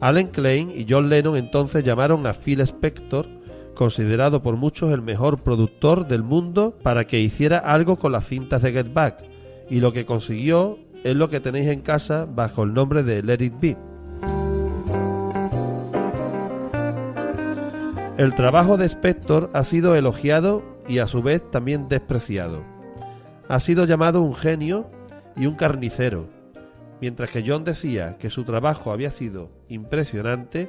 Alan 0.01 0.27
Klein 0.27 0.71
y 0.71 0.87
John 0.89 1.09
Lennon 1.09 1.37
entonces 1.37 1.85
llamaron 1.85 2.27
a 2.27 2.35
Phil 2.35 2.61
Spector, 2.61 3.27
considerado 3.75 4.43
por 4.43 4.57
muchos 4.57 4.93
el 4.93 5.01
mejor 5.01 5.39
productor 5.39 6.07
del 6.07 6.23
mundo, 6.23 6.77
para 6.83 7.07
que 7.07 7.19
hiciera 7.19 7.59
algo 7.59 7.97
con 7.97 8.13
las 8.13 8.29
cintas 8.29 8.61
de 8.61 8.73
Get 8.73 8.93
Back, 8.93 9.23
y 9.71 9.81
lo 9.81 9.93
que 9.93 10.07
consiguió 10.07 10.79
es 11.05 11.17
lo 11.17 11.29
que 11.29 11.41
tenéis 11.41 11.69
en 11.69 11.81
casa 11.81 12.27
bajo 12.27 12.63
el 12.63 12.75
nombre 12.75 13.03
de 13.03 13.23
Let 13.23 13.45
It 13.45 13.55
Be. 13.61 13.77
El 18.17 18.35
trabajo 18.35 18.77
de 18.77 18.87
Spector 18.87 19.51
ha 19.55 19.63
sido 19.63 19.95
elogiado 19.95 20.65
y 20.89 20.99
a 20.99 21.07
su 21.07 21.23
vez 21.23 21.49
también 21.51 21.89
despreciado. 21.89 22.65
Ha 23.49 23.61
sido 23.61 23.85
llamado 23.85 24.23
un 24.23 24.35
genio 24.35 24.91
y 25.37 25.47
un 25.47 25.55
carnicero. 25.55 26.29
Mientras 27.01 27.31
que 27.31 27.45
John 27.47 27.63
decía 27.63 28.17
que 28.19 28.29
su 28.29 28.43
trabajo 28.43 28.91
había 28.91 29.13
sido 29.13 29.51
impresionante, 29.69 30.69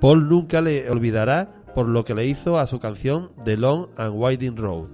Paul 0.00 0.28
nunca 0.28 0.60
le 0.60 0.88
olvidará 0.88 1.64
por 1.74 1.88
lo 1.88 2.04
que 2.04 2.14
le 2.14 2.26
hizo 2.26 2.58
a 2.58 2.66
su 2.66 2.78
canción 2.78 3.32
The 3.44 3.56
Long 3.56 3.88
and 3.96 4.14
Winding 4.14 4.56
Road. 4.56 4.88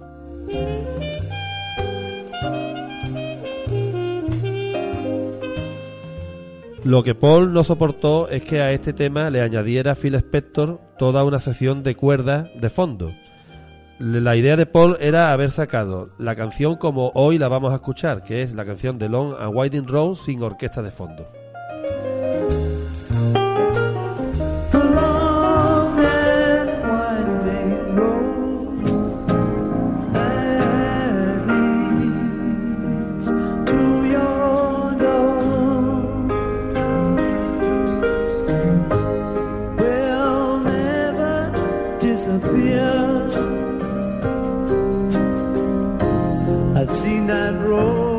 Lo 6.83 7.03
que 7.03 7.13
Paul 7.13 7.53
no 7.53 7.63
soportó 7.63 8.27
es 8.29 8.41
que 8.43 8.59
a 8.59 8.71
este 8.71 8.91
tema 8.91 9.29
le 9.29 9.41
añadiera 9.41 9.93
Phil 9.93 10.15
Spector 10.15 10.81
toda 10.97 11.23
una 11.23 11.39
sesión 11.39 11.83
de 11.83 11.95
cuerdas 11.95 12.59
de 12.59 12.71
fondo. 12.71 13.11
La 13.99 14.35
idea 14.35 14.55
de 14.55 14.65
Paul 14.65 14.97
era 14.99 15.31
haber 15.31 15.51
sacado 15.51 16.09
la 16.17 16.35
canción 16.35 16.77
como 16.77 17.11
hoy 17.13 17.37
la 17.37 17.49
vamos 17.49 17.71
a 17.71 17.75
escuchar, 17.75 18.23
que 18.23 18.41
es 18.41 18.53
la 18.53 18.65
canción 18.65 18.97
de 18.97 19.09
Long 19.09 19.35
and 19.39 19.55
Winding 19.55 19.87
Road 19.87 20.15
sin 20.15 20.41
orquesta 20.41 20.81
de 20.81 20.89
fondo. 20.89 21.31
I've 46.81 46.89
seen 46.89 47.27
that 47.27 47.53
road 47.61 48.10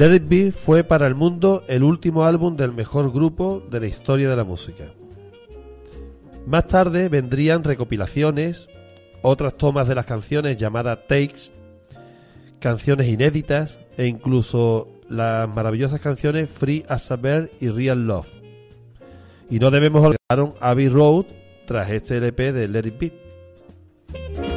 Let 0.00 0.14
It 0.14 0.28
Be 0.30 0.50
fue 0.50 0.82
para 0.82 1.06
el 1.06 1.14
mundo 1.14 1.62
el 1.68 1.82
último 1.82 2.24
álbum 2.24 2.56
del 2.56 2.72
mejor 2.72 3.12
grupo 3.12 3.62
de 3.70 3.80
la 3.80 3.86
historia 3.86 4.30
de 4.30 4.36
la 4.36 4.44
música. 4.44 4.84
Más 6.46 6.66
tarde 6.68 7.10
vendrían 7.10 7.64
recopilaciones, 7.64 8.66
otras 9.20 9.58
tomas 9.58 9.88
de 9.88 9.94
las 9.94 10.06
canciones 10.06 10.56
llamadas 10.56 11.06
takes, 11.06 11.52
canciones 12.60 13.08
inéditas 13.08 13.88
e 13.98 14.06
incluso 14.06 14.88
las 15.10 15.46
maravillosas 15.54 16.00
canciones 16.00 16.48
Free 16.48 16.82
as 16.88 17.10
a 17.10 17.16
Bear 17.16 17.50
y 17.60 17.68
Real 17.68 18.06
Love. 18.06 18.40
Y 19.50 19.58
no 19.58 19.70
debemos 19.70 20.02
olvidar 20.02 20.54
Abbey 20.62 20.88
Road 20.88 21.26
tras 21.66 21.90
este 21.90 22.16
LP 22.16 22.52
de 22.52 22.68
Let 22.68 22.86
It 22.86 22.98
Be. 22.98 24.49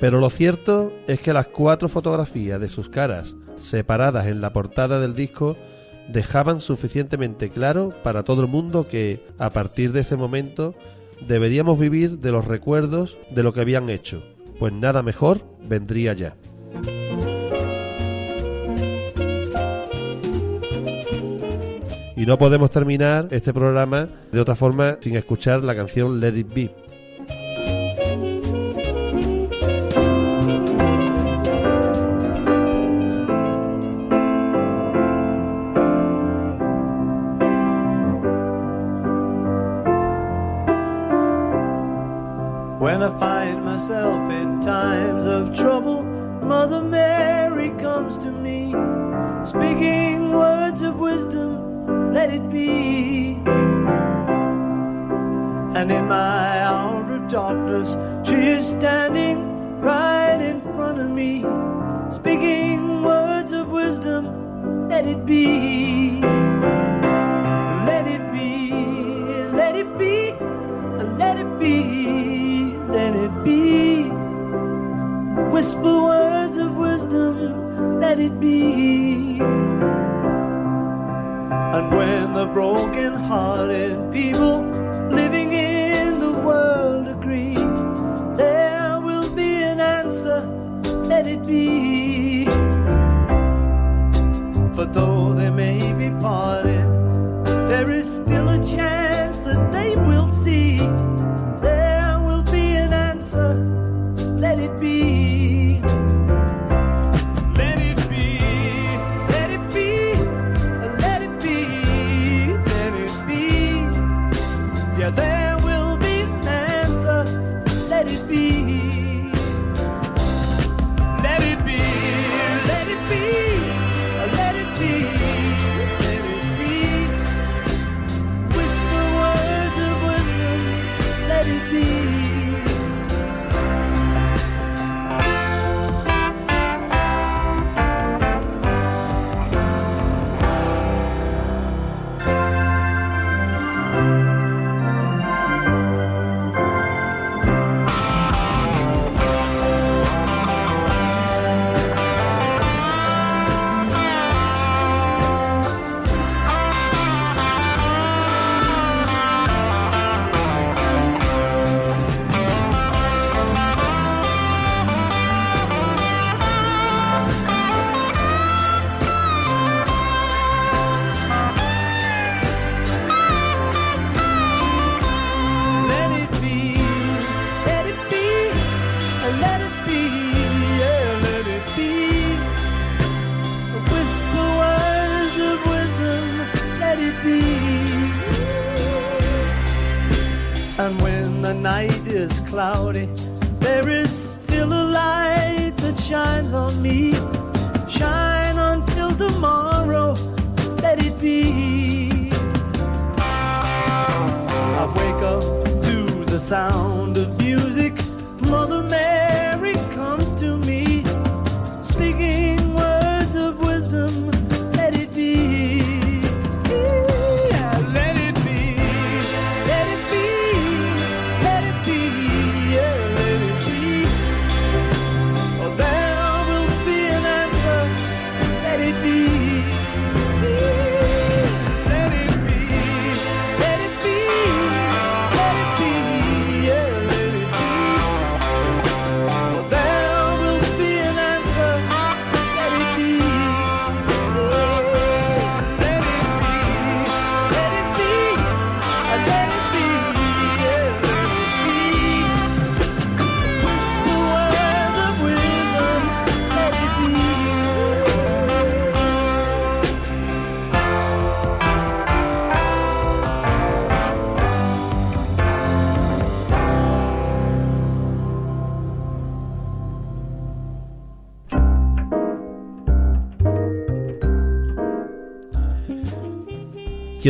Pero 0.00 0.20
lo 0.20 0.30
cierto 0.30 0.92
es 1.06 1.20
que 1.20 1.32
las 1.32 1.46
cuatro 1.46 1.88
fotografías 1.88 2.60
de 2.60 2.68
sus 2.68 2.88
caras, 2.88 3.34
separadas 3.60 4.26
en 4.26 4.40
la 4.40 4.52
portada 4.52 5.00
del 5.00 5.14
disco, 5.14 5.56
dejaban 6.08 6.60
suficientemente 6.60 7.48
claro 7.48 7.92
para 8.02 8.22
todo 8.24 8.42
el 8.42 8.48
mundo 8.48 8.86
que, 8.88 9.20
a 9.38 9.50
partir 9.50 9.92
de 9.92 10.00
ese 10.00 10.16
momento, 10.16 10.74
deberíamos 11.26 11.78
vivir 11.78 12.18
de 12.18 12.32
los 12.32 12.44
recuerdos 12.44 13.16
de 13.30 13.42
lo 13.42 13.52
que 13.52 13.60
habían 13.60 13.88
hecho, 13.88 14.22
pues 14.58 14.72
nada 14.72 15.02
mejor 15.02 15.40
vendría 15.66 16.12
ya. 16.12 16.34
Y 22.16 22.26
no 22.26 22.38
podemos 22.38 22.70
terminar 22.70 23.28
este 23.32 23.52
programa 23.52 24.08
de 24.32 24.40
otra 24.40 24.54
forma 24.54 24.98
sin 25.00 25.16
escuchar 25.16 25.62
la 25.62 25.74
canción 25.74 26.20
Let 26.20 26.38
It 26.38 26.54
Be, 26.54 26.70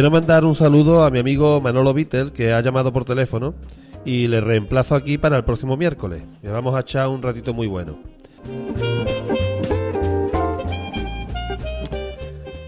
Quiero 0.05 0.21
mandar 0.21 0.45
un 0.45 0.55
saludo 0.55 1.03
a 1.03 1.11
mi 1.11 1.19
amigo 1.19 1.63
Manolo 1.63 1.95
Vittel, 1.95 2.31
que 2.33 2.53
ha 2.53 2.61
llamado 2.61 2.93
por 2.93 3.07
teléfono, 3.07 3.55
y 4.05 4.27
le 4.27 4.43
reemplazo 4.43 4.97
aquí 4.97 5.17
para 5.17 5.39
el 5.39 5.45
próximo 5.45 5.79
miércoles. 5.79 6.23
Le 6.43 6.51
vamos 6.51 6.75
a 6.75 6.81
echar 6.81 7.09
un 7.09 7.23
ratito 7.23 7.55
muy 7.55 7.69
bueno. 7.69 7.97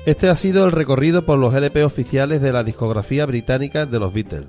Este 0.06 0.30
ha 0.30 0.34
sido 0.34 0.64
el 0.64 0.72
recorrido 0.72 1.26
por 1.26 1.38
los 1.38 1.54
LP 1.54 1.84
oficiales 1.84 2.40
de 2.40 2.54
la 2.54 2.64
discografía 2.64 3.26
británica 3.26 3.84
de 3.84 3.98
los 3.98 4.14
Beatles. 4.14 4.46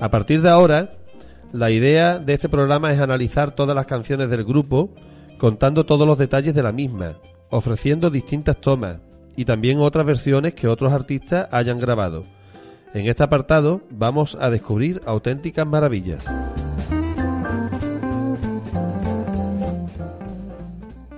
A 0.00 0.12
partir 0.12 0.42
de 0.42 0.50
ahora, 0.50 0.90
la 1.52 1.72
idea 1.72 2.20
de 2.20 2.34
este 2.34 2.48
programa 2.48 2.92
es 2.92 3.00
analizar 3.00 3.50
todas 3.50 3.74
las 3.74 3.86
canciones 3.86 4.30
del 4.30 4.44
grupo, 4.44 4.90
contando 5.38 5.82
todos 5.82 6.06
los 6.06 6.18
detalles 6.18 6.54
de 6.54 6.62
la 6.62 6.70
misma, 6.70 7.14
ofreciendo 7.50 8.10
distintas 8.10 8.58
tomas 8.58 8.98
y 9.36 9.44
también 9.44 9.78
otras 9.80 10.06
versiones 10.06 10.54
que 10.54 10.68
otros 10.68 10.92
artistas 10.92 11.48
hayan 11.50 11.78
grabado. 11.78 12.24
En 12.94 13.06
este 13.06 13.22
apartado 13.22 13.80
vamos 13.90 14.36
a 14.40 14.50
descubrir 14.50 15.02
auténticas 15.04 15.66
maravillas. 15.66 16.24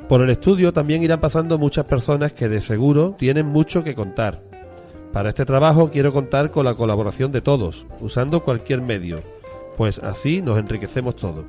Por 0.09 0.22
el 0.22 0.30
estudio 0.30 0.72
también 0.72 1.02
irán 1.02 1.20
pasando 1.20 1.59
muchas 1.59 1.84
personas 1.84 2.32
que 2.32 2.48
de 2.48 2.60
seguro 2.60 3.16
tienen 3.18 3.47
mucho 3.47 3.82
que 3.82 3.94
contar. 3.94 4.40
Para 5.12 5.30
este 5.30 5.44
trabajo 5.44 5.90
quiero 5.90 6.12
contar 6.12 6.51
con 6.51 6.64
la 6.64 6.74
colaboración 6.74 7.32
de 7.32 7.40
todos, 7.40 7.86
usando 8.01 8.44
cualquier 8.44 8.82
medio, 8.82 9.20
pues 9.76 9.98
así 9.98 10.43
nos 10.43 10.59
enriquecemos 10.59 11.16
todos. 11.16 11.44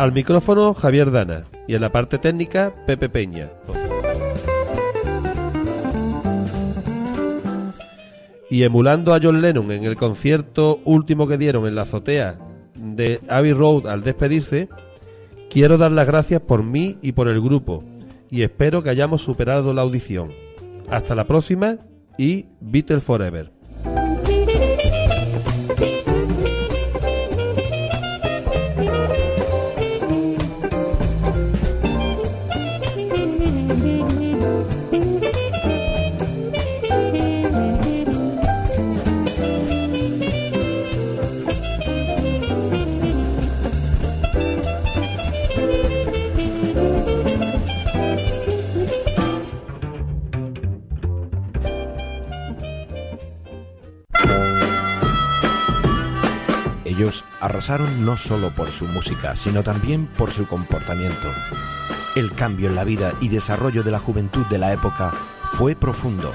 Al 0.00 0.12
micrófono 0.12 0.72
Javier 0.72 1.10
Dana 1.10 1.44
y 1.68 1.74
en 1.74 1.82
la 1.82 1.92
parte 1.92 2.16
técnica 2.16 2.72
Pepe 2.86 3.10
Peña. 3.10 3.50
Y 8.48 8.62
emulando 8.62 9.12
a 9.12 9.20
John 9.22 9.42
Lennon 9.42 9.70
en 9.72 9.84
el 9.84 9.96
concierto 9.96 10.80
último 10.86 11.28
que 11.28 11.36
dieron 11.36 11.66
en 11.66 11.74
la 11.74 11.82
azotea 11.82 12.38
de 12.76 13.20
Abbey 13.28 13.52
Road 13.52 13.88
al 13.88 14.02
despedirse, 14.02 14.70
quiero 15.50 15.76
dar 15.76 15.92
las 15.92 16.06
gracias 16.06 16.40
por 16.40 16.62
mí 16.62 16.96
y 17.02 17.12
por 17.12 17.28
el 17.28 17.42
grupo, 17.42 17.84
y 18.30 18.40
espero 18.40 18.82
que 18.82 18.88
hayamos 18.88 19.20
superado 19.20 19.74
la 19.74 19.82
audición. 19.82 20.30
Hasta 20.88 21.14
la 21.14 21.26
próxima 21.26 21.76
y 22.16 22.46
Beatles 22.62 23.04
Forever. 23.04 23.59
Arrasaron 57.60 58.06
no 58.06 58.16
solo 58.16 58.54
por 58.54 58.70
su 58.70 58.86
música, 58.86 59.36
sino 59.36 59.62
también 59.62 60.06
por 60.06 60.30
su 60.30 60.46
comportamiento. 60.46 61.28
El 62.16 62.32
cambio 62.32 62.70
en 62.70 62.74
la 62.74 62.84
vida 62.84 63.12
y 63.20 63.28
desarrollo 63.28 63.82
de 63.82 63.90
la 63.90 63.98
juventud 63.98 64.46
de 64.46 64.56
la 64.56 64.72
época 64.72 65.12
fue 65.52 65.76
profundo. 65.76 66.32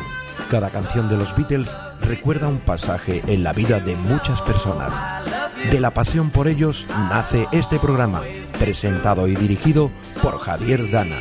Cada 0.51 0.69
canción 0.69 1.09
de 1.09 1.17
los 1.17 1.35
Beatles 1.35 1.75
recuerda 1.99 2.47
un 2.47 2.59
pasaje 2.59 3.23
en 3.25 3.41
la 3.41 3.53
vida 3.53 3.79
de 3.79 3.95
muchas 3.95 4.39
personas. 4.43 4.93
De 5.71 5.79
la 5.79 5.95
pasión 5.95 6.29
por 6.29 6.47
ellos 6.47 6.85
nace 7.09 7.47
este 7.51 7.79
programa, 7.79 8.21
presentado 8.59 9.27
y 9.27 9.35
dirigido 9.35 9.89
por 10.21 10.37
Javier 10.37 10.91
Dana. 10.91 11.17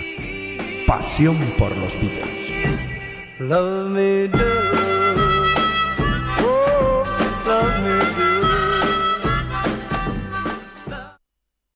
Pasión 0.87 1.39
por 1.59 1.75
los 1.79 1.95
Beatles. 1.95 2.51